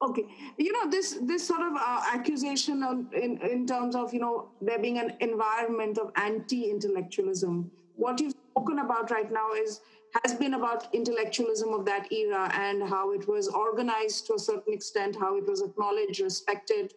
Okay, 0.02 0.24
you 0.56 0.72
know 0.72 0.90
this 0.90 1.18
this 1.22 1.46
sort 1.46 1.60
of 1.60 1.74
uh, 1.76 2.02
accusation 2.12 2.82
of, 2.82 3.12
in 3.12 3.38
in 3.42 3.66
terms 3.66 3.94
of 3.94 4.14
you 4.14 4.20
know 4.20 4.48
there 4.62 4.78
being 4.78 4.98
an 4.98 5.14
environment 5.20 5.98
of 5.98 6.10
anti-intellectualism. 6.16 7.70
What 7.96 8.18
you've 8.18 8.34
spoken 8.52 8.78
about 8.78 9.10
right 9.10 9.30
now 9.30 9.52
is 9.52 9.80
has 10.24 10.34
been 10.34 10.54
about 10.54 10.92
intellectualism 10.94 11.72
of 11.72 11.84
that 11.84 12.10
era 12.12 12.50
and 12.54 12.82
how 12.82 13.12
it 13.12 13.28
was 13.28 13.48
organized 13.48 14.26
to 14.26 14.34
a 14.34 14.38
certain 14.38 14.72
extent, 14.72 15.16
how 15.16 15.36
it 15.36 15.46
was 15.46 15.62
acknowledged, 15.62 16.20
respected, 16.20 16.94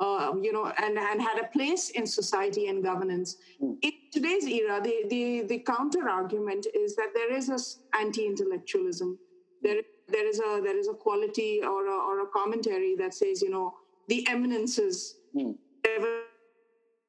uh, 0.00 0.32
you 0.40 0.52
know, 0.52 0.72
and, 0.82 0.98
and 0.98 1.22
had 1.22 1.38
a 1.38 1.46
place 1.48 1.90
in 1.90 2.06
society 2.06 2.66
and 2.66 2.82
governance. 2.82 3.36
Mm. 3.62 3.76
In 3.82 3.92
today's 4.12 4.46
era, 4.46 4.80
the, 4.82 5.04
the, 5.08 5.42
the 5.42 5.58
counter 5.60 6.08
argument 6.08 6.66
is 6.74 6.96
that 6.96 7.10
there 7.14 7.32
is 7.32 7.46
this 7.46 7.78
anti-intellectualism. 7.98 9.18
There 9.62 9.78
is 9.78 9.84
there 10.08 10.26
is 10.28 10.40
a 10.40 10.60
there 10.62 10.78
is 10.78 10.88
a 10.88 10.94
quality 10.94 11.60
or 11.62 11.86
a, 11.86 11.96
or 12.08 12.20
a 12.22 12.26
commentary 12.26 12.94
that 12.96 13.14
says 13.14 13.42
you 13.42 13.50
know 13.50 13.74
the 14.08 14.26
eminences 14.28 15.16
mm. 15.34 15.54
whatever 15.82 16.20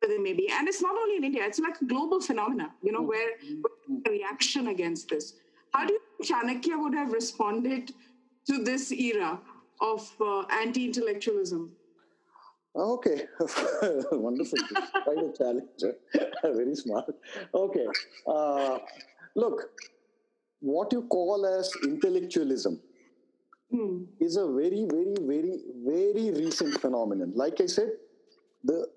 they 0.08 0.18
may 0.18 0.34
be 0.34 0.50
and 0.52 0.68
it's 0.68 0.82
not 0.82 0.96
only 0.96 1.18
in 1.18 1.24
india 1.24 1.44
it's 1.46 1.60
like 1.60 1.80
a 1.82 1.86
global 1.86 2.20
phenomena 2.20 2.72
you 2.82 2.92
know 2.92 3.02
mm. 3.02 3.08
where, 3.08 3.32
where 3.62 4.12
reaction 4.12 4.68
against 4.68 5.10
this 5.10 5.34
how 5.74 5.86
do 5.86 5.94
you 5.94 6.00
think 6.18 6.30
chanakya 6.32 6.82
would 6.82 6.94
have 6.94 7.12
responded 7.12 7.92
to 8.46 8.64
this 8.64 8.92
era 8.92 9.40
of 9.82 10.12
uh, 10.22 10.42
anti-intellectualism 10.64 11.72
Okay, 12.76 13.26
wonderful. 14.12 14.58
Quite 15.04 15.18
a 15.18 15.32
challenge. 15.38 15.84
Very 16.44 16.76
smart. 16.76 17.06
Okay, 17.54 17.86
uh, 18.26 18.80
look, 19.36 19.70
what 20.64 20.94
you 20.94 21.02
call 21.10 21.46
as 21.46 21.70
intellectualism 21.84 22.80
mm. 23.74 24.06
is 24.22 24.38
a 24.38 24.48
very, 24.48 24.86
very, 24.90 25.16
very, 25.20 25.60
very 25.86 26.32
recent 26.32 26.80
phenomenon. 26.80 27.34
Like 27.36 27.60
I 27.60 27.66
said, 27.66 27.92
the 28.64 28.88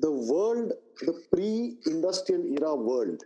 the 0.00 0.10
world, 0.10 0.72
the 1.02 1.14
pre-industrial 1.32 2.44
era 2.46 2.74
world, 2.74 3.22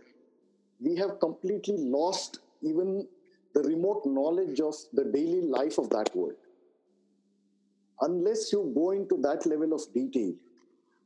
we 0.79 0.95
have 0.97 1.19
completely 1.19 1.77
lost 1.77 2.39
even 2.61 3.07
the 3.55 3.63
remote 3.63 4.03
knowledge 4.05 4.59
of 4.59 4.75
the 4.93 5.05
daily 5.05 5.41
life 5.41 5.77
of 5.77 5.89
that 5.89 6.13
world. 6.15 6.35
Unless 8.01 8.51
you 8.51 8.71
go 8.75 8.91
into 8.91 9.17
that 9.21 9.45
level 9.45 9.73
of 9.73 9.81
detail, 9.93 10.33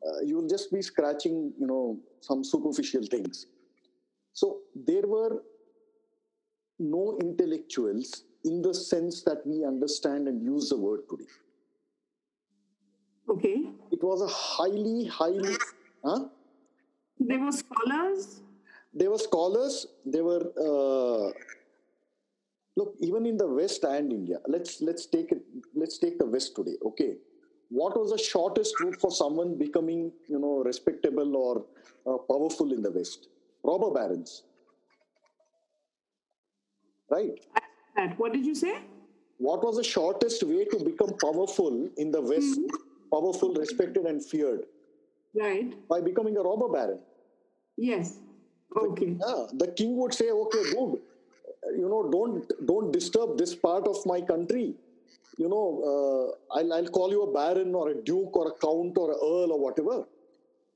uh, 0.06 0.22
you'll 0.26 0.48
just 0.48 0.74
be 0.74 0.82
scratching, 0.82 1.54
you 1.60 1.68
know, 1.68 2.00
some 2.22 2.44
superficial 2.44 3.06
things. 3.06 3.46
So 4.34 4.62
there 4.76 5.06
were 5.06 5.44
no 6.80 7.18
intellectuals 7.22 8.24
in 8.46 8.62
the 8.62 8.74
sense 8.74 9.24
that 9.24 9.46
we 9.46 9.66
understand 9.66 10.28
and 10.28 10.42
use 10.42 10.70
the 10.70 10.78
word 10.78 11.02
today. 11.10 11.30
Okay. 13.30 13.70
It 13.92 14.04
was 14.04 14.22
a 14.22 14.28
highly, 14.28 15.06
highly. 15.06 15.56
Huh? 16.04 16.26
There 17.20 17.40
were 17.40 17.52
scholars. 17.52 18.42
There 18.94 19.12
were 19.12 19.20
scholars. 19.20 19.86
There 20.06 20.24
were. 20.24 20.52
Uh, 20.58 21.32
look, 22.76 22.96
even 23.00 23.26
in 23.26 23.38
the 23.38 23.48
West 23.48 23.84
and 23.84 24.12
India. 24.12 24.40
Let's 24.48 24.82
let's 24.82 25.06
take 25.06 25.32
it. 25.32 25.44
Let's 25.76 25.98
take 26.00 26.18
the 26.18 26.26
West 26.26 26.56
today. 26.56 26.78
Okay. 26.86 27.18
What 27.70 28.00
was 28.00 28.12
the 28.12 28.18
shortest 28.18 28.80
route 28.80 29.00
for 29.00 29.12
someone 29.12 29.56
becoming, 29.56 30.12
you 30.28 30.40
know, 30.40 30.64
respectable 30.66 31.36
or 31.36 31.66
uh, 32.08 32.18
powerful 32.18 32.74
in 32.74 32.82
the 32.82 32.90
West? 32.90 33.28
Robber 33.64 33.92
barons. 33.92 34.44
Right. 37.10 37.40
And 37.96 38.18
What 38.18 38.34
did 38.34 38.46
you 38.46 38.56
say? 38.56 38.80
What 39.38 39.64
was 39.64 39.78
the 39.78 39.84
shortest 39.84 40.44
way 40.44 40.66
to 40.66 40.80
become 40.84 41.14
powerful 41.22 41.90
in 41.98 42.12
the 42.12 42.22
West? 42.22 42.60
Mm-hmm. 42.60 42.76
Powerful, 43.12 43.54
respected, 43.54 44.06
and 44.06 44.24
feared. 44.24 44.66
Right. 45.34 45.74
By 45.88 46.02
becoming 46.02 46.38
a 46.38 46.42
robber 46.42 46.68
baron. 46.68 47.00
Yes. 47.78 48.18
Okay. 48.76 49.14
The, 49.14 49.26
yeah, 49.28 49.46
the 49.54 49.68
king 49.72 49.96
would 49.98 50.14
say, 50.14 50.30
"Okay, 50.30 50.64
good. 50.72 51.00
You 51.78 51.88
know, 51.90 52.10
don't 52.12 52.52
don't 52.66 52.92
disturb 52.92 53.38
this 53.38 53.56
part 53.56 53.88
of 53.88 54.06
my 54.06 54.22
country. 54.22 54.76
You 55.38 55.50
know, 55.50 55.66
uh, 55.92 56.58
I'll 56.60 56.74
I'll 56.74 56.90
call 56.98 57.10
you 57.12 57.24
a 57.24 57.32
baron 57.32 57.74
or 57.74 57.90
a 57.90 57.96
duke 57.96 58.36
or 58.36 58.48
a 58.50 58.56
count 58.66 58.98
or 58.98 59.12
a 59.12 59.16
earl 59.16 59.54
or 59.54 59.60
whatever. 59.60 59.98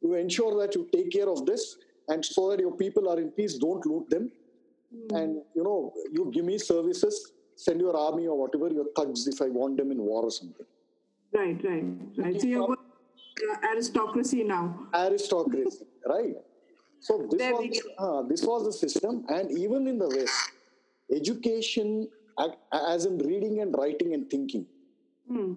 You 0.01 0.13
ensure 0.15 0.57
that 0.61 0.75
you 0.75 0.87
take 0.93 1.11
care 1.11 1.29
of 1.29 1.45
this, 1.45 1.77
and 2.07 2.25
so 2.25 2.49
that 2.51 2.59
your 2.59 2.75
people 2.83 3.09
are 3.09 3.19
in 3.19 3.29
peace. 3.31 3.57
Don't 3.57 3.85
loot 3.85 4.09
them, 4.09 4.31
mm. 4.93 5.21
and 5.21 5.41
you 5.55 5.63
know, 5.63 5.93
you 6.11 6.29
give 6.33 6.45
me 6.45 6.57
services. 6.57 7.31
Send 7.55 7.79
your 7.79 7.95
army 7.95 8.27
or 8.27 8.37
whatever 8.37 8.69
your 8.73 8.85
thugs 8.95 9.27
if 9.27 9.41
I 9.41 9.47
want 9.47 9.77
them 9.77 9.91
in 9.91 9.99
war 9.99 10.23
or 10.23 10.31
something. 10.31 10.65
Right, 11.33 11.59
right, 11.63 11.85
right. 12.17 12.41
So 12.41 12.47
you're 12.47 12.71
uh, 12.71 13.67
aristocracy 13.71 14.43
now. 14.43 14.87
Aristocracy, 14.93 15.85
right? 16.07 16.35
So 16.99 17.27
this 17.29 17.51
was 17.51 17.81
uh, 17.97 18.21
this 18.27 18.43
was 18.43 18.65
the 18.65 18.73
system, 18.73 19.25
and 19.27 19.51
even 19.57 19.87
in 19.87 19.97
the 19.97 20.07
West, 20.07 20.51
education, 21.13 22.07
as 22.71 23.05
in 23.05 23.17
reading 23.17 23.59
and 23.61 23.75
writing 23.77 24.13
and 24.13 24.29
thinking, 24.29 24.65
hmm. 25.27 25.53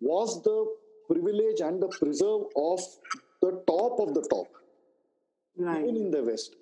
was 0.00 0.42
the 0.44 0.58
privilege 1.10 1.60
and 1.60 1.82
the 1.82 1.88
preserve 1.88 2.42
of 2.56 2.80
the 3.42 3.62
top 3.66 3.98
of 4.00 4.14
the 4.14 4.22
top. 4.30 4.46
Right. 5.56 5.82
Even 5.82 5.96
in 5.96 6.10
the 6.12 6.22
West, 6.22 6.54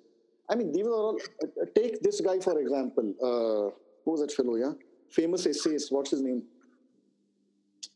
I 0.49 0.55
mean, 0.55 0.71
these 0.71 0.85
are 0.85 0.93
all. 0.93 1.19
Uh, 1.43 1.65
take 1.75 2.01
this 2.01 2.21
guy 2.21 2.39
for 2.39 2.59
example. 2.59 3.13
Uh, 3.21 3.75
who 4.03 4.11
was 4.11 4.21
that 4.21 4.31
fellow? 4.31 4.55
Yeah, 4.55 4.73
famous 5.09 5.45
essayist. 5.45 5.91
What's 5.91 6.11
his 6.11 6.21
name? 6.21 6.43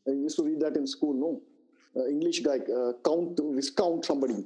I 0.07 0.11
used 0.11 0.37
to 0.37 0.43
read 0.43 0.59
that 0.61 0.75
in 0.75 0.87
school. 0.87 1.13
No, 1.13 1.41
uh, 2.01 2.07
English 2.07 2.39
guy, 2.41 2.57
uh, 2.57 2.93
Count 3.05 3.39
Viscount 3.41 4.03
somebody. 4.05 4.45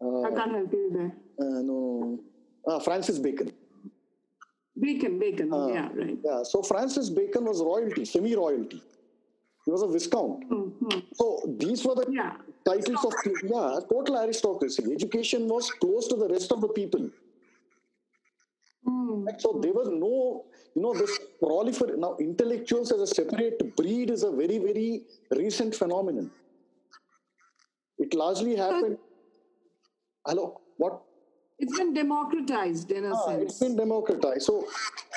Uh, 0.00 0.22
I 0.22 0.30
can't 0.30 0.52
help 0.52 0.72
you 0.72 0.90
there. 0.92 1.12
Uh, 1.38 1.62
no, 1.62 2.20
uh, 2.66 2.78
Francis 2.80 3.18
Bacon. 3.18 3.52
Bacon, 4.78 5.18
Bacon, 5.18 5.52
uh, 5.52 5.66
yeah, 5.66 5.88
right. 5.94 6.16
Yeah, 6.24 6.42
so 6.42 6.62
Francis 6.62 7.10
Bacon 7.10 7.44
was 7.44 7.60
royalty, 7.60 8.04
semi-royalty. 8.04 8.82
He 9.64 9.70
was 9.70 9.82
a 9.82 9.88
viscount. 9.88 10.48
Mm-hmm. 10.48 11.00
So 11.14 11.54
these 11.58 11.84
were 11.84 11.96
the 11.96 12.06
yeah. 12.10 12.36
Titles 12.64 13.04
of 13.04 13.14
yeah, 13.44 13.80
total 13.90 14.18
aristocracy. 14.18 14.84
Education 14.92 15.48
was 15.48 15.70
close 15.70 16.08
to 16.08 16.16
the 16.16 16.28
rest 16.28 16.52
of 16.52 16.60
the 16.60 16.68
people. 16.68 17.10
Mm. 18.86 19.40
So 19.40 19.58
there 19.62 19.72
was 19.72 19.88
no, 19.88 20.44
you 20.74 20.82
know, 20.82 20.94
this 20.94 21.18
prolifer 21.42 21.96
now 21.98 22.16
intellectuals 22.18 22.92
as 22.92 23.00
a 23.00 23.06
separate 23.06 23.76
breed 23.76 24.10
is 24.10 24.22
a 24.22 24.30
very 24.30 24.58
very 24.58 25.02
recent 25.30 25.74
phenomenon. 25.74 26.30
It 27.98 28.14
largely 28.14 28.56
happened 28.56 28.98
hello 30.26 30.60
what 30.76 31.00
it's 31.58 31.76
been 31.78 31.94
democratized 31.94 32.90
in 32.90 33.04
a 33.06 33.14
ah, 33.14 33.26
sense 33.26 33.42
it's 33.42 33.58
been 33.58 33.76
democratized 33.76 34.42
so 34.42 34.66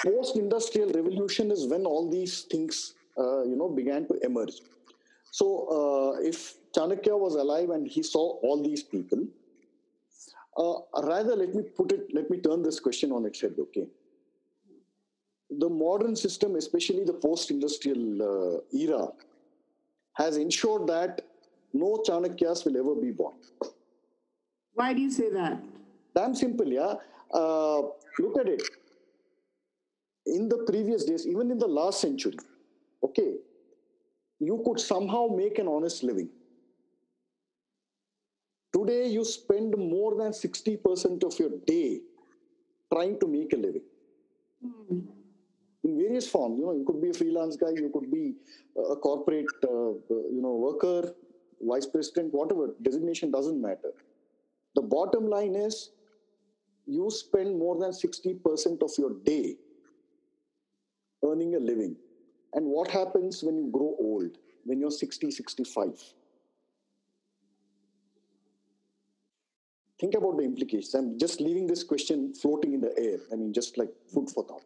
post 0.01 0.37
industrial 0.37 0.89
revolution 0.91 1.51
is 1.51 1.67
when 1.67 1.85
all 1.85 2.09
these 2.09 2.41
things 2.43 2.93
uh, 3.17 3.43
you 3.43 3.57
know 3.57 3.67
began 3.67 4.07
to 4.07 4.17
emerge 4.23 4.61
so 5.31 5.47
uh, 5.77 6.21
if 6.21 6.55
chanakya 6.75 7.17
was 7.25 7.35
alive 7.35 7.69
and 7.69 7.87
he 7.87 8.03
saw 8.03 8.25
all 8.45 8.61
these 8.61 8.83
people 8.83 9.25
uh, 10.57 11.03
rather 11.11 11.35
let 11.35 11.53
me 11.55 11.63
put 11.81 11.91
it 11.91 12.13
let 12.13 12.29
me 12.29 12.37
turn 12.47 12.61
this 12.69 12.79
question 12.79 13.11
on 13.11 13.25
its 13.25 13.41
head 13.41 13.55
okay 13.65 13.85
the 15.63 15.69
modern 15.69 16.15
system 16.15 16.55
especially 16.55 17.03
the 17.03 17.19
post 17.27 17.51
industrial 17.51 18.03
uh, 18.31 18.57
era 18.85 19.05
has 20.23 20.37
ensured 20.37 20.87
that 20.87 21.21
no 21.73 21.91
chanakyas 22.07 22.65
will 22.65 22.77
ever 22.83 22.95
be 23.05 23.11
born 23.11 23.35
why 24.73 24.93
do 24.93 25.01
you 25.01 25.11
say 25.11 25.29
that? 25.31 25.61
Damn 26.15 26.35
simple, 26.35 26.67
yeah. 26.67 26.95
Uh, 27.31 27.81
look 28.19 28.39
at 28.39 28.47
it. 28.47 28.61
In 30.25 30.49
the 30.49 30.59
previous 30.69 31.05
days, 31.05 31.27
even 31.27 31.51
in 31.51 31.57
the 31.57 31.67
last 31.67 31.99
century, 31.99 32.37
okay, 33.03 33.35
you 34.39 34.61
could 34.65 34.79
somehow 34.79 35.27
make 35.27 35.59
an 35.59 35.67
honest 35.67 36.03
living. 36.03 36.29
Today, 38.75 39.07
you 39.07 39.23
spend 39.23 39.75
more 39.77 40.15
than 40.15 40.31
60% 40.31 41.23
of 41.23 41.39
your 41.39 41.51
day 41.67 42.01
trying 42.91 43.19
to 43.19 43.27
make 43.27 43.53
a 43.53 43.57
living. 43.57 43.83
Mm. 44.65 45.05
In 45.83 45.97
various 45.97 46.29
forms, 46.29 46.59
you 46.59 46.65
know, 46.65 46.73
you 46.73 46.85
could 46.85 47.01
be 47.01 47.09
a 47.09 47.13
freelance 47.13 47.57
guy, 47.57 47.71
you 47.75 47.91
could 47.93 48.09
be 48.09 48.35
a 48.91 48.95
corporate, 48.95 49.45
uh, 49.63 49.93
you 50.31 50.41
know, 50.41 50.55
worker, 50.55 51.13
vice 51.61 51.85
president, 51.85 52.33
whatever 52.33 52.73
designation 52.81 53.31
doesn't 53.31 53.61
matter 53.61 53.91
the 54.75 54.81
bottom 54.81 55.29
line 55.29 55.55
is 55.55 55.91
you 56.85 57.09
spend 57.09 57.57
more 57.57 57.77
than 57.79 57.91
60% 57.91 58.83
of 58.83 58.91
your 58.97 59.11
day 59.23 59.55
earning 61.25 61.55
a 61.55 61.59
living. 61.59 61.95
And 62.53 62.65
what 62.65 62.91
happens 62.91 63.43
when 63.43 63.57
you 63.57 63.69
grow 63.71 63.95
old, 63.99 64.37
when 64.65 64.79
you're 64.79 64.91
60, 64.91 65.31
65? 65.31 66.01
Think 70.03 70.15
about 70.15 70.35
the 70.35 70.43
implications. 70.43 70.93
I'm 70.95 71.17
just 71.17 71.39
leaving 71.39 71.65
this 71.65 71.81
question 71.81 72.33
floating 72.33 72.73
in 72.73 72.81
the 72.81 72.93
air. 72.97 73.19
I 73.31 73.37
mean, 73.37 73.53
just 73.53 73.77
like 73.77 73.87
food 74.13 74.29
for 74.29 74.43
thought. 74.43 74.65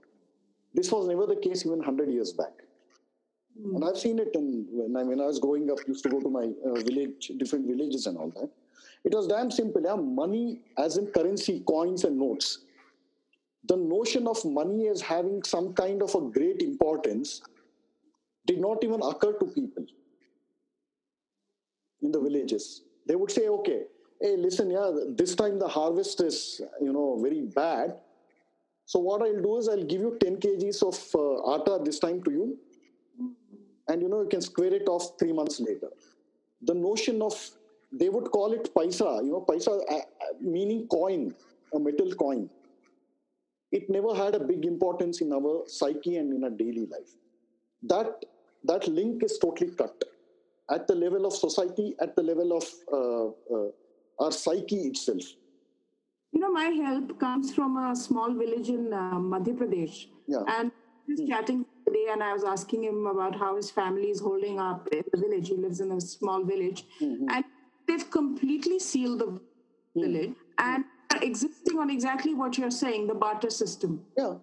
This 0.74 0.92
was 0.92 1.08
never 1.08 1.28
the 1.28 1.36
case 1.36 1.64
even 1.64 1.78
100 1.78 2.10
years 2.10 2.34
back. 2.34 2.56
Mm. 3.62 3.76
And 3.76 3.86
I've 3.86 4.00
seen 4.00 4.18
it 4.18 4.32
in, 4.34 4.66
when, 4.72 4.96
I, 4.98 5.04
when 5.04 5.22
I 5.22 5.28
was 5.28 5.38
growing 5.38 5.70
up, 5.70 5.78
used 5.88 6.02
to 6.06 6.10
go 6.10 6.20
to 6.20 6.30
my 6.40 6.48
uh, 6.66 6.80
village, 6.90 7.32
different 7.38 7.68
villages 7.68 8.08
and 8.08 8.18
all 8.18 8.32
that 8.32 8.50
it 9.04 9.14
was 9.14 9.28
damn 9.28 9.52
simple. 9.52 9.82
Yeah? 9.84 9.96
Money, 9.96 10.62
as 10.78 10.98
in 10.98 11.06
currency, 11.08 11.62
coins, 11.68 12.04
and 12.04 12.18
notes. 12.18 12.66
The 13.68 13.78
notion 13.78 14.28
of 14.28 14.44
money 14.44 14.88
as 14.88 15.02
having 15.02 15.44
some 15.44 15.74
kind 15.74 16.02
of 16.02 16.16
a 16.16 16.22
great 16.22 16.64
importance 16.64 17.42
did 18.48 18.60
not 18.60 18.84
even 18.84 19.02
occur 19.04 19.34
to 19.34 19.46
people 19.46 19.86
in 22.02 22.12
the 22.12 22.20
villages. 22.20 22.82
They 23.06 23.16
would 23.16 23.32
say, 23.32 23.48
okay, 23.50 23.84
hey, 24.22 24.36
listen, 24.38 24.70
yeah, 24.72 24.92
this 25.10 25.36
time 25.36 25.60
the 25.60 25.68
harvest 25.68 26.22
is, 26.22 26.62
you 26.82 26.92
know, 26.94 27.20
very 27.22 27.42
bad. 27.42 27.96
So 28.86 29.00
what 29.00 29.22
I'll 29.22 29.42
do 29.42 29.58
is 29.58 29.68
I'll 29.68 29.84
give 29.84 30.02
you 30.02 30.18
10 30.22 30.38
kgs 30.38 30.82
of 30.82 30.98
uh, 31.16 31.56
atta 31.56 31.84
this 31.84 32.00
time 32.00 32.24
to 32.24 32.32
you. 32.32 32.58
And, 33.90 34.02
you 34.02 34.10
know, 34.10 34.22
you 34.22 34.30
can 34.30 34.42
square 34.42 34.74
it 34.74 34.88
off 34.88 35.18
three 35.20 35.34
months 35.34 35.60
later. 35.60 35.90
The 36.62 36.74
notion 36.74 37.22
of 37.22 37.34
they 37.92 38.10
would 38.10 38.32
call 38.32 38.52
it 38.54 38.74
paisa, 38.74 39.24
you 39.24 39.32
know, 39.32 39.46
paisa 39.48 39.82
uh, 39.90 39.96
uh, 39.96 40.02
meaning 40.42 40.88
coin, 40.88 41.34
a 41.74 41.80
metal 41.80 42.12
coin. 42.14 42.50
It 43.72 43.90
never 43.90 44.14
had 44.14 44.36
a 44.36 44.40
big 44.40 44.66
importance 44.66 45.22
in 45.22 45.32
our 45.32 45.64
psyche 45.68 46.18
and 46.18 46.34
in 46.34 46.44
our 46.44 46.50
daily 46.50 46.86
life. 46.86 47.12
That 47.84 48.26
that 48.64 48.88
link 48.88 49.24
is 49.24 49.38
totally 49.38 49.72
cut 49.72 50.04
at 50.70 50.88
the 50.88 50.96
level 50.96 51.26
of 51.26 51.34
society, 51.34 51.96
at 52.02 52.16
the 52.16 52.24
level 52.24 52.58
of 52.58 52.66
uh, 52.92 53.56
uh, 53.56 53.70
our 54.20 54.32
psyche 54.32 54.82
itself. 54.88 55.24
You 56.32 56.42
know, 56.42 56.52
my 56.52 56.66
help 56.66 57.20
comes 57.20 57.54
from 57.54 57.78
a 57.78 57.96
small 57.96 58.34
village 58.34 58.70
in 58.70 58.94
uh, 58.94 59.14
Madhya 59.14 59.58
Pradesh, 59.58 60.08
yeah. 60.28 60.44
and 60.48 60.72
he's 61.06 61.22
mm. 61.22 61.28
chatting 61.28 61.66
today, 61.86 62.08
and 62.12 62.22
I 62.22 62.34
was 62.34 62.44
asking 62.44 62.84
him 62.84 63.06
about 63.08 63.36
how 63.36 63.56
his 63.56 63.72
family 63.72 64.10
is 64.10 64.20
holding 64.20 64.60
up 64.60 64.88
in 64.92 65.04
the 65.12 65.20
village. 65.20 65.48
He 65.50 65.56
lives 65.56 65.80
in 65.80 65.92
a 65.94 66.02
small 66.02 66.44
village, 66.44 66.84
mm-hmm. 67.02 67.30
and 67.30 67.46
they've 67.88 68.10
completely 68.12 68.80
sealed 68.80 69.20
the 69.20 69.40
village 69.96 70.30
mm. 70.30 70.36
and 70.60 70.84
are 71.14 71.24
existing 71.24 71.80
on 71.80 71.90
exactly 71.90 72.34
what 72.34 72.58
you're 72.58 72.72
saying 72.72 73.08
the 73.08 73.16
barter 73.16 73.50
system. 73.50 74.02
Yeah. 74.18 74.36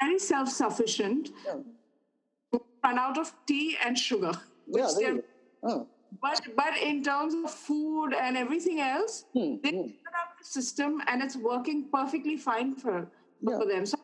Very 0.00 0.18
self 0.18 0.48
sufficient. 0.48 1.30
Yeah. 1.46 2.60
Run 2.82 2.98
out 2.98 3.18
of 3.18 3.32
tea 3.46 3.76
and 3.84 3.96
sugar. 3.98 4.32
Yeah, 4.66 4.88
there 4.98 5.14
you, 5.14 5.24
oh. 5.62 5.86
But 6.22 6.40
but 6.56 6.76
in 6.76 7.02
terms 7.02 7.34
of 7.34 7.50
food 7.50 8.12
and 8.14 8.36
everything 8.36 8.80
else, 8.80 9.24
hmm. 9.32 9.56
they 9.62 9.70
hmm. 9.70 9.86
set 9.86 10.14
up 10.20 10.38
the 10.38 10.44
system 10.44 11.00
and 11.06 11.22
it's 11.22 11.36
working 11.36 11.88
perfectly 11.92 12.36
fine 12.36 12.74
for, 12.74 13.08
yeah. 13.40 13.58
for 13.58 13.66
them. 13.66 13.86
So 13.86 13.98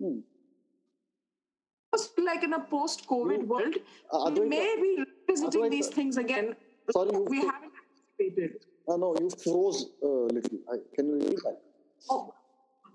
hmm. 0.00 0.18
like 2.24 2.42
in 2.42 2.52
a 2.54 2.60
post-COVID 2.60 3.42
hmm. 3.42 3.48
world, 3.48 3.74
uh, 4.12 4.30
we 4.32 4.48
may 4.48 4.76
be 4.80 5.04
revisiting 5.28 5.70
these 5.70 5.88
things 5.88 6.16
again. 6.16 6.56
Sorry, 6.90 7.10
we 7.10 7.38
haven't 7.38 7.72
anticipated. 8.18 8.64
Uh, 8.88 8.96
no, 8.96 9.16
you 9.18 9.30
froze 9.30 9.86
a 10.02 10.06
little. 10.06 10.58
I, 10.70 10.76
can 10.94 11.08
you 11.08 11.14
repeat 11.14 11.36
that? 11.44 11.60
Oh, 12.10 12.34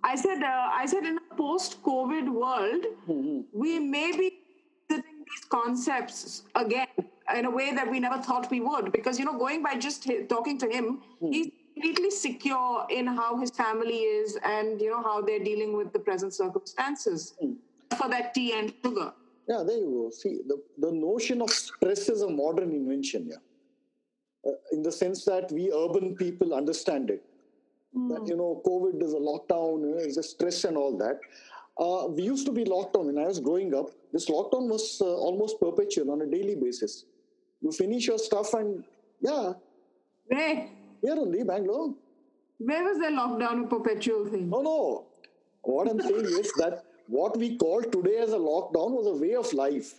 I 0.03 0.15
said, 0.15 0.43
uh, 0.43 0.69
I 0.71 0.85
said, 0.85 1.03
in 1.03 1.17
a 1.17 1.35
post-COVID 1.35 2.29
world, 2.29 2.85
mm-hmm. 3.07 3.41
we 3.51 3.79
may 3.79 4.11
be 4.11 4.39
visiting 4.87 5.25
these 5.25 5.45
concepts 5.49 6.43
again 6.55 6.87
in 7.35 7.45
a 7.45 7.49
way 7.49 7.73
that 7.73 7.89
we 7.89 7.99
never 7.99 8.17
thought 8.21 8.49
we 8.49 8.59
would. 8.59 8.91
Because 8.91 9.19
you 9.19 9.25
know, 9.25 9.37
going 9.37 9.63
by 9.63 9.75
just 9.75 10.09
talking 10.29 10.57
to 10.59 10.67
him, 10.67 11.01
mm-hmm. 11.21 11.31
he's 11.31 11.47
completely 11.73 12.11
secure 12.11 12.85
in 12.89 13.07
how 13.07 13.37
his 13.37 13.51
family 13.51 13.99
is 13.99 14.37
and 14.43 14.81
you 14.81 14.89
know 14.89 15.01
how 15.01 15.21
they're 15.21 15.43
dealing 15.43 15.75
with 15.77 15.93
the 15.93 15.99
present 15.99 16.33
circumstances 16.33 17.35
mm. 17.41 17.55
for 17.97 18.09
that 18.09 18.33
tea 18.33 18.53
and 18.53 18.73
sugar. 18.83 19.13
Yeah, 19.47 19.63
there 19.65 19.77
you 19.77 19.85
go. 19.85 20.09
See, 20.11 20.41
the, 20.47 20.61
the 20.77 20.91
notion 20.91 21.41
of 21.41 21.49
stress 21.49 22.09
is 22.09 22.21
a 22.21 22.29
modern 22.29 22.71
invention. 22.71 23.27
Yeah 23.29 23.37
uh, 24.45 24.51
in 24.71 24.83
the 24.83 24.91
sense 24.91 25.25
that 25.25 25.51
we 25.51 25.71
urban 25.71 26.15
people 26.15 26.53
understand 26.53 27.09
it. 27.09 27.23
Mm. 27.95 28.09
That, 28.09 28.27
you 28.27 28.37
know, 28.37 28.61
COVID 28.65 29.01
is 29.03 29.13
a 29.13 29.17
lockdown, 29.17 29.81
you 29.81 29.95
know, 29.95 29.97
it's 29.97 30.17
a 30.17 30.23
stress 30.23 30.63
and 30.63 30.77
all 30.77 30.97
that. 30.97 31.19
Uh, 31.77 32.07
we 32.07 32.23
used 32.23 32.45
to 32.45 32.51
be 32.51 32.65
locked 32.65 32.93
down 32.93 33.07
when 33.07 33.17
I 33.17 33.27
was 33.27 33.39
growing 33.39 33.73
up. 33.73 33.89
This 34.11 34.29
lockdown 34.29 34.67
was 34.69 35.01
uh, 35.01 35.05
almost 35.05 35.59
perpetual 35.59 36.11
on 36.11 36.21
a 36.21 36.25
daily 36.25 36.55
basis. 36.55 37.05
You 37.61 37.71
finish 37.71 38.07
your 38.07 38.17
stuff 38.17 38.53
and, 38.53 38.83
yeah. 39.21 39.53
Where? 40.27 40.69
Here 41.01 41.13
only, 41.13 41.43
Bangalore. 41.43 41.93
Where 42.59 42.83
was 42.83 42.97
the 42.97 43.07
lockdown 43.07 43.65
a 43.65 43.67
perpetual 43.67 44.27
thing? 44.27 44.49
No, 44.49 44.61
no. 44.61 45.05
What 45.61 45.89
I'm 45.89 46.01
saying 46.01 46.25
is 46.25 46.51
that 46.57 46.83
what 47.07 47.37
we 47.37 47.57
call 47.57 47.81
today 47.81 48.17
as 48.17 48.33
a 48.33 48.37
lockdown 48.37 48.91
was 48.91 49.07
a 49.07 49.13
way 49.13 49.35
of 49.35 49.51
life. 49.53 49.93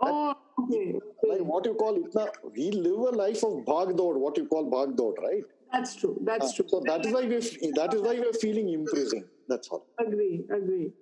Oh, 0.00 0.34
okay. 0.60 0.98
Like 1.28 1.40
what 1.40 1.64
you 1.64 1.74
call 1.74 1.96
it 1.96 2.14
we 2.56 2.70
live 2.70 3.12
a 3.12 3.16
life 3.16 3.42
of 3.44 3.64
bhagdod, 3.64 4.16
what 4.16 4.36
you 4.36 4.46
call 4.46 4.70
bhagdod, 4.70 5.18
right? 5.18 5.42
That's 5.72 5.96
true. 5.96 6.18
That's 6.24 6.52
uh, 6.52 6.56
true. 6.56 6.66
So 6.68 6.82
that 6.86 7.04
is 7.04 7.12
why 7.12 7.22
we 7.22 7.40
that 7.72 7.94
is 7.94 8.02
why 8.02 8.18
we're 8.18 8.32
feeling 8.32 8.68
imprisoned. 8.70 9.24
That's 9.48 9.68
all. 9.68 9.86
Agree. 9.98 10.44
Agree. 10.50 10.92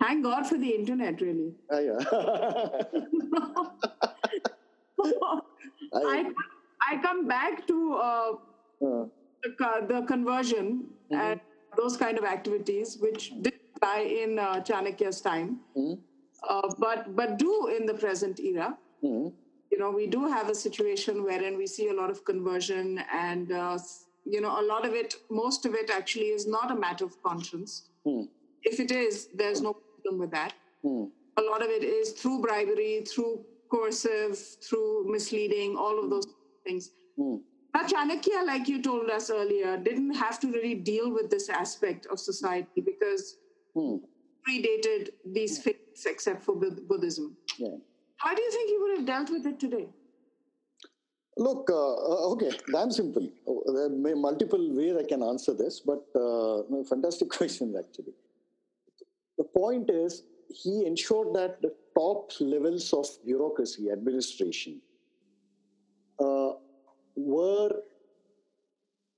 Thank 0.00 0.24
God 0.24 0.46
for 0.46 0.58
the 0.58 0.68
internet, 0.68 1.20
really. 1.20 1.54
Uh, 1.72 1.80
yeah. 1.80 1.98
I, 5.94 6.30
I 6.88 6.96
come 7.02 7.26
back 7.26 7.66
to 7.66 7.94
uh, 7.94 8.32
uh. 8.84 9.04
The, 9.42 9.86
the, 9.88 10.02
conversion 10.08 10.86
mm-hmm. 11.10 11.20
and 11.20 11.40
those 11.76 11.96
kind 11.96 12.18
of 12.18 12.24
activities, 12.24 12.98
which 12.98 13.32
did 13.42 13.54
die 13.80 14.00
in 14.00 14.38
uh, 14.38 14.56
Chanakya's 14.56 15.20
time. 15.20 15.60
Mm-hmm 15.76 16.00
uh, 16.48 16.68
but 16.78 17.14
but 17.16 17.38
do 17.38 17.68
in 17.68 17.86
the 17.86 17.94
present 17.94 18.40
era. 18.40 18.76
Mm-hmm. 19.02 19.28
You 19.70 19.78
know, 19.78 19.90
we 19.90 20.06
do 20.06 20.26
have 20.26 20.48
a 20.48 20.54
situation 20.54 21.24
wherein 21.24 21.56
we 21.56 21.66
see 21.66 21.88
a 21.88 21.92
lot 21.92 22.10
of 22.10 22.24
conversion, 22.24 23.02
and 23.12 23.50
uh, 23.52 23.78
you 24.24 24.40
know, 24.40 24.60
a 24.60 24.62
lot 24.62 24.86
of 24.86 24.94
it, 24.94 25.16
most 25.30 25.66
of 25.66 25.74
it, 25.74 25.90
actually 25.90 26.26
is 26.26 26.46
not 26.46 26.70
a 26.70 26.74
matter 26.74 27.04
of 27.04 27.20
conscience. 27.22 27.88
Mm. 28.06 28.28
If 28.62 28.80
it 28.80 28.90
is, 28.90 29.28
there's 29.34 29.60
no 29.60 29.74
problem 29.74 30.20
with 30.20 30.30
that. 30.30 30.54
Mm. 30.84 31.10
A 31.36 31.42
lot 31.42 31.62
of 31.62 31.68
it 31.68 31.82
is 31.82 32.12
through 32.12 32.40
bribery, 32.42 33.04
through 33.06 33.44
coercive, 33.70 34.38
through 34.38 35.10
misleading, 35.10 35.76
all 35.76 36.02
of 36.02 36.10
those 36.10 36.26
things. 36.64 36.90
Mm. 37.18 37.40
Now, 37.74 37.82
Chanakya, 37.82 38.46
like 38.46 38.68
you 38.68 38.82
told 38.82 39.10
us 39.10 39.30
earlier, 39.30 39.76
didn't 39.76 40.14
have 40.14 40.40
to 40.40 40.48
really 40.48 40.74
deal 40.74 41.12
with 41.12 41.30
this 41.30 41.48
aspect 41.48 42.06
of 42.06 42.18
society 42.18 42.80
because 42.80 43.36
mm. 43.76 44.00
predated 44.48 45.10
these 45.24 45.58
yeah 45.58 46.06
except 46.06 46.42
for 46.42 46.54
Buddhism. 46.54 47.36
Yeah. 47.58 47.76
How 48.16 48.34
do 48.34 48.42
you 48.42 48.50
think 48.50 48.70
he 48.70 48.78
would 48.78 48.96
have 48.96 49.06
dealt 49.06 49.30
with 49.30 49.46
it 49.46 49.60
today? 49.60 49.88
Look, 51.36 51.68
uh, 51.70 51.94
uh 51.94 52.32
okay, 52.32 52.50
damn 52.72 52.90
simple. 52.90 53.28
Uh, 53.46 53.72
there 53.72 53.88
may 53.90 54.14
multiple 54.14 54.74
ways 54.74 54.96
I 54.98 55.06
can 55.06 55.22
answer 55.22 55.52
this, 55.52 55.80
but 55.80 56.02
uh, 56.14 56.62
fantastic 56.88 57.28
question 57.38 57.74
actually. 57.78 58.14
The 59.36 59.44
point 59.44 59.90
is, 59.90 60.22
he 60.48 60.84
ensured 60.86 61.34
that 61.34 61.60
the 61.62 61.74
top 61.94 62.30
levels 62.40 62.92
of 62.92 63.06
bureaucracy, 63.24 63.90
administration, 63.90 64.80
uh, 66.18 66.52
were 67.16 67.70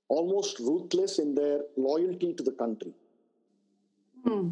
almost 0.07 0.59
ruthless 0.59 1.19
in 1.19 1.35
their 1.35 1.61
loyalty 1.77 2.33
to 2.33 2.43
the 2.43 2.51
country. 2.51 2.93
Hmm 4.25 4.49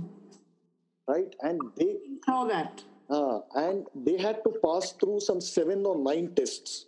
right? 1.08 1.36
And 1.42 1.60
they 1.76 1.98
saw 2.26 2.46
that. 2.46 2.84
Uh, 3.10 3.40
and 3.56 3.86
they 3.96 4.18
had 4.18 4.44
to 4.44 4.54
pass 4.64 4.92
through 4.92 5.22
some 5.22 5.40
seven 5.40 5.86
or 5.86 5.98
nine 5.98 6.34
tests 6.36 6.88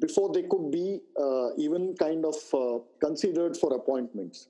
before 0.00 0.32
they 0.32 0.42
could 0.42 0.72
be 0.72 1.00
uh, 1.20 1.50
even 1.56 1.94
kind 1.96 2.24
of 2.24 2.34
uh, 2.52 2.78
considered 3.00 3.56
for 3.56 3.74
appointments. 3.74 4.48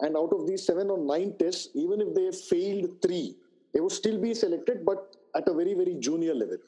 And 0.00 0.16
out 0.16 0.32
of 0.32 0.46
these 0.46 0.64
seven 0.64 0.90
or 0.90 0.98
nine 0.98 1.34
tests, 1.38 1.68
even 1.74 2.00
if 2.00 2.14
they 2.14 2.30
failed 2.32 3.02
three, 3.02 3.36
they 3.74 3.80
would 3.80 3.92
still 3.92 4.18
be 4.18 4.32
selected, 4.32 4.84
but 4.84 5.16
at 5.36 5.48
a 5.48 5.52
very, 5.52 5.74
very 5.74 5.94
junior 5.96 6.34
level. 6.34 6.58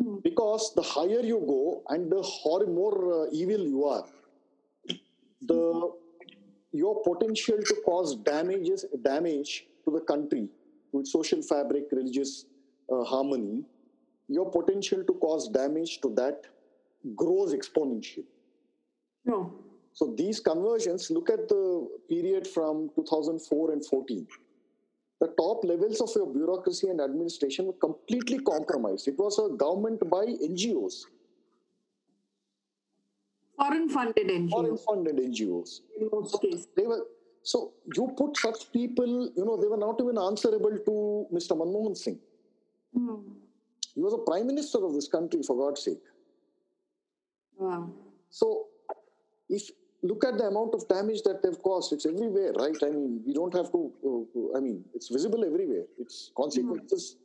Mm-hmm. 0.00 0.16
Because 0.24 0.72
the 0.74 0.82
higher 0.82 1.20
you 1.20 1.38
go 1.46 1.82
and 1.88 2.10
the 2.10 2.22
more 2.68 3.26
uh, 3.26 3.30
evil 3.30 3.60
you 3.60 3.84
are, 3.84 4.04
the 5.42 5.92
your 6.72 7.02
potential 7.02 7.58
to 7.58 7.74
cause 7.84 8.16
damages 8.16 8.86
damage 9.02 9.66
to 9.84 9.90
the 9.90 10.00
country, 10.00 10.48
to 10.90 11.00
its 11.00 11.12
social 11.12 11.42
fabric, 11.42 11.84
religious 11.92 12.46
uh, 12.90 13.04
harmony, 13.04 13.62
your 14.28 14.50
potential 14.50 15.04
to 15.04 15.12
cause 15.14 15.48
damage 15.48 16.00
to 16.00 16.14
that 16.14 16.46
grows 17.14 17.52
exponentially. 17.52 18.24
No. 19.26 19.52
So 19.92 20.14
these 20.16 20.40
conversions, 20.40 21.10
look 21.10 21.28
at 21.28 21.48
the 21.48 21.88
period 22.08 22.46
from 22.46 22.90
2004 22.96 23.72
and 23.72 23.84
14. 23.84 24.26
The 25.22 25.28
top 25.38 25.62
levels 25.62 26.00
of 26.00 26.10
your 26.16 26.26
bureaucracy 26.26 26.88
and 26.88 27.00
administration 27.00 27.66
were 27.66 27.80
completely 27.84 28.40
compromised. 28.40 29.06
It 29.06 29.16
was 29.16 29.38
a 29.38 29.54
government 29.56 30.00
by 30.10 30.24
NGOs. 30.24 31.04
Foreign 33.56 33.88
funded 33.88 34.26
NGOs. 34.26 34.50
Foreign 34.50 34.78
funded 34.78 35.16
NGOs. 35.18 35.82
In 36.00 36.08
most 36.10 36.42
cases. 36.42 36.66
They 36.76 36.88
were 36.88 37.04
so 37.44 37.72
you 37.94 38.12
put 38.16 38.36
such 38.36 38.72
people, 38.72 39.30
you 39.36 39.44
know, 39.44 39.56
they 39.60 39.68
were 39.68 39.76
not 39.76 40.00
even 40.00 40.18
answerable 40.18 40.76
to 40.88 41.26
Mr. 41.32 41.56
Manmohan 41.56 41.96
Singh. 41.96 42.18
Mm. 42.98 43.22
He 43.94 44.00
was 44.00 44.14
a 44.14 44.18
prime 44.18 44.48
minister 44.48 44.84
of 44.84 44.92
this 44.92 45.06
country, 45.06 45.44
for 45.44 45.56
God's 45.56 45.84
sake. 45.84 46.02
Wow. 47.56 47.92
So 48.30 48.66
if 49.48 49.70
look 50.02 50.24
at 50.24 50.38
the 50.38 50.44
amount 50.44 50.74
of 50.74 50.86
damage 50.88 51.22
that 51.22 51.42
they've 51.42 51.62
caused, 51.62 51.92
it's 51.92 52.06
everywhere, 52.06 52.52
right? 52.52 52.76
I 52.82 52.90
mean, 52.90 53.22
we 53.26 53.32
don't 53.32 53.54
have 53.54 53.70
to, 53.72 53.92
uh, 54.06 54.56
I 54.58 54.60
mean, 54.60 54.84
it's 54.94 55.08
visible 55.08 55.44
everywhere. 55.44 55.84
Its 55.98 56.32
consequences. 56.36 57.16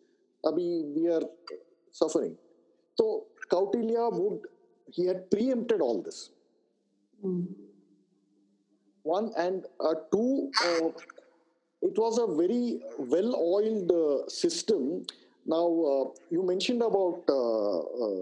Abhi, 0.45 0.83
we 0.95 1.07
are 1.09 1.23
suffering. 1.91 2.37
So 2.95 3.25
Kautilya 3.51 4.11
would, 4.13 4.41
he 4.91 5.05
had 5.05 5.29
preempted 5.31 5.81
all 5.81 6.01
this. 6.01 6.29
Mm 7.25 7.47
one 9.07 9.31
and 9.37 9.65
uh, 9.79 9.95
two 10.11 10.51
uh, 10.69 10.89
it 11.87 11.95
was 12.03 12.17
a 12.23 12.27
very 12.41 12.79
well 13.13 13.31
oiled 13.55 13.91
uh, 13.91 14.27
system 14.27 14.81
now 15.55 15.65
uh, 15.91 16.05
you 16.29 16.41
mentioned 16.53 16.81
about 16.89 17.23
uh, 17.29 17.79
uh, 18.05 18.21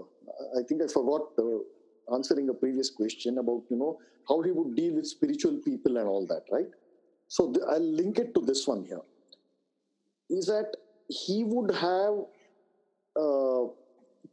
i 0.58 0.62
think 0.68 0.82
i 0.86 0.88
forgot 0.98 1.40
answering 2.16 2.48
a 2.54 2.56
previous 2.62 2.90
question 2.98 3.42
about 3.44 3.62
you 3.72 3.78
know 3.82 3.92
how 4.28 4.40
he 4.42 4.50
would 4.50 4.74
deal 4.74 4.94
with 4.94 5.06
spiritual 5.06 5.58
people 5.64 5.96
and 5.98 6.08
all 6.08 6.26
that 6.26 6.44
right? 6.50 6.68
So 7.28 7.52
i'll 7.68 7.92
link 8.00 8.18
it 8.18 8.34
to 8.34 8.40
this 8.40 8.66
one 8.66 8.84
here. 8.84 9.00
Is 10.30 10.46
that 10.46 10.76
he 11.08 11.44
would 11.44 11.72
have 11.74 12.14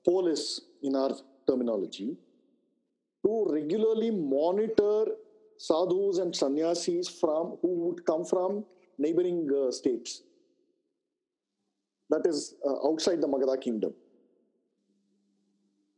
police 0.04 0.62
in 0.82 0.96
our 0.96 1.12
terminology 1.48 2.18
to 3.26 3.48
regularly 3.50 4.12
monitor 4.12 5.06
sadhus 5.58 6.18
and 6.18 6.36
sannyasis 6.36 7.08
from 7.08 7.58
who 7.62 7.70
would 7.84 8.06
come 8.06 8.26
from 8.26 8.66
neighboring 8.98 9.50
uh, 9.56 9.72
states. 9.72 10.24
That 12.10 12.26
is 12.26 12.56
uh, 12.68 12.88
outside 12.88 13.22
the 13.22 13.28
magadha 13.28 13.60
kingdom. 13.62 13.94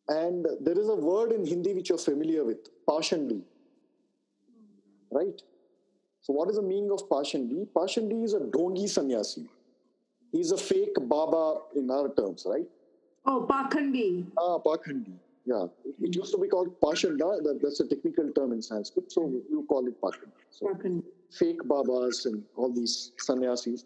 And 0.08 0.46
there 0.62 0.78
is 0.80 0.88
a 0.88 0.96
word 0.96 1.32
in 1.32 1.46
hindi 1.46 1.74
which 1.74 1.90
you're 1.90 1.98
familiar 1.98 2.44
with 2.44 2.70
pashandi 2.88 3.42
right 5.20 5.44
so 6.22 6.34
what 6.38 6.50
is 6.54 6.58
the 6.62 6.68
meaning 6.72 6.92
of 6.98 7.04
pashandi 7.10 7.68
pashandi 7.80 8.24
is 8.30 8.34
a 8.40 8.42
dongi 8.56 8.88
sannyasi 8.96 9.46
he's 10.32 10.52
a 10.58 10.62
fake 10.70 10.98
baba 11.14 11.44
in 11.82 11.92
our 11.98 12.10
terms 12.22 12.48
right 12.54 12.68
oh 13.34 13.40
pakhandi 13.54 14.10
ah 14.48 14.58
pakhandi 14.72 15.16
Yeah, 15.46 15.66
it 16.02 16.16
used 16.16 16.32
to 16.34 16.40
be 16.40 16.48
called 16.48 16.70
Pashanda. 16.82 17.26
That's 17.64 17.80
a 17.80 17.88
technical 17.88 18.30
term 18.38 18.52
in 18.52 18.62
Sanskrit, 18.68 19.12
so 19.12 19.26
you 19.50 19.64
call 19.70 19.88
it 19.88 20.00
Pashanda. 20.02 20.32
So 20.50 20.72
fake 21.40 21.60
Babas 21.66 22.26
and 22.26 22.44
all 22.56 22.72
these 22.72 23.12
sannyasis. 23.20 23.86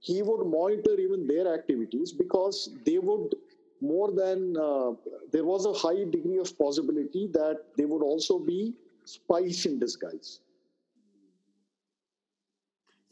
He 0.00 0.20
would 0.22 0.46
monitor 0.46 0.98
even 0.98 1.26
their 1.26 1.54
activities 1.54 2.12
because 2.12 2.70
they 2.84 2.98
would 2.98 3.34
more 3.80 4.10
than 4.12 4.56
uh, 4.56 4.92
there 5.32 5.44
was 5.44 5.64
a 5.64 5.72
high 5.72 6.04
degree 6.16 6.38
of 6.38 6.56
possibility 6.58 7.26
that 7.32 7.64
they 7.78 7.86
would 7.86 8.02
also 8.02 8.38
be 8.38 8.74
spies 9.04 9.64
in 9.64 9.78
disguise. 9.78 10.40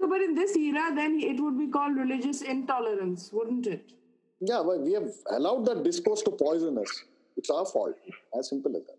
So, 0.00 0.08
but 0.08 0.20
in 0.20 0.34
this 0.34 0.56
era, 0.56 0.92
then 0.94 1.20
it 1.20 1.40
would 1.40 1.58
be 1.58 1.66
called 1.66 1.96
religious 1.96 2.42
intolerance, 2.42 3.30
wouldn't 3.32 3.66
it? 3.66 3.92
Yeah, 4.40 4.62
but 4.64 4.80
we 4.80 4.92
have 4.92 5.10
allowed 5.30 5.66
that 5.66 5.82
discourse 5.82 6.22
to 6.22 6.30
poison 6.30 6.78
us. 6.78 7.04
It's 7.36 7.50
our 7.50 7.66
fault. 7.66 7.96
As 8.38 8.48
simple 8.48 8.76
as 8.76 8.84
that. 8.86 8.98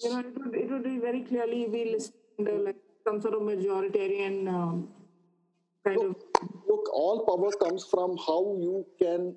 You 0.00 0.10
know, 0.10 0.20
it 0.20 0.38
would, 0.38 0.54
it 0.54 0.70
would 0.70 0.84
be 0.84 0.98
very 0.98 1.20
clearly 1.22 1.68
be 1.68 1.92
listed 1.92 2.14
under 2.38 2.58
like 2.58 2.76
some 3.06 3.20
sort 3.20 3.34
of 3.34 3.42
majoritarian 3.42 4.48
um, 4.48 4.88
kind 5.84 5.98
look, 5.98 6.16
of. 6.40 6.48
Look, 6.66 6.88
all 6.94 7.26
power 7.26 7.50
comes 7.52 7.84
from 7.84 8.16
how 8.16 8.56
you 8.58 8.86
can 9.00 9.34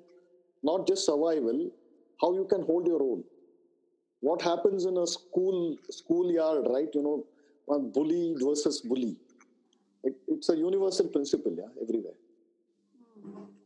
not 0.62 0.86
just 0.86 1.04
survival, 1.04 1.70
how 2.20 2.32
you 2.34 2.46
can 2.48 2.62
hold 2.62 2.86
your 2.86 3.02
own. 3.02 3.22
What 4.20 4.40
happens 4.40 4.86
in 4.86 4.96
a 4.96 5.06
school 5.06 5.76
schoolyard, 5.90 6.66
right? 6.70 6.88
You 6.94 7.02
know, 7.02 7.26
bully 7.92 8.34
versus 8.42 8.80
bully. 8.80 9.16
It, 10.06 10.14
it's 10.28 10.48
a 10.48 10.56
universal 10.56 11.08
principle, 11.08 11.52
yeah, 11.58 11.82
everywhere. 11.82 12.18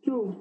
True. 0.03 0.37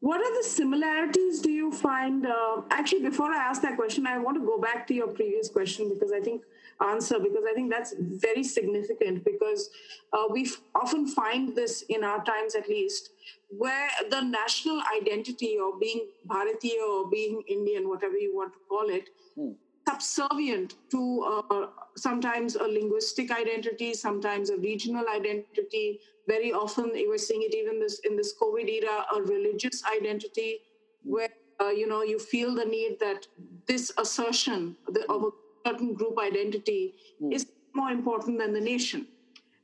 What 0.00 0.20
are 0.20 0.34
the 0.36 0.46
similarities 0.46 1.40
do 1.40 1.50
you 1.50 1.70
find? 1.72 2.26
Uh, 2.26 2.62
actually, 2.70 3.02
before 3.02 3.30
I 3.30 3.36
ask 3.36 3.62
that 3.62 3.76
question, 3.76 4.06
I 4.06 4.18
want 4.18 4.36
to 4.36 4.44
go 4.44 4.58
back 4.60 4.86
to 4.88 4.94
your 4.94 5.08
previous 5.08 5.48
question 5.48 5.88
because 5.88 6.12
I 6.12 6.20
think 6.20 6.42
answer 6.80 7.18
because 7.18 7.44
I 7.48 7.54
think 7.54 7.70
that's 7.70 7.94
very 7.98 8.42
significant 8.42 9.24
because 9.24 9.70
uh, 10.12 10.24
we 10.30 10.50
often 10.74 11.06
find 11.06 11.54
this 11.54 11.82
in 11.88 12.02
our 12.02 12.24
times 12.24 12.54
at 12.54 12.68
least 12.68 13.10
where 13.56 13.88
the 14.10 14.20
national 14.22 14.82
identity 14.96 15.56
or 15.62 15.78
being 15.78 16.08
Bharatiya 16.26 16.82
or 16.90 17.08
being 17.08 17.42
Indian, 17.46 17.88
whatever 17.88 18.16
you 18.16 18.34
want 18.34 18.52
to 18.54 18.58
call 18.68 18.88
it, 18.88 19.10
mm. 19.38 19.54
Subservient 19.88 20.74
to 20.90 21.42
uh, 21.50 21.66
sometimes 21.96 22.56
a 22.56 22.64
linguistic 22.64 23.30
identity, 23.30 23.94
sometimes 23.94 24.50
a 24.50 24.56
regional 24.56 25.04
identity, 25.08 26.00
very 26.26 26.52
often 26.52 26.90
we're 26.92 27.18
seeing 27.18 27.42
it 27.42 27.54
even 27.54 27.80
this 27.80 28.00
in 28.00 28.16
this 28.16 28.34
covid 28.40 28.68
era 28.68 29.06
a 29.14 29.22
religious 29.22 29.82
identity 29.96 30.58
where 31.02 31.28
uh, 31.60 31.70
you 31.70 31.86
know 31.86 32.02
you 32.02 32.18
feel 32.18 32.54
the 32.54 32.64
need 32.64 32.98
that 33.00 33.26
this 33.66 33.92
assertion 33.98 34.76
of 35.08 35.24
a 35.24 35.30
certain 35.66 35.94
group 35.94 36.18
identity 36.18 36.94
mm. 37.20 37.32
is 37.32 37.46
more 37.74 37.90
important 37.90 38.38
than 38.38 38.52
the 38.52 38.60
nation 38.60 39.06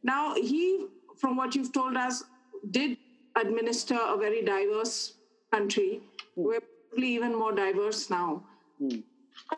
now 0.03 0.35
he 0.35 0.87
from 1.17 1.37
what 1.37 1.55
you've 1.55 1.73
told 1.73 1.97
us 1.97 2.25
did 2.71 2.97
administer 3.37 3.99
a 4.15 4.17
very 4.17 4.43
diverse 4.43 5.15
country 5.53 6.01
mm. 6.01 6.21
we're 6.37 6.61
probably 6.89 7.09
even 7.09 7.35
more 7.39 7.53
diverse 7.53 8.11
now 8.11 8.43
mm. 8.83 9.03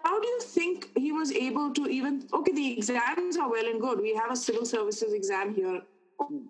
How 0.05 0.21
do 0.21 0.27
you 0.27 0.41
think 0.41 0.91
he 0.97 1.13
was 1.13 1.33
able 1.33 1.73
to 1.73 1.87
even 1.87 2.27
okay 2.33 2.53
the 2.53 2.73
exams 2.73 3.37
are 3.37 3.51
well 3.51 3.67
and 3.67 3.81
good 3.81 4.01
we 4.01 4.15
have 4.15 4.31
a 4.31 4.37
civil 4.37 4.65
services 4.65 5.13
exam 5.13 5.55
here 5.55 5.83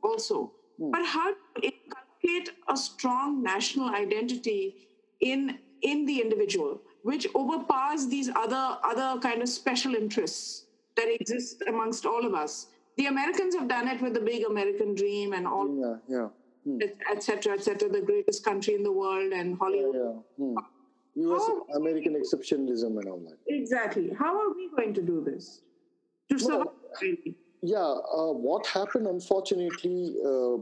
also. 0.02 0.52
Mm. 0.80 0.92
But 0.92 1.06
how 1.06 1.30
to 1.32 1.62
inculcate 1.62 2.56
a 2.68 2.76
strong 2.76 3.42
national 3.42 3.90
identity 3.94 4.88
in 5.20 5.58
in 5.82 6.04
the 6.04 6.20
individual, 6.20 6.80
which 7.02 7.26
overpowers 7.34 8.08
these 8.08 8.28
other 8.28 8.78
other 8.84 9.20
kind 9.20 9.42
of 9.42 9.48
special 9.48 9.94
interests 9.94 10.66
that 10.96 11.08
exist 11.08 11.62
amongst 11.68 12.06
all 12.06 12.26
of 12.26 12.34
us. 12.34 12.66
The 12.96 13.06
Americans 13.06 13.54
have 13.54 13.68
done 13.68 13.88
it 13.88 14.02
with 14.02 14.14
the 14.14 14.20
big 14.20 14.44
American 14.44 14.94
dream 14.94 15.32
and 15.32 15.46
all, 15.46 16.00
yeah, 16.08 16.28
yeah, 16.66 16.88
etc., 17.10 17.54
etc. 17.54 17.88
the 17.88 18.02
greatest 18.02 18.44
country 18.44 18.74
in 18.74 18.82
the 18.82 18.92
world 18.92 19.32
and 19.32 19.56
Hollywood. 19.56 19.94
Yeah, 19.94 20.12
yeah. 20.36 20.52
Hmm. 20.52 20.58
U.S. 21.16 21.42
American 21.74 22.14
exceptionalism 22.14 22.98
and 22.98 23.08
all 23.08 23.20
that. 23.20 23.38
Exactly. 23.48 24.10
How 24.18 24.40
are 24.40 24.54
we 24.54 24.70
going 24.76 24.94
to 24.94 25.02
do 25.02 25.22
this 25.24 25.62
to 26.30 26.38
survive? 26.38 26.66
Yeah, 27.62 27.78
uh, 27.78 28.32
what 28.32 28.66
happened, 28.66 29.06
unfortunately, 29.06 30.16
uh, 30.24 30.56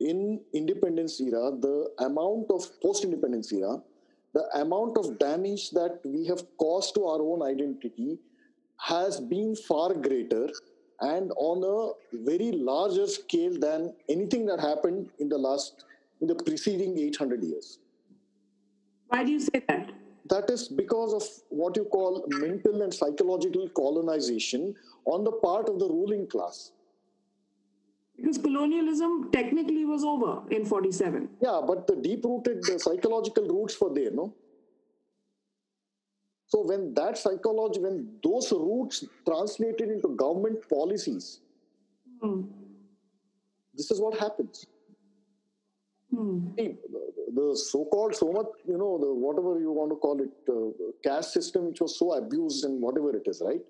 in 0.00 0.40
independence 0.52 1.20
era, 1.20 1.50
the 1.58 1.90
amount 1.98 2.50
of 2.50 2.68
post-independence 2.82 3.52
era, 3.52 3.80
the 4.34 4.44
amount 4.56 4.98
of 4.98 5.18
damage 5.18 5.70
that 5.70 6.00
we 6.04 6.26
have 6.26 6.42
caused 6.58 6.94
to 6.94 7.04
our 7.06 7.20
own 7.20 7.42
identity 7.42 8.18
has 8.76 9.20
been 9.20 9.54
far 9.56 9.94
greater 9.94 10.48
and 11.00 11.32
on 11.36 11.62
a 11.64 12.16
very 12.24 12.52
larger 12.52 13.06
scale 13.06 13.58
than 13.58 13.92
anything 14.08 14.46
that 14.46 14.60
happened 14.60 15.08
in 15.18 15.28
the 15.28 15.38
last 15.38 15.84
in 16.20 16.26
the 16.26 16.34
preceding 16.34 16.98
800 16.98 17.42
years 17.42 17.78
why 19.10 19.22
do 19.24 19.32
you 19.32 19.40
say 19.40 19.62
that 19.68 19.90
that 20.30 20.48
is 20.48 20.68
because 20.68 21.12
of 21.12 21.24
what 21.48 21.76
you 21.76 21.84
call 21.84 22.24
mental 22.28 22.82
and 22.82 22.94
psychological 22.94 23.68
colonization 23.70 24.74
on 25.04 25.24
the 25.24 25.32
part 25.32 25.68
of 25.68 25.78
the 25.78 25.88
ruling 25.88 26.26
class. 26.28 26.70
Because 28.16 28.38
colonialism 28.38 29.30
technically 29.32 29.84
was 29.84 30.04
over 30.04 30.42
in 30.50 30.64
47. 30.64 31.28
Yeah, 31.42 31.60
but 31.66 31.86
the 31.86 31.96
deep 31.96 32.24
rooted 32.24 32.64
psychological 32.80 33.48
roots 33.48 33.80
were 33.80 33.92
there, 33.92 34.10
no? 34.12 34.32
So 36.46 36.62
when 36.62 36.94
that 36.94 37.16
psychology, 37.16 37.80
when 37.80 38.12
those 38.22 38.52
roots 38.52 39.04
translated 39.26 39.88
into 39.88 40.08
government 40.08 40.68
policies, 40.68 41.40
hmm. 42.20 42.42
this 43.74 43.90
is 43.90 44.00
what 44.00 44.18
happens. 44.18 44.66
Hmm. 46.14 46.48
See, 46.58 46.76
the 47.34 47.56
so-called 47.56 48.14
so 48.16 48.32
much, 48.32 48.46
you 48.66 48.76
know, 48.76 48.98
the 48.98 49.12
whatever 49.14 49.60
you 49.60 49.70
want 49.72 49.90
to 49.90 49.96
call 49.96 50.20
it, 50.20 50.30
uh, 50.48 50.90
caste 51.04 51.32
system, 51.32 51.66
which 51.66 51.80
was 51.80 51.98
so 51.98 52.14
abused 52.14 52.64
and 52.64 52.80
whatever 52.82 53.16
it 53.16 53.22
is, 53.26 53.42
right? 53.44 53.60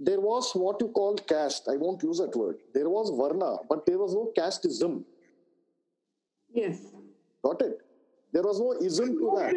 there 0.00 0.20
was 0.20 0.52
what 0.54 0.80
you 0.80 0.88
call 0.88 1.14
caste. 1.14 1.68
I 1.70 1.76
won't 1.76 2.02
use 2.02 2.18
that 2.18 2.34
word. 2.34 2.56
There 2.72 2.88
was 2.88 3.10
varna, 3.10 3.56
but 3.68 3.84
there 3.86 3.98
was 3.98 4.14
no 4.14 4.32
casteism. 4.36 5.04
Yes. 6.52 6.78
Got 7.44 7.60
it? 7.62 7.78
There 8.32 8.42
was 8.42 8.60
no 8.60 8.72
ism 8.80 9.18
to 9.18 9.32
that. 9.38 9.54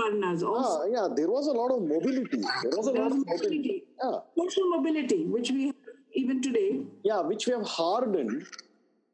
Varnas 0.00 0.42
also. 0.42 0.90
yeah, 0.90 1.08
there 1.14 1.28
was 1.28 1.48
a 1.48 1.52
lot 1.52 1.72
of 1.72 1.82
mobility. 1.82 2.38
There 2.62 2.76
was 2.78 2.88
a 2.88 2.92
there 2.92 3.02
lot 3.02 3.10
was 3.12 3.20
of 3.20 3.26
mobility. 3.26 3.58
mobility. 3.58 3.84
Yeah. 4.02 4.18
Social 4.38 4.70
mobility, 4.70 5.24
which 5.26 5.50
we 5.50 5.66
have 5.66 5.74
even 6.14 6.40
today. 6.40 6.80
Yeah, 7.04 7.20
which 7.20 7.46
we 7.46 7.52
have 7.52 7.66
hardened 7.66 8.46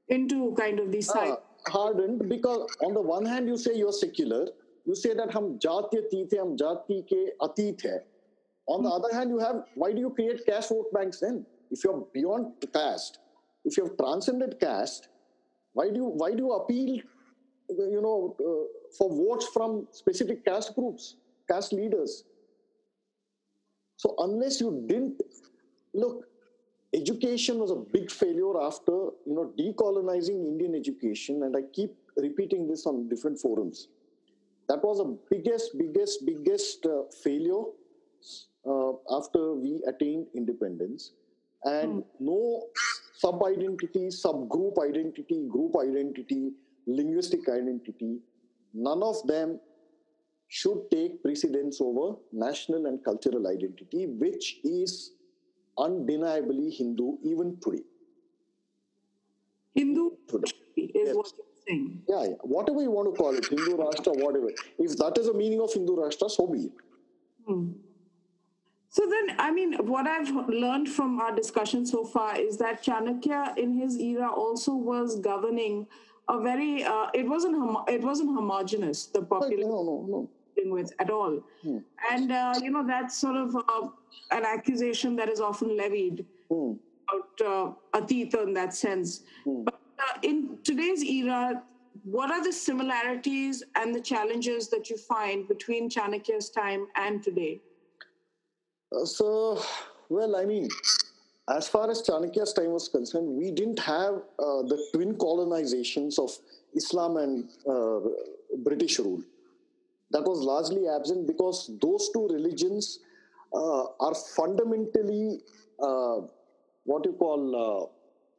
into 0.09 0.55
kind 0.57 0.79
of 0.79 0.93
these 0.93 1.11
ah, 1.11 1.39
hardened 1.69 2.29
because 2.29 2.67
on 2.81 2.95
the 2.95 3.01
one 3.01 3.25
hand 3.25 3.49
you 3.49 3.57
say 3.57 3.75
you're 3.75 3.93
secular, 3.93 4.47
you 4.85 4.95
say 4.95 5.15
that 5.15 5.33
hum 5.33 5.59
jati 5.59 6.03
hum 6.39 6.57
jati 6.57 7.03
ke 7.11 7.21
atit 7.41 7.83
hai. 7.83 7.99
On 8.69 8.83
the 8.83 8.91
other 8.91 9.15
hand, 9.15 9.31
you 9.31 9.39
have 9.39 9.63
why 9.75 9.93
do 9.93 9.99
you 9.99 10.11
create 10.11 10.45
caste 10.47 10.71
vote 10.71 10.93
banks 10.93 11.21
then? 11.21 11.45
If 11.71 11.85
you're 11.85 12.07
beyond 12.13 12.53
caste, 12.73 13.19
if 13.65 13.77
you 13.77 13.85
have 13.85 13.97
transcended 13.97 14.59
caste, 14.61 15.09
why 15.73 15.89
do 15.91 15.97
you 15.97 16.05
why 16.05 16.33
do 16.33 16.45
you 16.45 16.53
appeal, 16.53 17.01
you 17.69 18.01
know, 18.03 18.37
uh, 18.41 18.65
for 18.97 19.09
votes 19.11 19.49
from 19.53 19.87
specific 19.93 20.45
caste 20.45 20.75
groups, 20.75 21.17
caste 21.51 21.73
leaders? 21.73 22.25
So 23.97 24.15
unless 24.19 24.61
you 24.61 24.85
didn't 24.87 25.21
look, 25.95 26.25
education 26.95 27.59
was 27.59 27.71
a 27.71 27.77
big 27.77 28.11
failure 28.11 28.61
after 28.63 28.93
you 29.27 29.35
know 29.35 29.53
decolonizing 29.59 30.47
Indian 30.47 30.75
education, 30.75 31.43
and 31.43 31.57
I 31.57 31.63
keep 31.73 31.95
repeating 32.17 32.67
this 32.67 32.87
on 32.87 33.09
different 33.09 33.39
forums. 33.39 33.89
That 34.69 34.85
was 34.85 34.99
the 34.99 35.19
biggest, 35.31 35.79
biggest, 35.79 36.27
biggest 36.27 36.85
uh, 36.85 37.05
failure 37.23 37.63
uh, 38.67 38.93
after 39.17 39.55
we 39.55 39.83
attained 39.87 40.27
independence 40.35 41.13
and 41.65 42.03
mm. 42.03 42.05
no 42.21 42.67
sub 43.15 43.43
identity 43.45 44.09
subgroup 44.09 44.79
identity 44.79 45.47
group 45.49 45.75
identity 45.81 46.53
linguistic 46.87 47.49
identity 47.49 48.19
none 48.73 49.03
of 49.03 49.17
them 49.27 49.59
should 50.49 50.83
take 50.91 51.23
precedence 51.23 51.81
over 51.81 52.17
national 52.33 52.87
and 52.87 53.05
cultural 53.05 53.49
identity 53.49 54.07
which 54.07 54.61
is 54.65 55.13
undeniably 55.87 56.71
hindu 56.79 57.17
even 57.23 57.57
today 57.65 57.85
hindu 59.75 60.11
today 60.29 60.53
is 60.77 60.91
yes. 60.95 61.17
what 61.17 61.33
you're 61.37 61.59
saying 61.67 62.03
yeah, 62.09 62.23
yeah 62.25 62.37
whatever 62.57 62.83
you 62.87 62.91
want 62.91 63.13
to 63.13 63.15
call 63.21 63.35
it 63.41 63.47
hindu 63.53 63.77
rashtra 63.83 64.15
whatever 64.25 64.51
if 64.79 64.97
that 65.03 65.19
is 65.19 65.27
the 65.33 65.37
meaning 65.43 65.61
of 65.67 65.73
hindu 65.73 65.97
rashtra 66.05 66.31
so 66.39 66.47
be 66.47 66.65
it 66.71 66.73
hmm. 67.47 67.69
So 68.91 69.09
then, 69.09 69.37
I 69.39 69.51
mean, 69.51 69.75
what 69.87 70.07
I've 70.07 70.31
learned 70.49 70.89
from 70.89 71.21
our 71.21 71.35
discussion 71.35 71.85
so 71.85 72.05
far 72.05 72.39
is 72.41 72.57
that 72.59 72.83
Chanakya, 72.83 73.57
in 73.59 73.75
his 73.79 73.99
era, 74.01 74.31
also 74.31 74.75
was 74.75 75.21
governing 75.21 75.87
a 76.29 76.41
very. 76.41 76.85
Uh, 76.85 77.09
it 77.13 77.29
wasn't. 77.29 77.55
Homo- 77.55 77.85
it 77.87 78.03
wasn't 78.03 78.35
homogenous. 78.35 79.07
The 79.07 79.23
population. 79.23 79.69
No, 79.69 79.83
no, 79.83 80.07
no. 80.09 80.31
Dealing 80.59 80.73
with 80.73 80.93
at 80.99 81.11
all. 81.11 81.41
Hmm. 81.63 81.79
And, 82.11 82.33
uh, 82.33 82.55
you 82.63 82.71
know, 82.71 82.87
that's 82.87 83.17
sort 83.17 83.37
of 83.37 83.55
uh, 83.57 83.89
an 84.31 84.45
accusation 84.45 85.17
that 85.17 85.29
is 85.29 85.41
often 85.41 85.77
levied 85.77 86.25
hmm. 86.51 86.73
about 87.09 87.75
uh, 87.95 88.01
Atita 88.01 88.43
in 88.43 88.55
that 88.55 88.75
sense. 88.75 89.23
Hmm. 89.45 89.65
But 89.65 89.81
uh, 89.99 90.19
in 90.23 90.59
today's 90.65 91.03
era, 91.03 91.63
what 92.05 92.31
are 92.31 92.43
the 92.43 92.53
similarities 92.53 93.63
and 93.75 93.95
the 93.95 94.01
challenges 94.01 94.69
that 94.69 94.89
you 94.89 94.97
find 94.97 95.49
between 95.49 95.91
Chanakya's 95.91 96.51
time 96.51 96.87
and 96.97 97.23
today? 97.23 97.61
Uh, 98.95 99.05
so, 99.05 99.63
well, 100.09 100.37
I 100.37 100.45
mean, 100.45 100.69
as 101.49 101.69
far 101.69 101.91
as 101.91 102.03
Chanakya's 102.03 102.53
time 102.53 102.73
was 102.73 102.89
concerned, 102.89 103.29
we 103.29 103.51
didn't 103.51 103.81
have 103.81 104.15
uh, 104.39 104.63
the 104.63 104.79
twin 104.95 105.15
colonizations 105.15 106.19
of 106.19 106.31
Islam 106.75 107.17
and 107.17 107.49
uh, 107.69 108.01
British 108.59 108.99
rule. 108.99 109.23
That 110.11 110.23
was 110.23 110.41
largely 110.41 110.89
absent 110.89 111.27
because 111.27 111.71
those 111.81 112.11
two 112.15 112.29
religions 112.29 113.01
uh, 113.55 113.85
are 114.01 114.15
fundamentally 114.37 115.41
uh, 115.81 116.21
what 116.85 117.05
you 117.05 117.13
call 117.13 117.93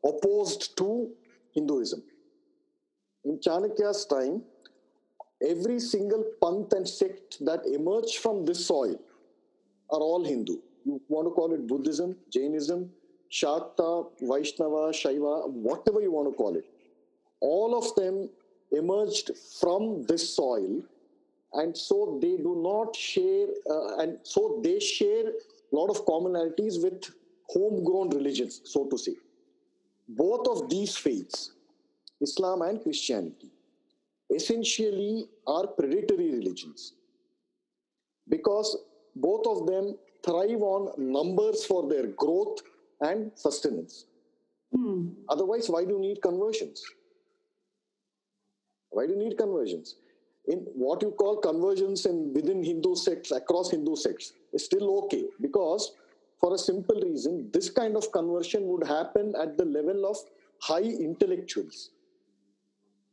uh, 0.03 0.09
opposed 0.09 0.77
to 0.77 1.11
Hinduism. 1.53 2.01
In 3.25 3.39
Chanakya's 3.39 4.05
time, 4.05 4.41
every 5.47 5.79
single 5.79 6.23
panth 6.41 6.73
and 6.73 6.87
sect 6.87 7.37
that 7.45 7.61
emerged 7.65 8.17
from 8.17 8.45
this 8.45 8.65
soil 8.65 8.99
are 9.91 9.99
all 9.99 10.23
Hindu. 10.23 10.57
You 10.85 11.01
want 11.07 11.27
to 11.27 11.31
call 11.31 11.53
it 11.53 11.67
Buddhism, 11.67 12.15
Jainism, 12.31 12.89
Shakta, 13.31 14.07
Vaishnava, 14.21 14.91
Shaiva, 14.91 15.49
whatever 15.51 16.01
you 16.01 16.11
want 16.11 16.29
to 16.29 16.35
call 16.35 16.55
it. 16.55 16.65
All 17.41 17.77
of 17.77 17.93
them 17.95 18.29
emerged 18.71 19.31
from 19.59 20.03
this 20.03 20.35
soil, 20.35 20.81
and 21.53 21.75
so 21.75 22.19
they 22.21 22.37
do 22.37 22.61
not 22.63 22.95
share, 22.95 23.47
uh, 23.69 23.97
and 23.97 24.17
so 24.23 24.59
they 24.63 24.79
share 24.79 25.27
a 25.27 25.75
lot 25.75 25.89
of 25.89 26.05
commonalities 26.05 26.81
with 26.81 27.09
homegrown 27.47 28.09
religions, 28.09 28.61
so 28.65 28.85
to 28.85 28.97
say. 28.97 29.15
Both 30.07 30.47
of 30.47 30.69
these 30.69 30.95
faiths, 30.95 31.51
Islam 32.21 32.61
and 32.61 32.81
Christianity, 32.81 33.51
essentially 34.33 35.27
are 35.47 35.67
predatory 35.67 36.31
religions 36.31 36.93
because 38.27 38.77
both 39.15 39.47
of 39.47 39.65
them 39.65 39.97
thrive 40.23 40.61
on 40.61 40.91
numbers 40.97 41.65
for 41.65 41.89
their 41.89 42.07
growth 42.07 42.59
and 43.01 43.31
sustenance. 43.35 44.05
Mm. 44.75 45.13
Otherwise, 45.29 45.69
why 45.69 45.83
do 45.83 45.93
you 45.93 45.99
need 45.99 46.21
conversions? 46.21 46.83
Why 48.91 49.07
do 49.07 49.13
you 49.13 49.19
need 49.19 49.37
conversions? 49.37 49.95
In 50.49 50.65
what 50.73 51.01
you 51.03 51.11
call 51.11 51.37
conversions 51.37 52.05
in 52.05 52.33
within 52.33 52.63
Hindu 52.63 52.95
sects, 52.95 53.31
across 53.31 53.69
Hindu 53.71 53.95
sects, 53.95 54.33
is 54.51 54.65
still 54.65 55.03
okay 55.03 55.25
because 55.41 55.93
for 56.39 56.55
a 56.55 56.57
simple 56.57 56.99
reason, 57.01 57.49
this 57.53 57.69
kind 57.69 57.95
of 57.95 58.11
conversion 58.11 58.67
would 58.67 58.87
happen 58.87 59.33
at 59.39 59.57
the 59.57 59.65
level 59.65 60.05
of 60.05 60.17
high 60.59 60.81
intellectuals. 60.81 61.91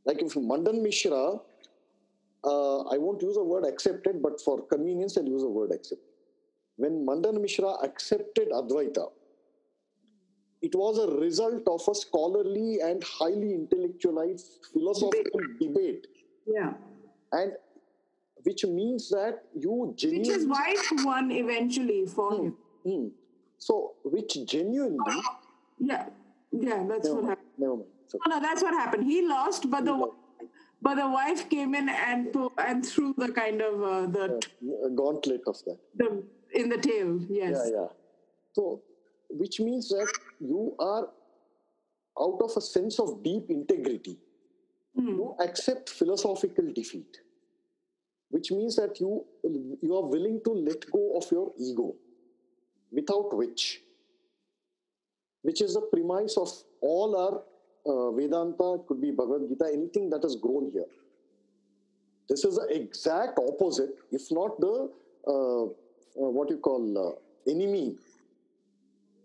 Like 0.07 0.22
if 0.22 0.37
Mandan 0.37 0.82
Mishra, 0.82 1.41
uh, 2.45 2.80
I 2.82 2.97
won't 2.97 3.20
use 3.20 3.34
the 3.34 3.45
word 3.45 3.64
accepted, 3.64 4.22
but 4.22 4.41
for 4.41 4.62
convenience, 4.62 5.18
I'll 5.18 5.26
use 5.26 5.43
the 5.43 5.49
word 5.49 5.72
accept. 5.72 6.01
When 6.76 7.05
Mandan 7.05 7.43
Mishra 7.43 7.74
accepted 7.82 8.51
Advaita, 8.51 9.11
it 10.62 10.74
was 10.74 10.99
a 10.99 11.18
result 11.18 11.62
of 11.66 11.82
a 11.89 11.95
scholarly 11.95 12.80
and 12.80 13.03
highly 13.05 13.53
intellectualized 13.53 14.66
philosophical 14.72 15.41
debate. 15.61 15.74
debate. 15.74 16.07
Yeah. 16.47 16.72
And 17.33 17.53
which 18.43 18.64
means 18.64 19.09
that 19.11 19.43
you 19.55 19.93
genuinely. 19.97 20.31
Which 20.31 20.39
is 20.39 20.47
why 20.47 20.77
he 20.89 21.05
won 21.05 21.31
eventually 21.31 22.07
for 22.07 22.33
hmm, 22.33 22.45
him. 22.45 22.55
Hmm. 22.85 23.09
So, 23.59 23.95
which 24.05 24.39
genuinely. 24.47 25.20
Yeah, 25.79 26.07
yeah, 26.53 26.85
that's 26.89 27.09
what 27.09 27.24
happened. 27.24 27.49
Never 27.59 27.77
mind. 27.77 27.89
So, 28.09 28.18
no, 28.27 28.37
no, 28.37 28.41
that's 28.41 28.62
what 28.62 28.74
happened. 28.74 29.05
He 29.05 29.27
lost, 29.27 29.70
but 29.70 29.85
the. 29.85 30.11
But 30.83 30.97
the 30.97 31.09
wife 31.09 31.49
came 31.49 31.74
in 31.74 31.89
and 31.89 32.37
and 32.59 32.85
threw 32.85 33.14
the 33.16 33.33
kind 33.33 33.62
of 33.62 33.83
uh, 33.83 34.07
the 34.07 34.47
yeah, 34.61 34.89
gauntlet 34.95 35.41
of 35.47 35.57
that. 35.64 35.79
The 35.97 36.22
in 36.53 36.68
the 36.68 36.77
tail, 36.77 37.18
yes. 37.29 37.59
Yeah, 37.64 37.81
yeah. 37.81 37.87
So 38.53 38.83
which 39.31 39.59
means 39.59 39.89
that 39.89 40.12
you 40.39 40.74
are 40.79 41.09
out 42.20 42.39
of 42.43 42.53
a 42.57 42.61
sense 42.61 43.01
of 43.01 43.22
deep 43.22 43.51
integrity 43.51 44.18
mm. 44.99 45.07
you 45.07 45.34
accept 45.40 45.90
philosophical 45.90 46.72
defeat 46.72 47.20
which 48.30 48.51
means 48.51 48.76
that 48.76 49.01
you 49.01 49.24
you 49.82 49.97
are 49.97 50.07
willing 50.14 50.40
to 50.44 50.53
let 50.68 50.90
go 50.90 51.16
of 51.16 51.30
your 51.30 51.53
ego 51.59 51.94
without 52.92 53.34
which 53.36 53.82
which 55.42 55.61
is 55.61 55.74
the 55.74 55.84
premise 55.92 56.36
of 56.36 56.51
all 56.80 57.16
our 57.24 57.34
uh, 57.90 58.11
vedanta 58.12 58.68
could 58.88 59.01
be 59.01 59.11
bhagavad 59.11 59.49
gita 59.49 59.68
anything 59.72 60.11
that 60.11 60.22
has 60.22 60.36
grown 60.36 60.70
here 60.76 60.90
this 62.28 62.44
is 62.44 62.57
the 62.57 62.66
exact 62.80 63.38
opposite 63.38 63.94
if 64.11 64.30
not 64.30 64.61
the 64.61 64.74
uh, 65.26 65.64
uh, 65.64 66.30
what 66.36 66.51
you 66.51 66.59
call 66.59 66.82
uh, 67.07 67.51
enemy 67.51 67.97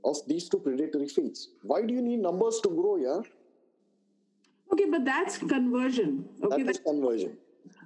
of 0.03 0.17
these 0.27 0.49
two 0.49 0.59
predatory 0.59 1.07
faiths. 1.07 1.49
Why 1.63 1.81
do 1.83 1.93
you 1.93 2.01
need 2.01 2.19
numbers 2.19 2.59
to 2.63 2.69
grow, 2.69 2.97
yeah? 2.97 3.21
Okay, 4.73 4.85
but 4.89 5.05
that's 5.05 5.37
conversion. 5.37 6.25
Okay, 6.43 6.63
that 6.63 6.71
is 6.71 6.79
conversion. 6.79 7.37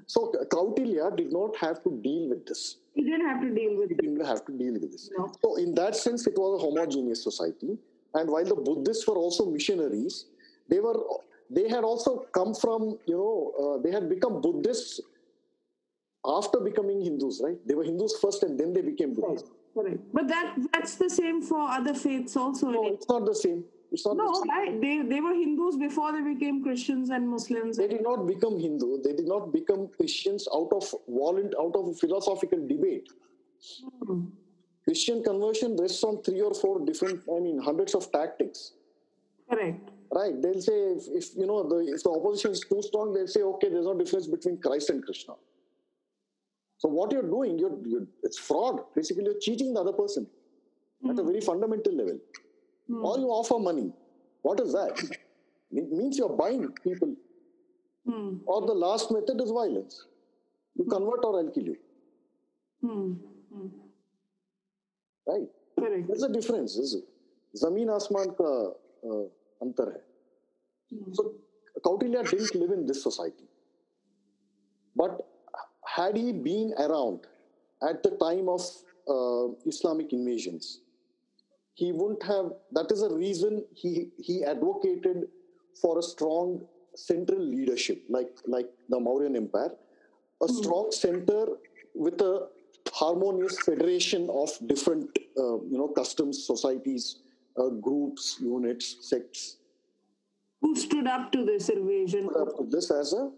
So 0.07 0.31
Kautilya 0.49 1.15
did 1.17 1.31
not 1.31 1.55
have 1.57 1.83
to 1.83 1.99
deal 2.03 2.29
with 2.29 2.45
this. 2.45 2.77
He 2.93 3.03
didn't 3.03 3.27
have 3.27 3.41
to 3.41 3.49
deal 3.49 3.77
with 3.77 3.89
he 3.89 3.95
didn't 3.95 4.25
have 4.25 4.45
to 4.45 4.51
deal 4.51 4.73
with 4.73 4.91
this. 4.91 5.09
No. 5.17 5.31
So 5.43 5.55
in 5.55 5.73
that 5.75 5.95
sense, 5.95 6.27
it 6.27 6.37
was 6.37 6.61
a 6.61 6.65
homogeneous 6.65 7.23
society. 7.23 7.77
And 8.13 8.29
while 8.29 8.45
the 8.45 8.55
Buddhists 8.55 9.07
were 9.07 9.17
also 9.17 9.45
missionaries, 9.45 10.25
they 10.69 10.79
were 10.79 10.95
they 11.49 11.67
had 11.67 11.83
also 11.83 12.25
come 12.33 12.53
from 12.53 12.97
you 13.05 13.15
know 13.15 13.53
uh, 13.59 13.81
they 13.81 13.91
had 13.91 14.07
become 14.09 14.41
Buddhists 14.41 15.01
after 16.25 16.59
becoming 16.59 17.01
Hindus, 17.01 17.41
right? 17.43 17.57
They 17.67 17.75
were 17.75 17.83
Hindus 17.83 18.17
first, 18.21 18.43
and 18.43 18.59
then 18.59 18.73
they 18.73 18.81
became 18.81 19.13
Buddhists. 19.13 19.49
Right. 19.75 19.99
But 20.13 20.27
that 20.29 20.55
that's 20.71 20.95
the 20.95 21.09
same 21.09 21.41
for 21.41 21.59
other 21.59 21.93
faiths 21.93 22.37
also. 22.37 22.69
No, 22.69 22.87
it's 22.87 23.09
not 23.09 23.25
the 23.25 23.35
same. 23.35 23.65
It's 23.95 24.05
not 24.05 24.17
no, 24.17 24.43
they 24.81 25.03
they 25.09 25.21
were 25.21 25.33
Hindus 25.33 25.77
before 25.77 26.11
they 26.11 26.21
became 26.21 26.61
Christians 26.61 27.11
and 27.11 27.29
Muslims. 27.29 27.77
They 27.77 27.87
did 27.87 28.03
not 28.03 28.25
become 28.27 28.59
Hindu. 28.59 29.01
They 29.01 29.13
did 29.13 29.29
not 29.33 29.53
become 29.53 29.87
Christians 29.95 30.49
out 30.53 30.73
of 30.73 30.93
violent, 31.07 31.53
out 31.57 31.77
of 31.77 31.97
philosophical 31.97 32.59
debate. 32.67 33.07
Hmm. 34.05 34.25
Christian 34.83 35.23
conversion 35.23 35.77
rests 35.77 36.03
on 36.03 36.21
three 36.23 36.41
or 36.41 36.53
four 36.53 36.85
different, 36.85 37.23
I 37.35 37.39
mean, 37.39 37.57
hundreds 37.57 37.95
of 37.95 38.11
tactics. 38.11 38.73
Correct. 39.49 39.89
Right. 40.13 40.41
They'll 40.41 40.61
say 40.61 40.77
if, 40.97 41.07
if 41.19 41.25
you 41.37 41.47
know 41.51 41.59
the 41.63 41.79
if 41.95 42.03
the 42.03 42.09
opposition 42.09 42.51
is 42.51 42.65
too 42.71 42.81
strong, 42.81 43.13
they'll 43.13 43.33
say 43.35 43.43
okay, 43.53 43.69
there's 43.69 43.91
no 43.91 43.97
difference 43.97 44.27
between 44.27 44.57
Christ 44.57 44.89
and 44.89 45.05
Krishna. 45.05 45.35
So 46.79 46.89
what 46.89 47.13
you're 47.13 47.29
doing, 47.37 47.57
you're, 47.57 47.77
you're 47.85 48.07
it's 48.23 48.37
fraud. 48.37 48.81
Basically, 48.93 49.23
you're 49.23 49.39
cheating 49.39 49.73
the 49.73 49.79
other 49.79 49.93
person 49.93 50.27
mm. 51.01 51.11
at 51.11 51.17
a 51.17 51.21
hmm. 51.21 51.29
very 51.29 51.39
fundamental 51.51 51.95
level. 52.01 52.19
Or 52.89 53.17
you 53.17 53.27
offer 53.27 53.57
money. 53.59 53.91
What 54.41 54.59
is 54.59 54.73
that? 54.73 55.01
It 55.71 55.91
means 55.91 56.17
you're 56.17 56.29
buying 56.29 56.71
people. 56.83 57.15
Mm. 58.07 58.41
Or 58.45 58.65
the 58.65 58.73
last 58.73 59.11
method 59.11 59.41
is 59.41 59.49
violence. 59.49 60.05
You 60.75 60.83
hmm. 60.83 60.91
convert 60.91 61.25
or 61.25 61.39
I'll 61.39 61.49
kill 61.49 61.63
you. 61.63 61.77
Hmm. 62.81 63.13
Right? 65.27 65.47
Correct. 65.79 66.07
There's 66.07 66.23
a 66.23 66.29
difference. 66.31 66.75
There's 66.75 66.95
Zameen 67.55 67.87
Asman 67.87 68.37
ka 68.37 68.73
uh, 69.09 69.25
antar 69.63 69.93
hai. 69.93 70.01
So 71.13 71.33
Kautilya 71.83 72.29
didn't 72.29 72.55
live 72.55 72.71
in 72.71 72.85
this 72.85 73.01
society. 73.01 73.45
But 74.95 75.25
had 75.85 76.15
he 76.17 76.31
been 76.31 76.73
around 76.77 77.21
at 77.87 78.03
the 78.03 78.11
time 78.11 78.49
of 78.49 78.61
uh, 79.07 79.53
Islamic 79.65 80.13
invasions, 80.13 80.81
he 81.75 81.91
wouldn't 81.91 82.23
have. 82.23 82.53
That 82.71 82.91
is 82.91 83.03
a 83.03 83.13
reason 83.13 83.63
he 83.73 84.09
he 84.17 84.43
advocated 84.43 85.27
for 85.81 85.99
a 85.99 86.03
strong 86.03 86.65
central 86.95 87.39
leadership, 87.39 88.03
like 88.09 88.31
like 88.47 88.69
the 88.89 88.97
Mauryan 88.97 89.35
Empire, 89.35 89.71
a 90.41 90.47
mm. 90.47 90.63
strong 90.63 90.91
center 90.91 91.45
with 91.93 92.21
a 92.21 92.47
harmonious 92.93 93.59
federation 93.61 94.29
of 94.29 94.49
different 94.67 95.19
uh, 95.37 95.57
you 95.71 95.77
know 95.77 95.89
customs, 95.89 96.45
societies, 96.47 97.19
uh, 97.59 97.69
groups, 97.69 98.37
units, 98.39 98.97
sects. 99.01 99.57
Who 100.61 100.75
stood 100.75 101.07
up 101.07 101.31
to 101.33 101.45
this 101.45 101.69
invasion? 101.69 102.29
Stood 102.29 102.47
up 102.47 102.57
to 102.57 102.65
this 102.69 102.89
as 102.89 103.13
a 103.13 103.31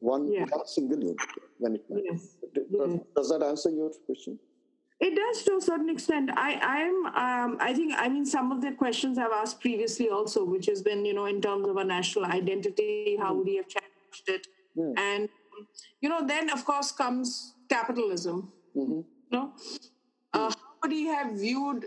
one, 0.00 0.32
yeah. 0.32 0.46
one 0.48 0.66
single 0.66 0.98
unit 0.98 1.16
when 1.58 1.76
it 1.76 1.84
Yes. 1.88 2.36
Does, 2.54 2.64
yes. 2.70 3.00
does 3.16 3.28
that 3.30 3.42
answer 3.42 3.70
your 3.70 3.90
question? 4.06 4.38
It 5.02 5.16
does 5.16 5.42
to 5.46 5.56
a 5.56 5.60
certain 5.60 5.90
extent. 5.90 6.30
I 6.36 6.50
I'm 6.74 7.06
um, 7.06 7.56
I 7.60 7.74
think 7.74 7.92
I 7.98 8.08
mean 8.08 8.24
some 8.24 8.52
of 8.52 8.60
the 8.62 8.70
questions 8.70 9.18
I've 9.18 9.32
asked 9.32 9.60
previously 9.60 10.08
also, 10.10 10.44
which 10.44 10.66
has 10.66 10.80
been 10.80 11.04
you 11.04 11.12
know 11.12 11.24
in 11.26 11.40
terms 11.42 11.66
of 11.68 11.76
a 11.76 11.84
national 11.84 12.26
identity, 12.26 13.16
how 13.20 13.34
would 13.34 13.48
you 13.48 13.56
have 13.56 13.68
changed 13.68 14.28
it, 14.28 14.46
mm. 14.76 14.94
and 14.96 15.28
you 16.00 16.08
know 16.08 16.24
then 16.24 16.50
of 16.50 16.64
course 16.64 16.92
comes 16.92 17.54
capitalism. 17.68 18.52
Mm-hmm. 18.76 19.00
No, 19.32 19.52
uh, 20.34 20.50
how 20.50 20.72
would 20.84 20.92
he 20.92 21.06
have 21.06 21.32
viewed 21.32 21.86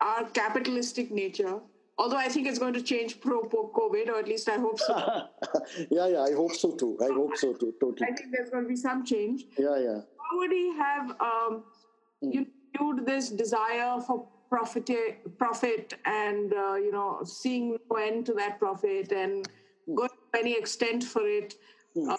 our 0.00 0.24
capitalistic 0.30 1.10
nature? 1.10 1.60
Although 1.98 2.16
I 2.16 2.28
think 2.28 2.48
it's 2.48 2.58
going 2.58 2.72
to 2.74 2.82
change 2.82 3.20
pro 3.20 3.42
COVID, 3.42 4.08
or 4.08 4.18
at 4.18 4.26
least 4.26 4.48
I 4.48 4.56
hope 4.56 4.80
so. 4.80 4.96
yeah, 5.90 6.06
yeah, 6.06 6.22
I 6.22 6.32
hope 6.32 6.54
so 6.54 6.72
too. 6.72 6.96
I 7.02 7.12
hope 7.12 7.36
so 7.36 7.52
too. 7.52 7.74
Totally. 7.78 8.08
I 8.10 8.16
think 8.16 8.30
there's 8.32 8.48
going 8.48 8.64
to 8.64 8.68
be 8.68 8.76
some 8.76 9.04
change. 9.04 9.44
Yeah, 9.58 9.76
yeah. 9.76 10.00
How 10.24 10.38
would 10.38 10.50
he 10.50 10.74
have 10.78 11.10
um. 11.20 11.64
You 12.32 12.46
viewed 12.76 13.06
this 13.06 13.30
desire 13.30 14.00
for 14.00 14.26
profit, 14.48 14.88
profit, 15.38 15.94
and 16.04 16.52
uh, 16.52 16.74
you 16.74 16.92
know, 16.92 17.20
seeing 17.24 17.78
no 17.90 17.96
end 17.96 18.26
to 18.26 18.34
that 18.34 18.58
profit 18.58 19.12
and 19.12 19.48
going 19.94 20.08
to 20.08 20.38
any 20.38 20.52
extent 20.52 21.04
for 21.04 21.26
it? 21.26 21.54
Mm. 21.96 22.10
Uh, 22.10 22.16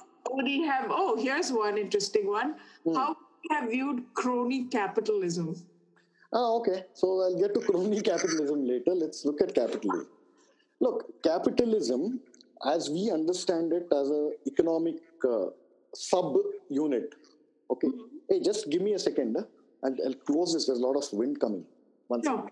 have? 0.66 0.88
Oh, 0.90 1.16
here's 1.18 1.52
one 1.52 1.78
interesting 1.78 2.28
one. 2.28 2.56
Mm. 2.86 2.96
How 2.96 3.08
would 3.10 3.18
he 3.42 3.56
have 3.56 3.70
viewed 3.70 4.04
crony 4.14 4.66
capitalism? 4.66 5.56
Ah, 6.34 6.52
okay. 6.58 6.84
So 6.94 7.22
I'll 7.22 7.40
get 7.40 7.54
to 7.54 7.62
crony 7.62 8.02
capitalism 8.02 8.68
later. 8.68 8.94
Let's 8.94 9.24
look 9.26 9.42
at 9.42 9.54
capitalism. 9.54 10.08
Look, 10.82 11.24
capitalism, 11.24 12.20
as 12.66 12.90
we 12.90 13.12
understand 13.12 13.72
it 13.72 13.88
as 13.94 14.10
an 14.10 14.34
economic 14.46 14.96
uh, 15.24 15.48
sub 15.94 16.38
unit. 16.70 17.16
Okay. 17.72 17.88
Mm-hmm. 17.88 18.18
Hey, 18.30 18.40
just 18.42 18.70
give 18.70 18.82
me 18.82 18.94
a 18.94 19.00
second. 19.00 19.38
Huh? 19.40 19.46
I'll, 19.86 19.96
I'll, 20.06 20.14
close 20.14 20.54
this. 20.54 20.66
There's 20.66 20.80
a 20.80 20.86
lot 20.86 20.96
of 20.96 21.06
wind 21.14 21.40
coming. 21.40 21.64
One 22.08 22.22
no. 22.24 22.36
second. 22.38 22.52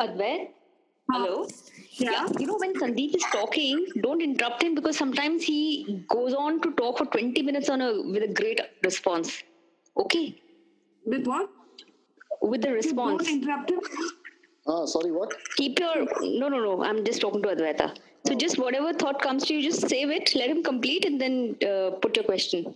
Advait? 0.00 0.48
Hello? 1.10 1.46
Yeah. 1.92 2.10
yeah. 2.10 2.28
You 2.38 2.46
know, 2.46 2.56
when 2.56 2.74
Sandeep 2.74 3.14
is 3.14 3.24
talking, 3.32 3.86
don't 4.00 4.22
interrupt 4.22 4.62
him 4.62 4.74
because 4.74 4.96
sometimes 4.96 5.42
he 5.42 6.04
goes 6.08 6.34
on 6.34 6.60
to 6.62 6.72
talk 6.72 6.98
for 6.98 7.04
20 7.04 7.42
minutes 7.42 7.68
on 7.68 7.82
a 7.82 8.00
with 8.02 8.22
a 8.22 8.32
great 8.32 8.60
response. 8.84 9.42
Okay? 9.96 10.40
With 11.04 11.26
what? 11.26 11.50
With 12.40 12.62
the 12.62 12.72
response. 12.72 13.24
don't 13.24 13.42
interrupt 13.42 13.70
him. 13.70 13.80
Ah, 14.66 14.84
sorry, 14.86 15.10
what? 15.10 15.32
Keep 15.56 15.80
your. 15.80 16.06
No, 16.22 16.48
no, 16.48 16.60
no. 16.60 16.82
I'm 16.82 17.04
just 17.04 17.20
talking 17.20 17.42
to 17.42 17.48
Advaita. 17.48 17.96
So 18.26 18.34
just 18.34 18.58
whatever 18.58 18.92
thought 18.92 19.20
comes 19.20 19.46
to 19.46 19.54
you, 19.54 19.62
just 19.62 19.88
save 19.88 20.10
it, 20.10 20.34
let 20.34 20.50
him 20.50 20.62
complete, 20.62 21.04
and 21.04 21.20
then 21.20 21.56
uh, 21.66 21.90
put 22.02 22.16
your 22.16 22.24
question. 22.24 22.74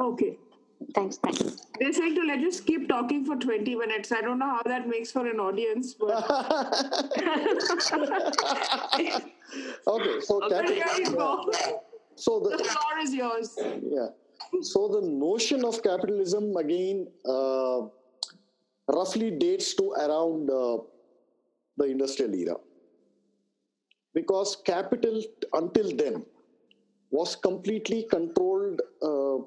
Okay. 0.00 0.36
Thanks, 0.94 1.16
thanks. 1.16 1.66
They're 1.78 1.92
saying 1.92 2.14
to 2.14 2.22
let 2.22 2.40
us 2.40 2.60
keep 2.60 2.88
talking 2.88 3.24
for 3.24 3.36
20 3.36 3.74
minutes. 3.74 4.12
I 4.12 4.20
don't 4.20 4.38
know 4.38 4.50
how 4.50 4.62
that 4.64 4.88
makes 4.88 5.10
for 5.12 5.26
an 5.26 5.40
audience, 5.40 5.94
but. 5.94 6.10
okay, 9.86 10.20
so 10.20 10.42
okay, 10.50 10.74
here 10.74 10.84
you 10.98 11.16
go. 11.16 11.50
So 12.16 12.38
the, 12.38 12.56
the 12.56 12.62
floor 12.62 12.98
is 13.00 13.12
yours. 13.12 13.58
Yeah. 13.58 14.06
So 14.62 14.86
the 14.86 15.00
notion 15.04 15.64
of 15.64 15.82
capitalism 15.82 16.56
again 16.56 17.08
uh, 17.28 17.88
roughly 18.86 19.32
dates 19.32 19.74
to 19.74 19.90
around 19.90 20.48
uh, 20.48 20.78
the 21.76 21.86
industrial 21.86 22.32
era, 22.34 22.54
because 24.14 24.56
capital 24.64 25.22
until 25.52 25.94
then 25.96 26.24
was 27.10 27.36
completely 27.36 28.06
controlled 28.10 28.80
uh, 29.02 29.38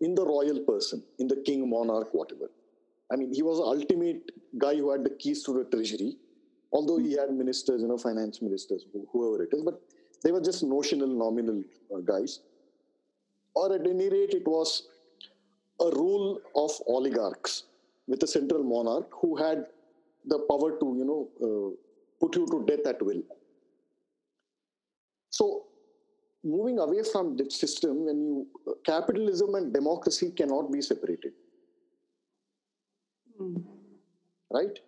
in 0.00 0.14
the 0.14 0.24
royal 0.24 0.60
person, 0.60 1.02
in 1.18 1.28
the 1.28 1.36
king, 1.36 1.68
monarch, 1.68 2.08
whatever. 2.12 2.50
I 3.10 3.16
mean, 3.16 3.32
he 3.32 3.42
was 3.42 3.58
the 3.58 3.64
ultimate 3.64 4.30
guy 4.58 4.76
who 4.76 4.90
had 4.90 5.04
the 5.04 5.10
keys 5.10 5.42
to 5.44 5.52
the 5.52 5.64
treasury, 5.64 6.16
although 6.72 6.98
he 6.98 7.12
had 7.12 7.32
ministers, 7.32 7.80
you 7.80 7.88
know, 7.88 7.96
finance 7.98 8.42
ministers, 8.42 8.84
whoever 9.12 9.42
it 9.42 9.50
is, 9.52 9.62
but 9.62 9.80
they 10.22 10.30
were 10.30 10.40
just 10.40 10.62
notional, 10.62 11.08
nominal 11.08 11.62
uh, 11.94 12.00
guys. 12.00 12.40
Or 13.54 13.74
at 13.74 13.86
any 13.86 14.08
rate, 14.08 14.34
it 14.34 14.46
was 14.46 14.88
a 15.80 15.90
rule 15.90 16.40
of 16.54 16.70
oligarchs 16.86 17.64
with 18.06 18.22
a 18.22 18.26
central 18.26 18.62
monarch 18.62 19.08
who 19.20 19.36
had 19.36 19.66
the 20.26 20.38
power 20.50 20.78
to, 20.78 20.94
you 20.98 21.04
know, 21.04 21.28
uh, 21.46 21.87
put 22.20 22.36
you 22.36 22.46
to 22.46 22.64
death 22.66 22.86
at 22.86 23.02
will. 23.02 23.22
So 25.30 25.64
moving 26.44 26.78
away 26.78 27.02
from 27.12 27.36
that 27.36 27.52
system 27.52 28.06
when 28.06 28.22
you 28.24 28.46
capitalism 28.84 29.54
and 29.54 29.72
democracy 29.72 30.30
cannot 30.30 30.72
be 30.72 30.80
separated. 30.80 31.32
Mm. 33.40 33.62
right? 34.52 34.78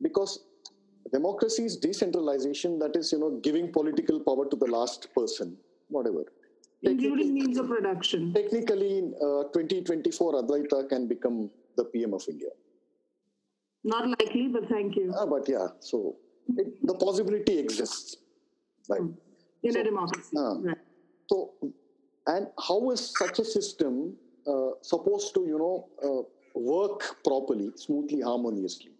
Because 0.00 0.40
democracy 1.12 1.64
is 1.64 1.76
decentralization 1.76 2.78
that 2.78 2.96
is 2.96 3.12
you 3.12 3.18
know 3.18 3.38
giving 3.42 3.70
political 3.72 4.20
power 4.20 4.48
to 4.48 4.56
the 4.56 4.66
last 4.66 5.08
person 5.14 5.56
whatever. 5.88 6.24
Including 6.82 7.34
means 7.34 7.58
of 7.58 7.68
production. 7.68 8.32
Technically 8.32 8.98
in 8.98 9.14
uh, 9.16 9.42
2024 9.52 10.42
advaita 10.42 10.88
can 10.88 11.08
become 11.08 11.50
the 11.76 11.84
pm 11.84 12.14
of 12.14 12.24
india 12.28 12.50
not 13.94 14.08
likely 14.14 14.46
but 14.56 14.68
thank 14.74 14.96
you 15.00 15.06
uh, 15.20 15.26
but 15.34 15.48
yeah 15.54 15.68
so 15.90 16.16
it, 16.60 16.68
the 16.90 16.96
possibility 17.06 17.58
exists 17.64 18.16
right 18.92 19.06
mm 19.08 19.14
in 19.62 19.72
so, 19.72 19.80
a 19.80 19.84
democracy. 19.84 20.36
Uh, 20.36 20.54
right. 20.60 20.76
So, 21.28 21.52
and 22.26 22.48
how 22.66 22.90
is 22.90 23.14
such 23.18 23.38
a 23.38 23.44
system 23.44 24.16
uh, 24.46 24.70
supposed 24.82 25.34
to, 25.34 25.40
you 25.46 25.58
know, 25.58 25.88
uh, 26.02 26.58
work 26.58 27.16
properly, 27.24 27.70
smoothly, 27.76 28.20
harmoniously, 28.20 28.92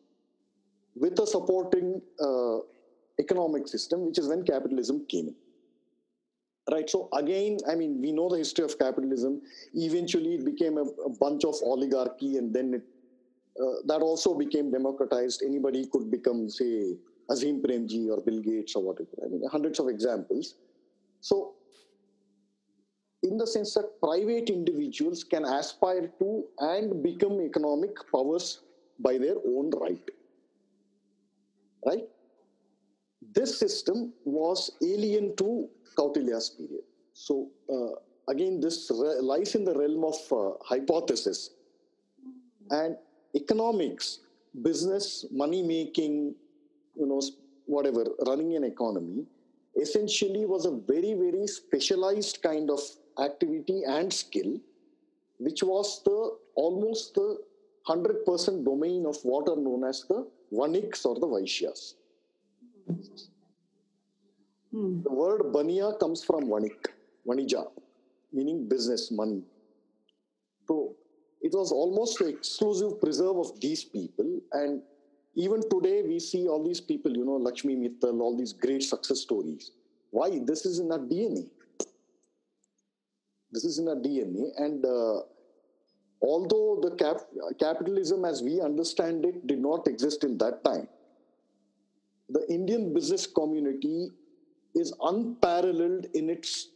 with 0.95 1.19
a 1.21 1.27
supporting 1.27 2.01
uh, 2.21 2.59
economic 3.21 3.69
system, 3.69 4.07
which 4.07 4.19
is 4.19 4.29
when 4.29 4.45
capitalism 4.45 5.07
came 5.07 5.29
in. 5.29 5.35
Right. 6.71 6.89
So 6.89 7.09
again, 7.15 7.57
I 7.67 7.75
mean, 7.75 7.99
we 8.03 8.13
know 8.13 8.29
the 8.29 8.37
history 8.37 8.63
of 8.63 8.79
capitalism. 8.79 9.41
Eventually, 9.73 10.35
it 10.35 10.45
became 10.45 10.77
a, 10.77 10.83
a 10.83 11.09
bunch 11.09 11.45
of 11.45 11.55
oligarchy, 11.63 12.37
and 12.37 12.53
then 12.53 12.75
it 12.75 12.83
uh, 13.61 13.83
that 13.87 14.01
also 14.03 14.35
became 14.35 14.71
democratized. 14.71 15.43
Anybody 15.45 15.87
could 15.87 16.11
become, 16.11 16.49
say, 16.49 16.97
Azim 17.31 17.61
Premji 17.63 18.09
or 18.11 18.21
Bill 18.21 18.41
Gates 18.41 18.75
or 18.75 18.83
whatever. 18.83 19.11
I 19.25 19.29
mean, 19.29 19.43
hundreds 19.51 19.79
of 19.81 19.89
examples. 19.89 20.55
So, 21.21 21.55
in 23.23 23.37
the 23.37 23.47
sense 23.47 23.75
that 23.75 24.01
private 24.01 24.49
individuals 24.49 25.25
can 25.25 25.45
aspire 25.45 26.11
to 26.21 26.45
and 26.59 27.03
become 27.03 27.41
economic 27.41 27.97
powers 28.13 28.61
by 29.01 29.19
their 29.19 29.37
own 29.47 29.71
right. 29.81 30.11
Right? 31.85 32.09
This 33.35 33.59
system 33.59 34.13
was 34.25 34.71
alien 34.83 35.37
to 35.37 35.69
Kautilya's 35.99 36.51
period. 36.51 36.85
So, 37.13 37.51
uh, 37.69 38.31
again, 38.31 38.61
this 38.61 38.91
re- 38.95 39.21
lies 39.21 39.55
in 39.55 39.65
the 39.65 39.75
realm 39.75 40.05
of 40.05 40.15
uh, 40.33 40.53
hypothesis. 40.65 41.51
And 42.71 42.97
economics, 43.35 44.21
business, 44.63 45.27
money 45.31 45.63
making, 45.63 46.35
you 46.97 47.07
know, 47.07 47.21
whatever, 47.67 48.05
running 48.27 48.57
an 48.57 48.65
economy, 48.65 49.27
essentially 49.81 50.47
was 50.47 50.65
a 50.67 50.71
very, 50.71 51.15
very 51.15 51.47
specialized 51.47 52.43
kind 52.43 52.71
of 52.71 52.81
activity 53.19 53.83
and 53.87 54.13
skill, 54.13 54.59
which 55.39 55.63
was 55.63 56.03
the 56.05 56.37
almost 56.55 57.15
the 57.15 57.39
100% 57.87 58.65
domain 58.65 59.07
of 59.07 59.17
what 59.23 59.49
are 59.49 59.57
known 59.57 59.85
as 59.85 60.05
the 60.09 60.27
Vaniks 60.53 61.05
or 61.05 61.15
the 61.15 61.27
Vaishyas. 61.27 61.95
Hmm. 64.73 65.03
The 65.03 65.13
word 65.13 65.41
Baniya 65.53 65.99
comes 65.99 66.25
from 66.25 66.45
Vanik, 66.45 66.89
Vanija, 67.27 67.71
meaning 68.33 68.69
business, 68.69 69.11
money. 69.11 69.43
So 70.67 70.97
it 71.41 71.53
was 71.53 71.73
almost 71.73 72.19
the 72.19 72.27
exclusive 72.27 73.01
preserve 73.01 73.37
of 73.39 73.61
these 73.61 73.85
people, 73.85 74.41
and 74.53 74.83
even 75.35 75.63
today 75.71 76.03
we 76.03 76.19
see 76.19 76.49
all 76.49 76.65
these 76.65 76.81
people 76.81 77.17
you 77.17 77.25
know 77.25 77.37
lakshmi 77.37 77.77
mittal 77.77 78.21
all 78.21 78.37
these 78.37 78.53
great 78.53 78.83
success 78.83 79.21
stories. 79.21 79.73
Why? 80.11 80.41
This 80.45 80.65
is 80.67 80.79
in 80.79 80.91
our 80.91 80.99
dna 80.99 81.49
this 83.51 83.65
is 83.65 83.79
in 83.79 83.89
our 83.89 83.97
dna 83.97 84.47
and 84.59 84.85
uh, 84.85 85.21
although 86.21 86.79
the 86.83 86.95
cap- 86.97 87.29
capitalism 87.59 88.25
as 88.25 88.43
we 88.43 88.61
understand 88.61 89.25
it 89.25 89.47
did 89.47 89.61
not 89.61 89.87
exist 89.89 90.25
in 90.25 90.37
that 90.39 90.63
time 90.65 90.89
the 92.37 92.45
indian 92.57 92.93
business 92.93 93.27
community 93.27 94.11
is 94.75 94.93
unparalleled 95.03 96.07
in 96.15 96.29
its 96.29 96.69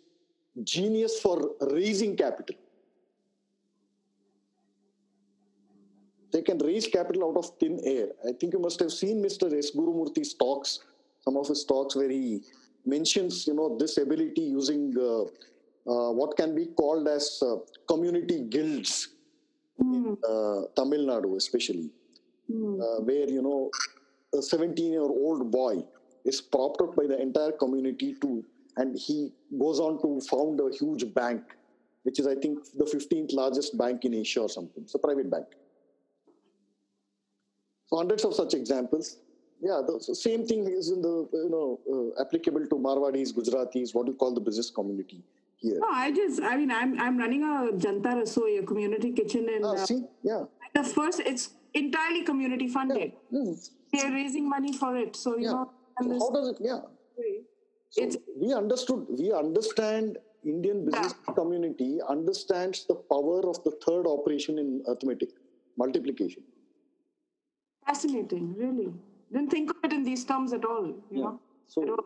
genius 0.62 1.18
for 1.20 1.36
raising 1.78 2.16
capital 2.16 2.56
they 6.32 6.42
can 6.42 6.58
raise 6.58 6.86
capital 6.86 7.28
out 7.28 7.36
of 7.36 7.50
thin 7.58 7.78
air. 7.84 8.08
I 8.26 8.32
think 8.32 8.54
you 8.54 8.58
must 8.58 8.80
have 8.80 8.92
seen 8.92 9.22
Mr. 9.22 9.52
S. 9.56 9.70
Gurumurthy's 9.76 10.34
talks, 10.34 10.80
some 11.20 11.36
of 11.36 11.46
his 11.46 11.64
talks 11.64 11.94
where 11.94 12.08
he 12.08 12.42
mentions, 12.86 13.46
you 13.46 13.54
know, 13.54 13.76
this 13.78 13.98
ability 13.98 14.40
using 14.40 14.94
uh, 14.98 15.22
uh, 15.90 16.12
what 16.12 16.36
can 16.36 16.54
be 16.54 16.66
called 16.66 17.06
as 17.06 17.42
uh, 17.42 17.56
community 17.86 18.40
guilds 18.40 19.08
mm. 19.80 19.94
in 19.94 20.16
uh, 20.28 20.62
Tamil 20.74 21.06
Nadu, 21.06 21.36
especially, 21.36 21.90
mm. 22.50 23.04
where, 23.04 23.28
you 23.28 23.42
know, 23.42 23.70
a 24.36 24.42
17 24.42 24.90
year 24.90 25.02
old 25.02 25.50
boy 25.50 25.84
is 26.24 26.40
propped 26.40 26.80
up 26.80 26.96
by 26.96 27.06
the 27.06 27.20
entire 27.20 27.52
community 27.52 28.14
too. 28.20 28.44
And 28.76 28.96
he 28.96 29.32
goes 29.58 29.80
on 29.80 30.00
to 30.00 30.20
found 30.26 30.60
a 30.60 30.74
huge 30.74 31.12
bank, 31.12 31.42
which 32.04 32.18
is, 32.18 32.26
I 32.26 32.36
think, 32.36 32.58
the 32.74 32.84
15th 32.84 33.34
largest 33.34 33.76
bank 33.76 34.06
in 34.06 34.14
Asia 34.14 34.40
or 34.40 34.48
something. 34.48 34.82
It's 34.82 34.94
a 34.94 34.98
private 34.98 35.30
bank. 35.30 35.46
Hundreds 37.92 38.24
of 38.24 38.34
such 38.34 38.54
examples. 38.54 39.18
Yeah, 39.60 39.80
the 39.86 40.14
same 40.14 40.46
thing 40.46 40.66
is 40.66 40.90
in 40.90 41.02
the 41.02 41.28
you 41.32 41.50
know 41.50 41.78
uh, 41.94 42.22
applicable 42.22 42.66
to 42.66 42.76
Marwadis, 42.76 43.32
Gujaratis, 43.32 43.94
what 43.94 44.06
you 44.06 44.14
call 44.14 44.34
the 44.34 44.40
business 44.40 44.70
community 44.70 45.22
here. 45.56 45.78
No, 45.78 45.88
I 45.88 46.10
just, 46.10 46.42
I 46.42 46.56
mean, 46.56 46.72
I'm 46.72 47.00
I'm 47.00 47.16
running 47.16 47.44
a 47.44 47.70
Janta 47.84 48.14
Rasoi, 48.20 48.62
a 48.62 48.66
community 48.66 49.12
kitchen, 49.12 49.46
and 49.54 49.64
ah, 49.64 49.76
see, 49.76 50.02
yeah. 50.22 50.44
The 50.74 50.82
first, 50.82 51.20
it's 51.20 51.50
entirely 51.74 52.22
community 52.24 52.68
funded. 52.68 53.12
Yeah. 53.30 53.40
Mm. 53.40 53.70
They're 53.92 54.10
raising 54.10 54.48
money 54.48 54.72
for 54.72 54.96
it, 54.96 55.14
so 55.14 55.36
you 55.36 55.44
yeah. 55.44 55.52
know. 55.52 55.70
So 56.00 56.18
how 56.18 56.30
does 56.30 56.48
it? 56.48 56.56
Yeah. 56.60 56.80
So 57.90 58.02
it's, 58.02 58.16
we 58.36 58.54
understood. 58.54 59.06
We 59.10 59.32
understand 59.32 60.18
Indian 60.44 60.84
business 60.86 61.14
yeah. 61.28 61.34
community 61.34 62.00
understands 62.08 62.86
the 62.86 62.94
power 62.94 63.48
of 63.48 63.62
the 63.64 63.72
third 63.86 64.06
operation 64.06 64.58
in 64.58 64.82
arithmetic, 64.88 65.28
multiplication. 65.76 66.42
Fascinating, 67.86 68.54
really. 68.56 68.92
Didn't 69.32 69.50
think 69.50 69.70
of 69.70 69.76
it 69.84 69.92
in 69.92 70.02
these 70.02 70.24
terms 70.24 70.52
at 70.52 70.64
all. 70.64 70.86
You 70.86 71.04
yeah. 71.10 71.22
know. 71.22 71.40
So. 71.68 71.96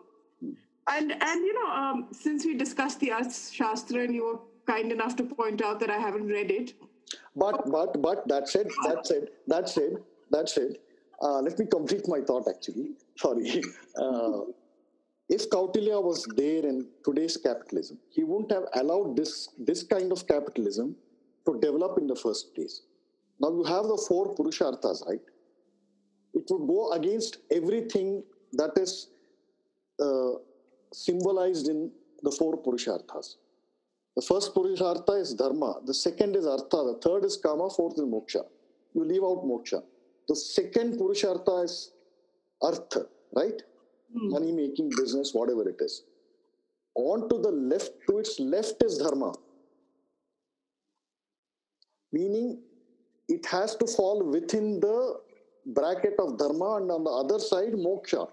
And 0.89 1.11
and 1.11 1.45
you 1.45 1.53
know, 1.55 1.71
um, 1.73 2.07
since 2.13 2.45
we 2.45 2.55
discussed 2.55 3.01
the 3.01 3.09
Arthashastra, 3.09 4.05
and 4.05 4.15
you 4.15 4.25
were 4.25 4.39
kind 4.67 4.93
enough 4.93 5.17
to 5.17 5.25
point 5.25 5.63
out 5.63 5.81
that 5.81 5.91
I 5.91 5.99
haven't 5.99 6.29
read 6.29 6.51
it. 6.51 6.75
But 7.35 7.71
but 7.71 8.01
but 8.01 8.29
that 8.29 8.49
said, 8.49 8.69
that 8.85 9.07
said, 9.07 9.29
that 9.49 9.69
said, 9.69 9.97
that 10.31 10.49
said, 10.49 10.77
uh, 11.21 11.41
let 11.41 11.59
me 11.59 11.67
complete 11.67 12.07
my 12.07 12.21
thought. 12.21 12.49
Actually, 12.49 12.91
sorry. 13.17 13.63
Uh, 13.97 14.41
if 15.29 15.49
Kautilya 15.51 16.01
was 16.03 16.25
there 16.37 16.65
in 16.65 16.87
today's 17.05 17.37
capitalism, 17.37 17.99
he 18.11 18.23
wouldn't 18.23 18.53
have 18.53 18.67
allowed 18.75 19.17
this 19.17 19.49
this 19.59 19.83
kind 19.83 20.13
of 20.13 20.27
capitalism 20.29 20.95
to 21.47 21.59
develop 21.59 21.99
in 21.99 22.07
the 22.07 22.15
first 22.15 22.55
place. 22.55 22.83
Now 23.41 23.51
you 23.51 23.65
have 23.65 23.85
the 23.85 23.97
four 24.09 24.35
Purusharthas, 24.35 25.07
right? 25.07 25.21
It 26.37 26.45
would 26.51 26.67
go 26.69 26.93
against 26.93 27.39
everything 27.51 28.23
that 28.53 28.77
is 28.77 29.09
uh, 29.99 30.33
symbolized 30.93 31.69
in 31.69 31.91
the 32.23 32.31
four 32.31 32.63
Purusharthas. 32.63 33.37
The 34.17 34.23
first 34.23 34.55
Purushartha 34.55 35.21
is 35.21 35.35
Dharma, 35.35 35.81
the 35.85 35.95
second 35.95 36.37
is 36.37 36.47
Artha, 36.47 36.79
the 36.91 36.99
third 37.03 37.25
is 37.25 37.37
Kama, 37.37 37.71
fourth 37.71 37.95
is 37.95 38.05
Moksha. 38.05 38.45
You 38.95 39.05
leave 39.05 39.23
out 39.23 39.45
Moksha. 39.45 39.83
The 40.29 40.37
second 40.37 40.99
Purushartha 40.99 41.65
is 41.65 41.93
Artha, 42.63 43.07
right? 43.35 43.63
Mm. 44.15 44.31
Money 44.31 44.53
making, 44.53 44.91
business, 44.91 45.33
whatever 45.33 45.69
it 45.69 45.77
is. 45.81 46.03
On 46.95 47.29
to 47.29 47.39
the 47.39 47.51
left, 47.51 47.93
to 48.09 48.19
its 48.19 48.39
left 48.41 48.83
is 48.83 48.99
Dharma. 48.99 49.33
Meaning 52.13 52.61
it 53.29 53.45
has 53.47 53.77
to 53.77 53.87
fall 53.87 54.23
within 54.23 54.81
the 54.81 55.21
bracket 55.67 56.15
of 56.19 56.39
Dharma 56.39 56.77
and 56.77 56.91
on 56.91 57.05
the 57.05 57.11
other 57.11 57.39
side, 57.39 57.73
Moksha. 57.73 58.29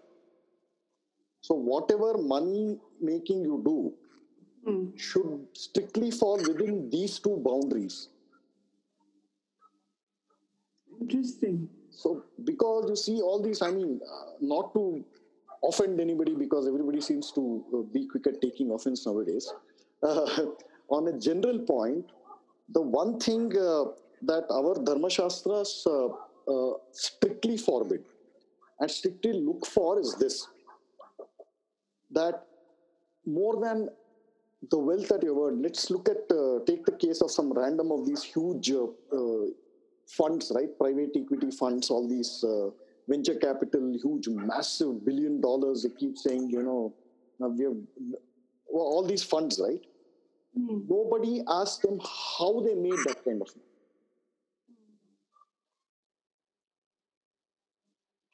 So 1.41 1.55
whatever 1.55 2.17
money 2.17 2.79
making 3.01 3.43
you 3.43 3.61
do 3.65 3.93
mm. 4.71 4.97
should 4.97 5.45
strictly 5.53 6.11
fall 6.11 6.38
within 6.38 6.89
these 6.89 7.19
two 7.19 7.38
boundaries. 7.43 8.09
Interesting. 11.01 11.67
So 11.91 12.23
because 12.43 12.89
you 12.89 12.95
see 12.95 13.21
all 13.21 13.41
these, 13.41 13.61
I 13.61 13.71
mean, 13.71 13.99
uh, 14.09 14.31
not 14.39 14.73
to 14.73 15.03
offend 15.63 15.99
anybody 15.99 16.34
because 16.34 16.67
everybody 16.67 17.01
seems 17.01 17.31
to 17.31 17.63
uh, 17.73 17.77
be 17.93 18.07
quick 18.07 18.27
at 18.27 18.41
taking 18.41 18.71
offense 18.71 19.05
nowadays. 19.05 19.51
Uh, 20.03 20.47
on 20.89 21.07
a 21.07 21.17
general 21.17 21.59
point, 21.59 22.05
the 22.67 22.81
one 22.81 23.17
thing 23.17 23.57
uh, 23.57 23.86
that 24.21 24.43
our 24.51 24.75
Dharma 24.84 25.09
Shastras 25.09 25.88
uh, 26.47 26.73
strictly 26.91 27.57
forbid 27.57 28.03
and 28.79 28.89
strictly 28.89 29.33
look 29.33 29.65
for 29.65 29.99
is 29.99 30.15
this 30.15 30.47
that 32.11 32.45
more 33.25 33.59
than 33.59 33.89
the 34.69 34.77
wealth 34.77 35.07
that 35.09 35.23
you've 35.23 35.37
earned, 35.37 35.61
let's 35.61 35.89
look 35.89 36.07
at, 36.09 36.31
uh, 36.35 36.59
take 36.65 36.85
the 36.85 36.91
case 36.91 37.21
of 37.21 37.31
some 37.31 37.51
random 37.51 37.91
of 37.91 38.05
these 38.05 38.23
huge 38.23 38.71
uh, 38.71 38.85
uh, 39.11 39.45
funds, 40.07 40.51
right? 40.55 40.77
Private 40.77 41.11
equity 41.15 41.51
funds, 41.51 41.89
all 41.89 42.07
these 42.07 42.43
uh, 42.43 42.69
venture 43.07 43.35
capital, 43.35 43.93
huge, 44.01 44.27
massive 44.29 45.05
billion 45.05 45.41
dollars. 45.41 45.83
They 45.83 45.89
keep 45.89 46.17
saying, 46.17 46.49
you 46.49 46.63
know, 46.63 46.93
now 47.39 47.47
we 47.47 47.63
have 47.65 47.75
well, 48.67 48.85
all 48.85 49.05
these 49.05 49.23
funds, 49.23 49.59
right? 49.61 49.81
Mm. 50.57 50.87
Nobody 50.89 51.41
asked 51.49 51.81
them 51.81 51.99
how 52.37 52.61
they 52.61 52.75
made 52.75 52.99
that 53.05 53.23
kind 53.25 53.41
of 53.41 53.49
money. 53.55 53.72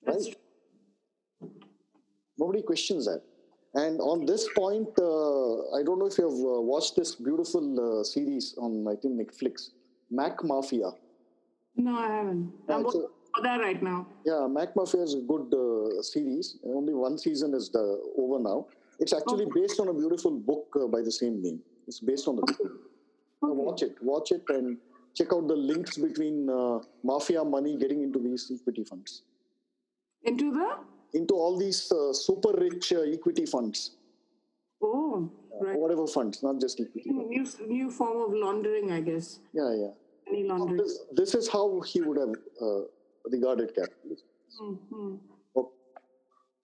Right? 0.09 1.51
Nobody 2.37 2.61
questions 2.61 3.05
that. 3.05 3.21
And 3.75 3.99
on 4.01 4.25
this 4.25 4.47
point, 4.55 4.89
uh, 4.97 5.77
I 5.77 5.83
don't 5.83 5.99
know 5.99 6.07
if 6.07 6.17
you 6.17 6.27
have 6.29 6.39
uh, 6.39 6.61
watched 6.61 6.95
this 6.95 7.15
beautiful 7.15 7.99
uh, 7.99 8.03
series 8.03 8.55
on, 8.57 8.87
I 8.87 8.95
think, 8.95 9.19
Netflix, 9.21 9.69
McMafia. 10.11 10.95
No, 11.75 11.95
I 11.95 12.07
haven't. 12.07 12.51
I'm 12.67 12.83
looking 12.83 13.07
for 13.35 13.43
that 13.43 13.59
right 13.61 13.81
now. 13.81 14.07
Yeah, 14.25 14.47
McMafia 14.49 15.03
is 15.03 15.13
a 15.13 15.21
good 15.21 15.53
uh, 15.53 16.01
series. 16.01 16.57
Only 16.65 16.93
one 16.93 17.17
season 17.17 17.53
is 17.53 17.69
the, 17.69 18.01
over 18.17 18.39
now. 18.39 18.67
It's 18.99 19.13
actually 19.13 19.45
okay. 19.45 19.61
based 19.61 19.79
on 19.79 19.89
a 19.89 19.93
beautiful 19.93 20.31
book 20.31 20.65
uh, 20.75 20.87
by 20.87 21.01
the 21.01 21.11
same 21.11 21.41
name. 21.41 21.59
It's 21.87 21.99
based 21.99 22.27
on 22.27 22.37
the 22.37 22.41
book. 22.41 22.59
Okay. 22.59 22.73
So 23.41 23.53
watch 23.53 23.83
it, 23.83 23.95
watch 24.01 24.31
it, 24.31 24.43
and 24.49 24.77
check 25.15 25.27
out 25.31 25.47
the 25.47 25.55
links 25.55 25.97
between 25.97 26.49
uh, 26.49 26.79
mafia 27.03 27.43
money 27.43 27.77
getting 27.77 28.03
into 28.03 28.19
these 28.19 28.51
equity 28.53 28.83
funds. 28.83 29.23
Into 30.23 30.51
the 30.51 30.77
into 31.13 31.33
all 31.33 31.57
these 31.57 31.91
uh, 31.91 32.13
super 32.13 32.51
rich 32.57 32.93
uh, 32.93 33.01
equity 33.01 33.45
funds. 33.45 33.95
Oh, 34.81 35.31
right. 35.61 35.77
Whatever 35.77 36.07
funds, 36.07 36.43
not 36.43 36.59
just 36.61 36.79
equity. 36.79 37.09
New, 37.09 37.45
new 37.67 37.89
form 37.89 38.29
of 38.29 38.37
laundering, 38.37 38.91
I 38.91 39.01
guess. 39.01 39.39
Yeah, 39.53 39.73
yeah. 39.73 39.89
Money 40.27 40.47
laundering. 40.47 40.77
This, 40.77 40.99
this 41.11 41.35
is 41.35 41.49
how 41.49 41.81
he 41.81 42.01
would 42.01 42.17
have 42.17 42.35
uh, 42.61 42.81
regarded 43.25 43.73
capitalism. 43.75 44.27
Mm-hmm. 44.61 45.15
Okay. 45.57 45.69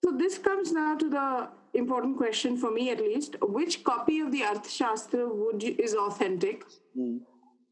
So 0.04 0.12
this 0.12 0.38
comes 0.38 0.72
now 0.72 0.96
to 0.96 1.10
the 1.10 1.48
important 1.74 2.16
question 2.16 2.56
for 2.56 2.70
me, 2.70 2.90
at 2.90 3.00
least: 3.00 3.36
Which 3.42 3.84
copy 3.84 4.20
of 4.20 4.32
the 4.32 4.42
Arthashastra 4.42 5.28
would 5.34 5.62
you, 5.62 5.74
is 5.78 5.94
authentic? 5.94 6.64
Mm 6.96 7.20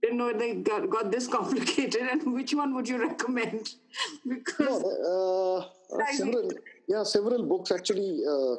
didn't 0.04 0.18
know 0.18 0.32
they 0.32 0.54
got, 0.54 0.88
got 0.90 1.10
this 1.10 1.26
complicated. 1.38 2.02
And 2.12 2.32
which 2.34 2.54
one 2.54 2.74
would 2.74 2.88
you 2.88 2.98
recommend? 3.08 3.74
because 4.28 4.82
no, 4.82 5.68
uh, 5.92 6.04
several, 6.12 6.50
yeah, 6.88 7.02
several 7.02 7.42
books 7.44 7.70
actually. 7.72 8.22
Uh, 8.34 8.56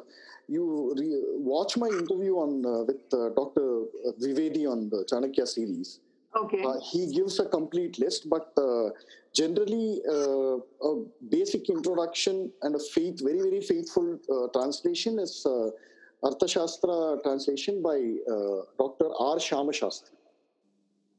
you 0.48 0.94
re- 0.96 1.24
watch 1.52 1.76
my 1.76 1.88
interview 1.88 2.34
on 2.34 2.64
uh, 2.64 2.84
with 2.88 3.02
uh, 3.12 3.30
Dr. 3.30 3.86
Dwivedi 4.20 4.70
on 4.70 4.88
the 4.90 5.04
Chanakya 5.10 5.46
series. 5.46 5.98
Okay. 6.36 6.62
Uh, 6.62 6.78
he 6.92 7.12
gives 7.12 7.40
a 7.40 7.46
complete 7.46 7.98
list, 7.98 8.28
but 8.30 8.52
uh, 8.56 8.90
generally 9.34 10.00
a 10.08 10.92
basic 11.30 11.68
introduction 11.68 12.52
and 12.62 12.76
a 12.76 12.78
faith, 12.94 13.20
very 13.24 13.40
very 13.48 13.60
faithful 13.60 14.18
translation 14.52 15.18
is 15.18 15.44
Arthashastra 16.22 17.22
translation 17.24 17.82
by 17.82 17.98
Dr. 18.78 19.08
R. 19.18 19.40
Shama 19.40 19.72
Shastri. 19.72 20.15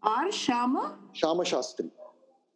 R. 0.07 0.31
Shama? 0.31 0.97
Shama 1.13 1.43
Shastri. 1.43 1.91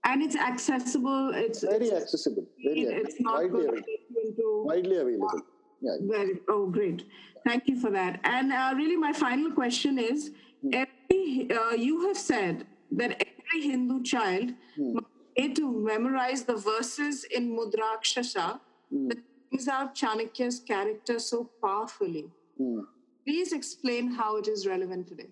And 0.05 0.23
it's 0.23 0.35
accessible. 0.35 1.31
It's 1.35 1.61
very 1.61 1.87
it's, 1.87 2.03
accessible. 2.03 2.47
Very 2.63 2.81
it's 2.81 3.13
accessible. 3.13 3.31
not 3.31 3.51
widely, 3.51 3.83
into, 4.23 4.63
widely 4.65 4.97
available. 4.97 5.41
Yeah. 5.81 5.97
Very, 6.01 6.39
oh, 6.49 6.67
great. 6.67 7.05
Thank 7.45 7.67
you 7.67 7.79
for 7.79 7.91
that. 7.91 8.19
And 8.23 8.51
uh, 8.51 8.73
really, 8.75 8.95
my 8.95 9.13
final 9.13 9.51
question 9.51 9.99
is: 9.99 10.31
hmm. 10.61 10.69
every, 10.73 11.51
uh, 11.51 11.73
you 11.73 12.07
have 12.07 12.17
said 12.17 12.65
that 12.91 13.11
every 13.11 13.69
Hindu 13.69 14.03
child 14.03 14.53
hmm. 14.75 14.93
must 14.93 15.55
to 15.55 15.71
memorize 15.71 16.43
the 16.43 16.55
verses 16.55 17.23
in 17.23 17.57
Mudrarakshasa 17.57 18.59
hmm. 18.89 19.07
that 19.07 19.17
brings 19.49 19.67
out 19.67 19.95
Chanakya's 19.95 20.59
character 20.59 21.19
so 21.19 21.49
powerfully. 21.63 22.25
Hmm. 22.57 22.81
Please 23.25 23.53
explain 23.53 24.11
how 24.11 24.37
it 24.37 24.47
is 24.47 24.67
relevant 24.67 25.07
today. 25.07 25.29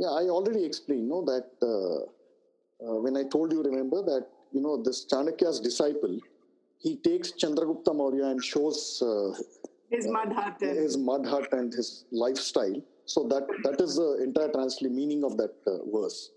Yeah, 0.00 0.10
I 0.10 0.28
already 0.28 0.64
explained, 0.64 1.08
no, 1.08 1.24
that 1.24 1.48
uh, 1.60 1.98
uh, 2.86 3.00
when 3.04 3.16
I 3.16 3.24
told 3.24 3.52
you, 3.52 3.62
remember 3.62 4.00
that, 4.02 4.26
you 4.52 4.60
know, 4.60 4.80
this 4.80 5.06
Chanakya's 5.12 5.58
disciple, 5.58 6.20
he 6.78 6.96
takes 6.98 7.32
Chandragupta 7.32 7.92
Maurya 7.92 8.26
and 8.26 8.42
shows 8.42 9.02
uh, 9.02 9.30
his 9.90 10.06
mud 10.06 10.32
hut, 10.32 10.56
his 10.60 10.96
mud 10.96 11.26
hut 11.26 11.52
and 11.52 11.72
his 11.72 12.04
lifestyle. 12.12 12.80
So 13.06 13.26
that 13.32 13.46
that 13.64 13.80
is 13.80 13.96
the 13.96 14.22
entire 14.22 14.50
translation 14.52 14.94
meaning 14.94 15.24
of 15.24 15.36
that 15.38 15.54
uh, 15.66 15.78
verse. 15.92 16.30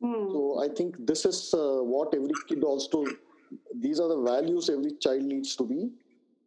Hmm. 0.00 0.28
So 0.34 0.62
I 0.62 0.68
think 0.68 0.94
this 1.04 1.24
is 1.24 1.52
uh, 1.54 1.82
what 1.82 2.14
every 2.14 2.36
kid 2.48 2.62
also. 2.62 3.04
These 3.80 3.98
are 3.98 4.08
the 4.08 4.20
values 4.22 4.70
every 4.70 4.92
child 5.00 5.22
needs 5.22 5.56
to 5.56 5.64
be 5.64 5.90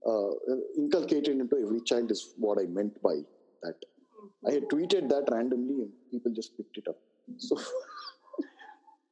uh, 0.08 0.30
inculcated 0.78 1.40
into 1.40 1.58
every 1.58 1.82
child 1.82 2.12
is 2.12 2.34
what 2.38 2.60
I 2.60 2.66
meant 2.66 3.02
by 3.02 3.16
that. 3.64 3.76
I 4.48 4.54
had 4.54 4.70
tweeted 4.70 5.10
that 5.10 5.26
randomly 5.32 5.84
and 5.84 5.92
people 6.12 6.32
just 6.32 6.56
picked 6.58 6.78
it 6.78 6.88
up. 6.88 6.98
So, 7.38 7.56
so 7.58 7.66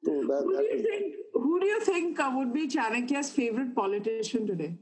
that, 0.05 0.43
who, 0.43 0.57
do 0.57 0.75
you 0.75 0.83
think, 0.83 1.15
who 1.33 1.59
do 1.59 1.65
you 1.65 1.81
think 1.81 2.19
uh, 2.19 2.31
would 2.35 2.53
be 2.53 2.67
Chanakya's 2.67 3.31
favorite 3.31 3.75
politician 3.75 4.45
today? 4.45 4.75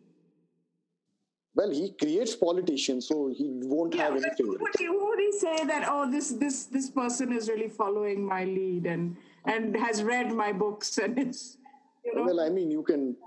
Well, 1.54 1.70
he 1.70 1.92
creates 1.92 2.34
politicians, 2.36 3.08
so 3.08 3.34
he 3.36 3.50
won't 3.64 3.94
yeah, 3.94 4.04
have 4.04 4.14
any 4.14 4.30
favorites. 4.38 4.62
Would 4.62 4.76
he, 4.80 4.88
would 4.88 5.20
he 5.20 5.32
say 5.34 5.66
that? 5.66 5.86
Oh, 5.86 6.10
this 6.10 6.30
this 6.30 6.66
this 6.66 6.90
person 6.90 7.34
is 7.34 7.50
really 7.50 7.68
following 7.68 8.26
my 8.26 8.46
lead 8.46 8.86
and 8.86 9.18
and 9.46 9.76
has 9.76 10.02
read 10.02 10.32
my 10.32 10.54
books 10.54 10.98
and 10.98 11.20
it's. 11.20 11.58
You 12.06 12.16
know, 12.16 12.24
well, 12.24 12.40
I 12.40 12.50
mean, 12.50 12.72
you 12.72 12.84
can. 12.84 13.18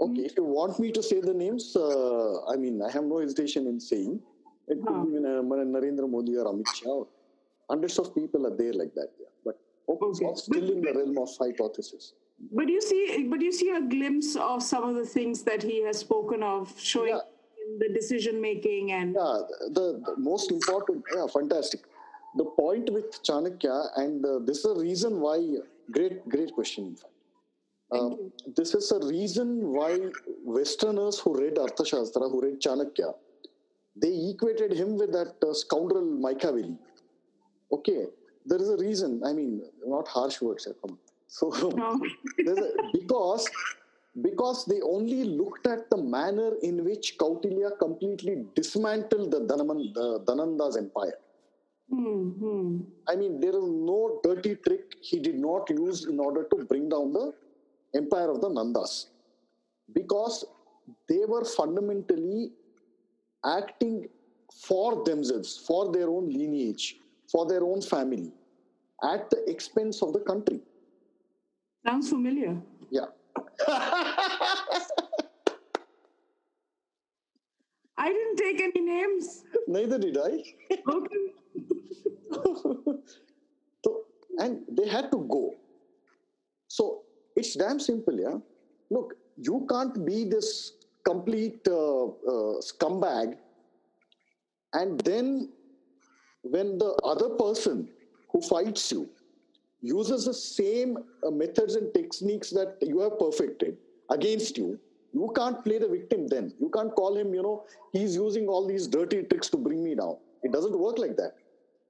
Okay, 0.00 0.22
if 0.22 0.36
you 0.36 0.44
want 0.44 0.78
me 0.78 0.92
to 0.92 1.02
say 1.02 1.20
the 1.20 1.32
names, 1.32 1.74
uh, 1.74 2.44
I 2.46 2.56
mean, 2.56 2.82
I 2.82 2.90
have 2.90 3.04
no 3.04 3.18
hesitation 3.18 3.66
in 3.66 3.80
saying. 3.80 4.20
It 4.68 4.78
could 4.82 4.94
huh. 4.94 5.04
be 5.04 5.16
uh, 5.18 5.42
Narendra 5.74 6.08
Modi 6.08 6.36
or 6.36 6.46
Amit 6.46 6.66
Shah. 6.74 7.04
Hundreds 7.68 7.98
of 7.98 8.14
people 8.14 8.46
are 8.46 8.56
there 8.56 8.72
like 8.72 8.94
that. 8.94 9.08
Yeah, 9.20 9.26
but 9.44 9.58
okay, 9.88 10.26
it's 10.26 10.44
still 10.44 10.70
in 10.70 10.80
the 10.80 10.92
realm 10.92 11.18
of 11.18 11.28
hypothesis. 11.38 12.12
But 12.52 12.68
you 12.68 12.80
see, 12.80 13.26
but 13.28 13.40
you 13.40 13.52
see 13.52 13.70
a 13.70 13.80
glimpse 13.80 14.36
of 14.36 14.62
some 14.62 14.84
of 14.84 14.96
the 14.96 15.06
things 15.06 15.42
that 15.44 15.62
he 15.62 15.82
has 15.84 15.98
spoken 15.98 16.42
of, 16.42 16.72
showing. 16.78 17.14
Yeah 17.14 17.20
the 17.78 17.88
decision 17.88 18.40
making 18.40 18.92
and 18.92 19.14
yeah 19.18 19.38
the, 19.78 20.00
the, 20.06 20.14
most 20.18 20.50
important 20.50 21.02
yeah 21.14 21.26
fantastic 21.26 21.80
the 22.36 22.44
point 22.44 22.92
with 22.92 23.22
chanakya 23.22 23.76
and 23.96 24.24
uh, 24.24 24.38
this 24.44 24.58
is 24.58 24.64
a 24.64 24.78
reason 24.80 25.20
why 25.20 25.38
great 25.90 26.28
great 26.28 26.52
question 26.52 26.86
in 26.86 26.96
fact 26.96 27.12
uh, 27.92 28.10
this 28.56 28.74
is 28.74 28.90
a 28.92 29.00
reason 29.06 29.72
why 29.72 29.98
westerners 30.44 31.18
who 31.18 31.38
read 31.40 31.54
arthashastra 31.66 32.30
who 32.32 32.40
read 32.46 32.60
chanakya 32.66 33.14
they 34.02 34.12
equated 34.30 34.72
him 34.72 34.96
with 35.00 35.12
that 35.18 35.34
uh, 35.48 35.54
scoundrel 35.62 36.08
machiavelli 36.26 36.76
okay 37.76 38.02
there 38.46 38.60
is 38.64 38.70
a 38.76 38.78
reason 38.86 39.12
i 39.28 39.32
mean 39.38 39.52
not 39.94 40.08
harsh 40.16 40.40
words 40.46 40.66
so 41.36 41.48
no. 41.82 42.00
a, 42.52 42.68
because 42.92 43.48
because 44.22 44.64
they 44.66 44.80
only 44.80 45.24
looked 45.24 45.66
at 45.66 45.90
the 45.90 45.96
manner 45.96 46.52
in 46.62 46.84
which 46.84 47.16
Kautilya 47.18 47.78
completely 47.78 48.44
dismantled 48.54 49.30
the 49.32 49.40
Dhanaman, 49.40 49.92
the 49.92 50.20
Dhananda's 50.20 50.76
empire. 50.76 51.18
Mm-hmm. 51.92 52.78
I 53.08 53.16
mean, 53.16 53.40
there 53.40 53.50
is 53.50 53.64
no 53.64 54.20
dirty 54.22 54.54
trick 54.54 54.94
he 55.00 55.18
did 55.18 55.34
not 55.36 55.68
use 55.68 56.06
in 56.06 56.20
order 56.20 56.44
to 56.44 56.64
bring 56.64 56.88
down 56.88 57.12
the 57.12 57.32
empire 57.94 58.30
of 58.30 58.40
the 58.40 58.48
Nandas. 58.48 59.06
Because 59.92 60.44
they 61.08 61.24
were 61.26 61.44
fundamentally 61.44 62.52
acting 63.44 64.08
for 64.52 65.04
themselves, 65.04 65.62
for 65.66 65.92
their 65.92 66.08
own 66.08 66.28
lineage, 66.28 66.96
for 67.30 67.46
their 67.46 67.62
own 67.62 67.82
family, 67.82 68.32
at 69.02 69.28
the 69.30 69.48
expense 69.50 70.02
of 70.02 70.12
the 70.12 70.20
country. 70.20 70.60
Sounds 71.84 72.08
familiar. 72.08 72.56
Yeah. 72.90 73.06
I 77.96 78.08
didn't 78.08 78.36
take 78.36 78.60
any 78.60 78.80
names. 78.80 79.44
Neither 79.68 79.98
did 79.98 80.16
I. 80.18 80.42
Okay. 80.88 81.24
so, 83.84 84.04
and 84.38 84.62
they 84.70 84.88
had 84.88 85.10
to 85.12 85.18
go. 85.30 85.54
So 86.68 87.02
it's 87.36 87.54
damn 87.54 87.78
simple, 87.78 88.18
yeah. 88.18 88.38
Look, 88.90 89.14
you 89.36 89.66
can't 89.70 90.04
be 90.04 90.24
this 90.24 90.72
complete 91.04 91.66
uh, 91.68 92.04
uh, 92.06 92.60
scumbag, 92.60 93.36
and 94.72 95.00
then 95.00 95.50
when 96.42 96.78
the 96.78 96.92
other 97.04 97.30
person 97.30 97.88
who 98.30 98.40
fights 98.40 98.90
you 98.92 99.08
uses 99.80 100.24
the 100.24 100.34
same 100.34 100.96
uh, 101.26 101.30
methods 101.30 101.74
and 101.76 101.92
techniques 101.94 102.50
that 102.50 102.76
you 102.80 103.00
have 103.00 103.18
perfected 103.18 103.76
against 104.10 104.56
you, 104.56 104.78
you 105.12 105.32
can't 105.36 105.62
play 105.64 105.78
the 105.78 105.88
victim 105.88 106.26
then. 106.26 106.52
You 106.58 106.70
can't 106.70 106.94
call 106.94 107.16
him, 107.16 107.34
you 107.34 107.42
know, 107.42 107.64
he's 107.92 108.14
using 108.16 108.48
all 108.48 108.66
these 108.66 108.86
dirty 108.88 109.22
tricks 109.22 109.48
to 109.50 109.56
bring 109.56 109.84
me 109.84 109.94
down. 109.94 110.16
It 110.42 110.52
doesn't 110.52 110.76
work 110.76 110.98
like 110.98 111.16
that. 111.16 111.34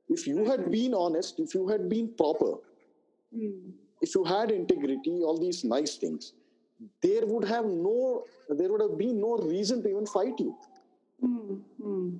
If 0.08 0.26
you 0.26 0.44
had 0.44 0.70
been 0.70 0.92
honest, 0.92 1.40
if 1.40 1.54
you 1.54 1.66
had 1.68 1.88
been 1.88 2.12
proper, 2.16 2.56
mm. 3.34 3.70
if 4.02 4.14
you 4.14 4.24
had 4.24 4.50
integrity, 4.50 5.22
all 5.22 5.38
these 5.38 5.64
nice 5.64 5.96
things, 5.96 6.34
there 7.02 7.26
would 7.26 7.44
have 7.44 7.64
no, 7.64 8.24
there 8.48 8.70
would 8.70 8.80
have 8.80 8.98
been 8.98 9.20
no 9.20 9.38
reason 9.38 9.82
to 9.82 9.88
even 9.88 10.06
fight 10.06 10.38
you. 10.38 10.56
Mm. 11.22 12.18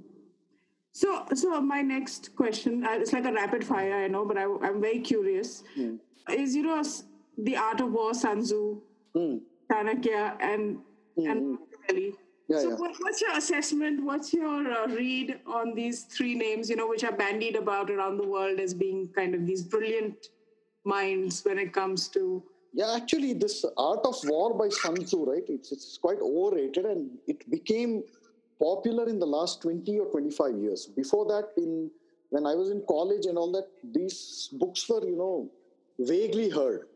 So, 0.92 1.26
so 1.34 1.60
my 1.60 1.82
next 1.82 2.36
question, 2.36 2.84
uh, 2.84 2.92
it's 2.92 3.12
like 3.12 3.24
a 3.24 3.32
rapid 3.32 3.64
fire, 3.64 4.04
I 4.04 4.08
know, 4.08 4.24
but 4.24 4.38
I, 4.38 4.44
am 4.44 4.80
very 4.80 5.00
curious. 5.00 5.64
Mm. 5.76 5.98
Is 6.30 6.54
you 6.54 6.62
know 6.62 6.82
the 7.36 7.56
art 7.56 7.80
of 7.80 7.92
war, 7.92 8.14
Sun 8.14 8.42
Tzu, 8.42 8.80
mm. 9.16 9.40
Chanakya, 9.70 10.36
and 10.40 10.78
mm. 11.18 11.30
and. 11.30 11.58
Machiavelli. 11.88 12.14
Yeah, 12.46 12.58
so, 12.58 12.68
yeah. 12.68 12.74
What, 12.76 12.94
what's 13.00 13.20
your 13.22 13.36
assessment? 13.36 14.04
What's 14.04 14.32
your 14.34 14.70
uh, 14.70 14.86
read 14.88 15.40
on 15.46 15.74
these 15.74 16.04
three 16.04 16.34
names? 16.34 16.68
You 16.68 16.76
know, 16.76 16.86
which 16.86 17.02
are 17.02 17.12
bandied 17.12 17.56
about 17.56 17.90
around 17.90 18.18
the 18.18 18.26
world 18.26 18.60
as 18.60 18.74
being 18.74 19.08
kind 19.16 19.34
of 19.34 19.46
these 19.46 19.62
brilliant 19.62 20.28
minds 20.84 21.42
when 21.44 21.58
it 21.58 21.72
comes 21.72 22.08
to. 22.08 22.42
Yeah, 22.74 22.92
actually, 22.96 23.34
this 23.34 23.64
art 23.76 24.00
of 24.04 24.16
war 24.24 24.52
by 24.52 24.68
Sun 24.68 24.96
Tzu, 25.04 25.24
right? 25.24 25.44
It's 25.48 25.70
it's 25.70 25.96
quite 25.96 26.18
overrated, 26.20 26.84
and 26.84 27.08
it 27.28 27.48
became 27.48 28.02
popular 28.60 29.08
in 29.08 29.20
the 29.20 29.26
last 29.26 29.62
20 29.62 29.98
or 30.00 30.06
25 30.06 30.58
years. 30.58 30.86
Before 30.86 31.24
that, 31.26 31.50
in 31.56 31.90
when 32.30 32.46
I 32.46 32.54
was 32.54 32.70
in 32.70 32.82
college 32.88 33.26
and 33.26 33.38
all 33.38 33.52
that, 33.52 33.68
these 33.92 34.48
books 34.52 34.88
were, 34.88 35.04
you 35.04 35.16
know, 35.16 35.50
vaguely 36.00 36.50
heard. 36.50 36.88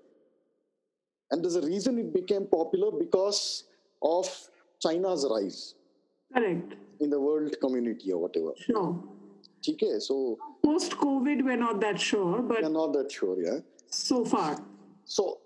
And 1.30 1.44
there's 1.44 1.54
a 1.54 1.62
reason 1.62 1.98
it 1.98 2.12
became 2.12 2.46
popular 2.46 2.90
because 2.90 3.64
of 4.02 4.26
China's 4.82 5.26
rise. 5.30 5.74
Correct. 6.34 6.74
In 7.00 7.10
the 7.10 7.20
world 7.20 7.54
community 7.60 8.10
or 8.12 8.22
whatever. 8.22 8.52
Sure. 8.58 9.00
Okay, 9.68 9.98
so 10.00 10.38
post 10.64 10.92
COVID, 10.92 11.44
we're 11.44 11.56
not 11.56 11.80
that 11.80 12.00
sure, 12.00 12.42
but 12.42 12.62
we're 12.62 12.68
not 12.68 12.92
that 12.94 13.12
sure, 13.12 13.40
yeah. 13.40 13.58
So 13.90 14.24
far. 14.24 14.60
So 15.08 15.38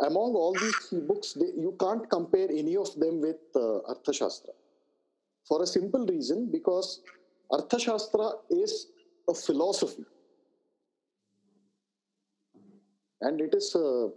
among 0.00 0.34
all 0.34 0.52
these 0.54 0.74
three 0.88 1.00
books, 1.00 1.32
they, 1.34 1.46
you 1.56 1.76
can't 1.78 2.08
compare 2.10 2.48
any 2.50 2.76
of 2.76 2.92
them 2.98 3.20
with 3.20 3.36
uh, 3.54 3.92
Arthashastra 3.94 4.50
for 5.46 5.62
a 5.62 5.66
simple 5.66 6.04
reason 6.04 6.50
because 6.50 7.00
Arthashastra 7.50 8.38
is 8.50 8.88
a 9.28 9.34
philosophy. 9.34 10.04
And 13.20 13.40
it 13.40 13.54
is, 13.54 13.72
uh, 13.76 14.06
uh, 14.06 14.08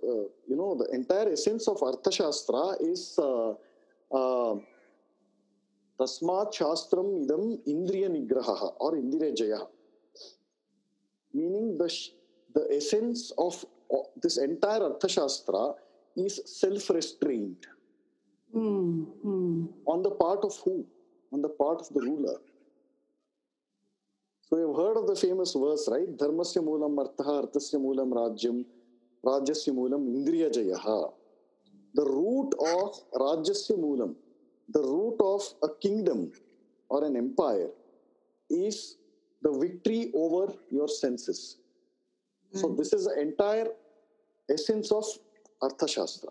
you 0.50 0.56
know, 0.56 0.76
the 0.76 0.90
entire 0.96 1.32
essence 1.32 1.68
of 1.68 1.78
Arthashastra 1.78 2.78
is 2.82 3.18
uh, 3.20 3.52
uh 4.12 4.56
Tasmat 6.00 6.54
Shastram 6.54 7.24
idam 7.24 7.60
Indriya 7.68 8.10
Nigraha 8.10 8.74
or 8.80 8.94
Indriya 8.94 9.38
Jaya. 9.38 9.60
Meaning 11.34 11.78
the, 11.78 11.88
the 12.56 12.68
essence 12.76 13.32
of 13.38 13.64
this 14.22 14.38
entire 14.38 14.82
Arthashastra 14.82 15.76
is 16.18 16.42
self 16.46 16.90
restraint. 16.90 17.66
Mm, 18.56 19.06
mm. 19.26 19.68
On 19.86 20.02
the 20.02 20.12
part 20.12 20.44
of 20.44 20.56
who? 20.64 20.86
on 21.36 21.42
the 21.42 21.50
part 21.50 21.82
of 21.82 21.90
the 21.94 22.02
ruler. 22.02 22.38
So 24.48 24.58
you've 24.60 24.78
heard 24.78 24.98
of 24.98 25.08
the 25.08 25.16
famous 25.16 25.54
verse, 25.54 25.88
right? 25.92 26.10
Dharmasya 26.22 26.62
moolam 26.68 26.96
arthaha 27.04 27.36
arthasya 27.44 27.80
moolam 27.86 28.10
rajyam 28.20 28.64
rajyasya 29.26 29.72
moolam 29.80 30.04
indriya 30.16 30.50
jayaha. 30.58 31.12
The 31.96 32.06
root 32.06 32.52
of 32.76 32.92
rajyasya 33.26 33.76
moolam, 33.84 34.16
the 34.70 34.82
root 34.82 35.18
of 35.20 35.42
a 35.64 35.70
kingdom 35.82 36.32
or 36.90 37.04
an 37.04 37.16
empire 37.18 37.70
is 38.50 38.98
the 39.42 39.52
victory 39.52 40.12
over 40.14 40.54
your 40.70 40.88
senses. 40.88 41.58
Mm. 42.56 42.62
So 42.62 42.68
hmm. 42.70 42.76
this 42.78 42.94
is 42.94 43.06
the 43.06 43.20
entire 43.22 43.68
essence 44.50 44.92
of 44.92 45.06
Arthashastra. 45.62 46.30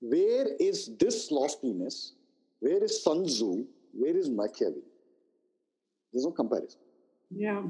Where 0.00 0.46
is 0.60 0.90
this 0.98 1.30
loftiness? 1.30 2.14
Where 2.60 2.82
is 2.82 3.02
Sun 3.02 3.24
Tzu? 3.24 3.64
Where 3.92 4.16
is 4.16 4.28
Machiavelli? 4.28 4.82
There's 6.12 6.24
no 6.24 6.30
comparison. 6.30 6.80
Yeah. 7.30 7.62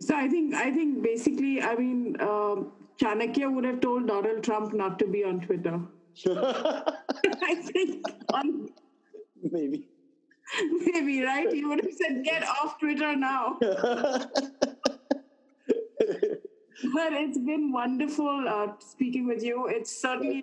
So 0.00 0.14
I 0.14 0.28
think 0.28 0.54
I 0.54 0.70
think 0.70 1.02
basically, 1.02 1.62
I 1.62 1.74
mean, 1.76 2.16
um, 2.20 2.72
Chanakya 3.00 3.52
would 3.52 3.64
have 3.64 3.80
told 3.80 4.06
Donald 4.06 4.42
Trump 4.42 4.74
not 4.74 4.98
to 4.98 5.06
be 5.06 5.24
on 5.24 5.40
Twitter. 5.40 5.80
I 6.26 7.54
think 7.54 8.04
on 8.32 8.68
maybe. 9.50 9.88
Maybe 10.70 11.22
right. 11.22 11.52
He 11.52 11.64
would 11.64 11.84
have 11.84 11.92
said, 11.92 12.24
"Get 12.24 12.44
off 12.46 12.78
Twitter 12.78 13.16
now." 13.16 13.58
but 16.94 17.12
it's 17.12 17.38
been 17.38 17.72
wonderful 17.72 18.44
uh, 18.48 18.68
speaking 18.78 19.26
with 19.26 19.42
you. 19.42 19.66
It's 19.68 19.90
certainly. 20.00 20.42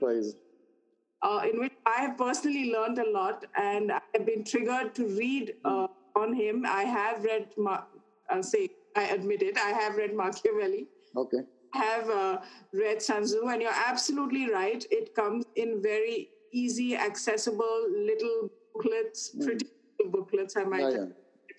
Uh, 1.22 1.42
in 1.50 1.58
which 1.58 1.72
I 1.86 2.02
have 2.02 2.18
personally 2.18 2.70
learned 2.74 3.00
a 3.00 3.10
lot, 3.10 3.46
and 3.56 3.94
I 3.94 4.02
have 4.14 4.26
been 4.26 4.44
triggered 4.44 4.94
to 4.96 5.08
read 5.08 5.54
uh, 5.64 5.88
on 6.18 6.34
him. 6.34 6.66
I 6.68 6.84
have 6.84 7.24
read, 7.24 7.48
Ma- 7.58 7.84
uh, 8.30 8.42
say, 8.42 8.70
I 8.98 9.04
admit 9.06 9.42
it, 9.42 9.58
I 9.58 9.70
have 9.70 9.96
read 9.96 10.14
Machiavelli. 10.14 10.86
Okay. 11.16 11.38
Have 11.76 12.10
uh, 12.10 12.40
read 12.74 13.02
Sun 13.02 13.24
Tzu, 13.24 13.48
and 13.48 13.62
you're 13.62 13.72
absolutely 13.88 14.52
right. 14.52 14.86
It 14.92 15.16
comes 15.16 15.46
in 15.56 15.82
very 15.82 16.28
easy, 16.52 16.98
accessible 16.98 17.86
little 17.90 18.50
booklets, 18.76 19.34
pretty 19.42 19.68
booklets, 20.12 20.58
I 20.58 20.66
might 20.66 20.82
Yeah, 20.82 21.04
add. 21.04 21.14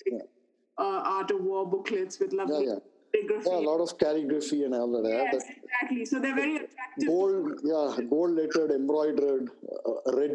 yeah. 0.06 0.18
Uh, 0.76 1.00
art 1.06 1.30
of 1.30 1.40
war 1.40 1.66
booklets 1.66 2.20
with 2.20 2.34
lovely 2.34 2.66
yeah. 2.66 2.74
Calligraphy. 3.14 3.48
Yeah, 3.50 3.56
a 3.58 3.66
lot 3.70 3.80
of 3.80 3.98
calligraphy 3.98 4.64
and 4.64 4.74
all 4.74 4.90
that. 5.02 5.08
Yes, 5.08 5.44
exactly. 5.62 6.04
So 6.04 6.20
they're 6.20 6.34
very 6.34 6.56
attractive. 6.56 7.06
Gold, 7.06 7.60
yeah, 7.64 7.96
gold 8.08 8.30
lettered, 8.32 8.70
embroidered, 8.70 9.50
uh, 9.86 10.12
red 10.12 10.32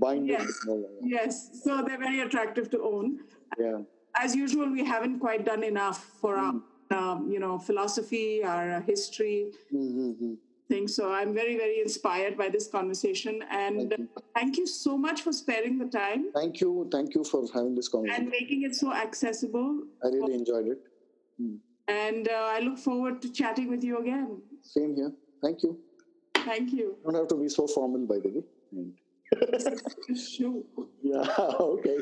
binding. 0.00 0.28
Yes. 0.28 0.46
that, 0.66 0.98
Yes, 1.02 1.60
so 1.64 1.82
they're 1.86 1.98
very 1.98 2.20
attractive 2.20 2.70
to 2.70 2.82
own. 2.82 3.20
Yeah. 3.58 3.78
As 4.16 4.34
usual, 4.36 4.70
we 4.70 4.84
haven't 4.84 5.20
quite 5.20 5.44
done 5.44 5.62
enough 5.64 6.04
for 6.20 6.36
our, 6.36 6.54
um, 6.90 7.30
you 7.30 7.38
know, 7.40 7.58
philosophy, 7.58 8.44
our 8.44 8.70
uh, 8.72 8.80
history 8.82 9.52
Mm-hmm. 9.74 10.34
thing. 10.68 10.86
So 10.86 11.12
I'm 11.12 11.32
very, 11.34 11.56
very 11.56 11.80
inspired 11.80 12.36
by 12.36 12.48
this 12.50 12.66
conversation, 12.68 13.42
and 13.50 13.94
thank 14.34 14.58
you 14.58 14.66
so 14.66 14.96
much 14.98 15.22
for 15.22 15.32
sparing 15.32 15.78
the 15.78 15.86
time 15.86 16.30
Thank 16.34 16.60
you. 16.60 16.88
Thank 16.92 17.14
you 17.14 17.24
for 17.24 17.46
having 17.54 17.74
this 17.74 17.88
conversation. 17.88 18.22
and 18.24 18.30
making 18.30 18.62
it 18.62 18.74
so 18.74 18.92
accessible. 18.92 19.82
I 20.04 20.08
really 20.08 20.34
enjoyed 20.34 20.66
it. 20.68 20.80
And 21.88 22.28
uh, 22.28 22.48
I 22.56 22.60
look 22.60 22.78
forward 22.78 23.20
to 23.22 23.32
chatting 23.32 23.68
with 23.68 23.82
you 23.82 23.98
again. 23.98 24.40
Same 24.62 24.94
here. 24.94 25.12
Thank 25.42 25.62
you. 25.62 25.78
Thank 26.34 26.72
you. 26.72 26.96
Don't 27.04 27.14
have 27.14 27.28
to 27.28 27.36
be 27.36 27.48
so 27.48 27.66
formal, 27.66 28.06
by 28.06 28.18
the 28.18 28.28
way. 28.28 30.16
Sure. 30.16 30.62
yeah. 31.02 31.24
Okay. 31.38 31.98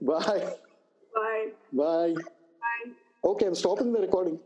Bye. 0.00 0.54
Bye. 1.14 1.48
Bye. 1.72 2.14
Bye. 2.14 2.92
Okay, 3.24 3.46
I'm 3.46 3.54
stopping 3.54 3.92
the 3.92 4.00
recording. 4.00 4.38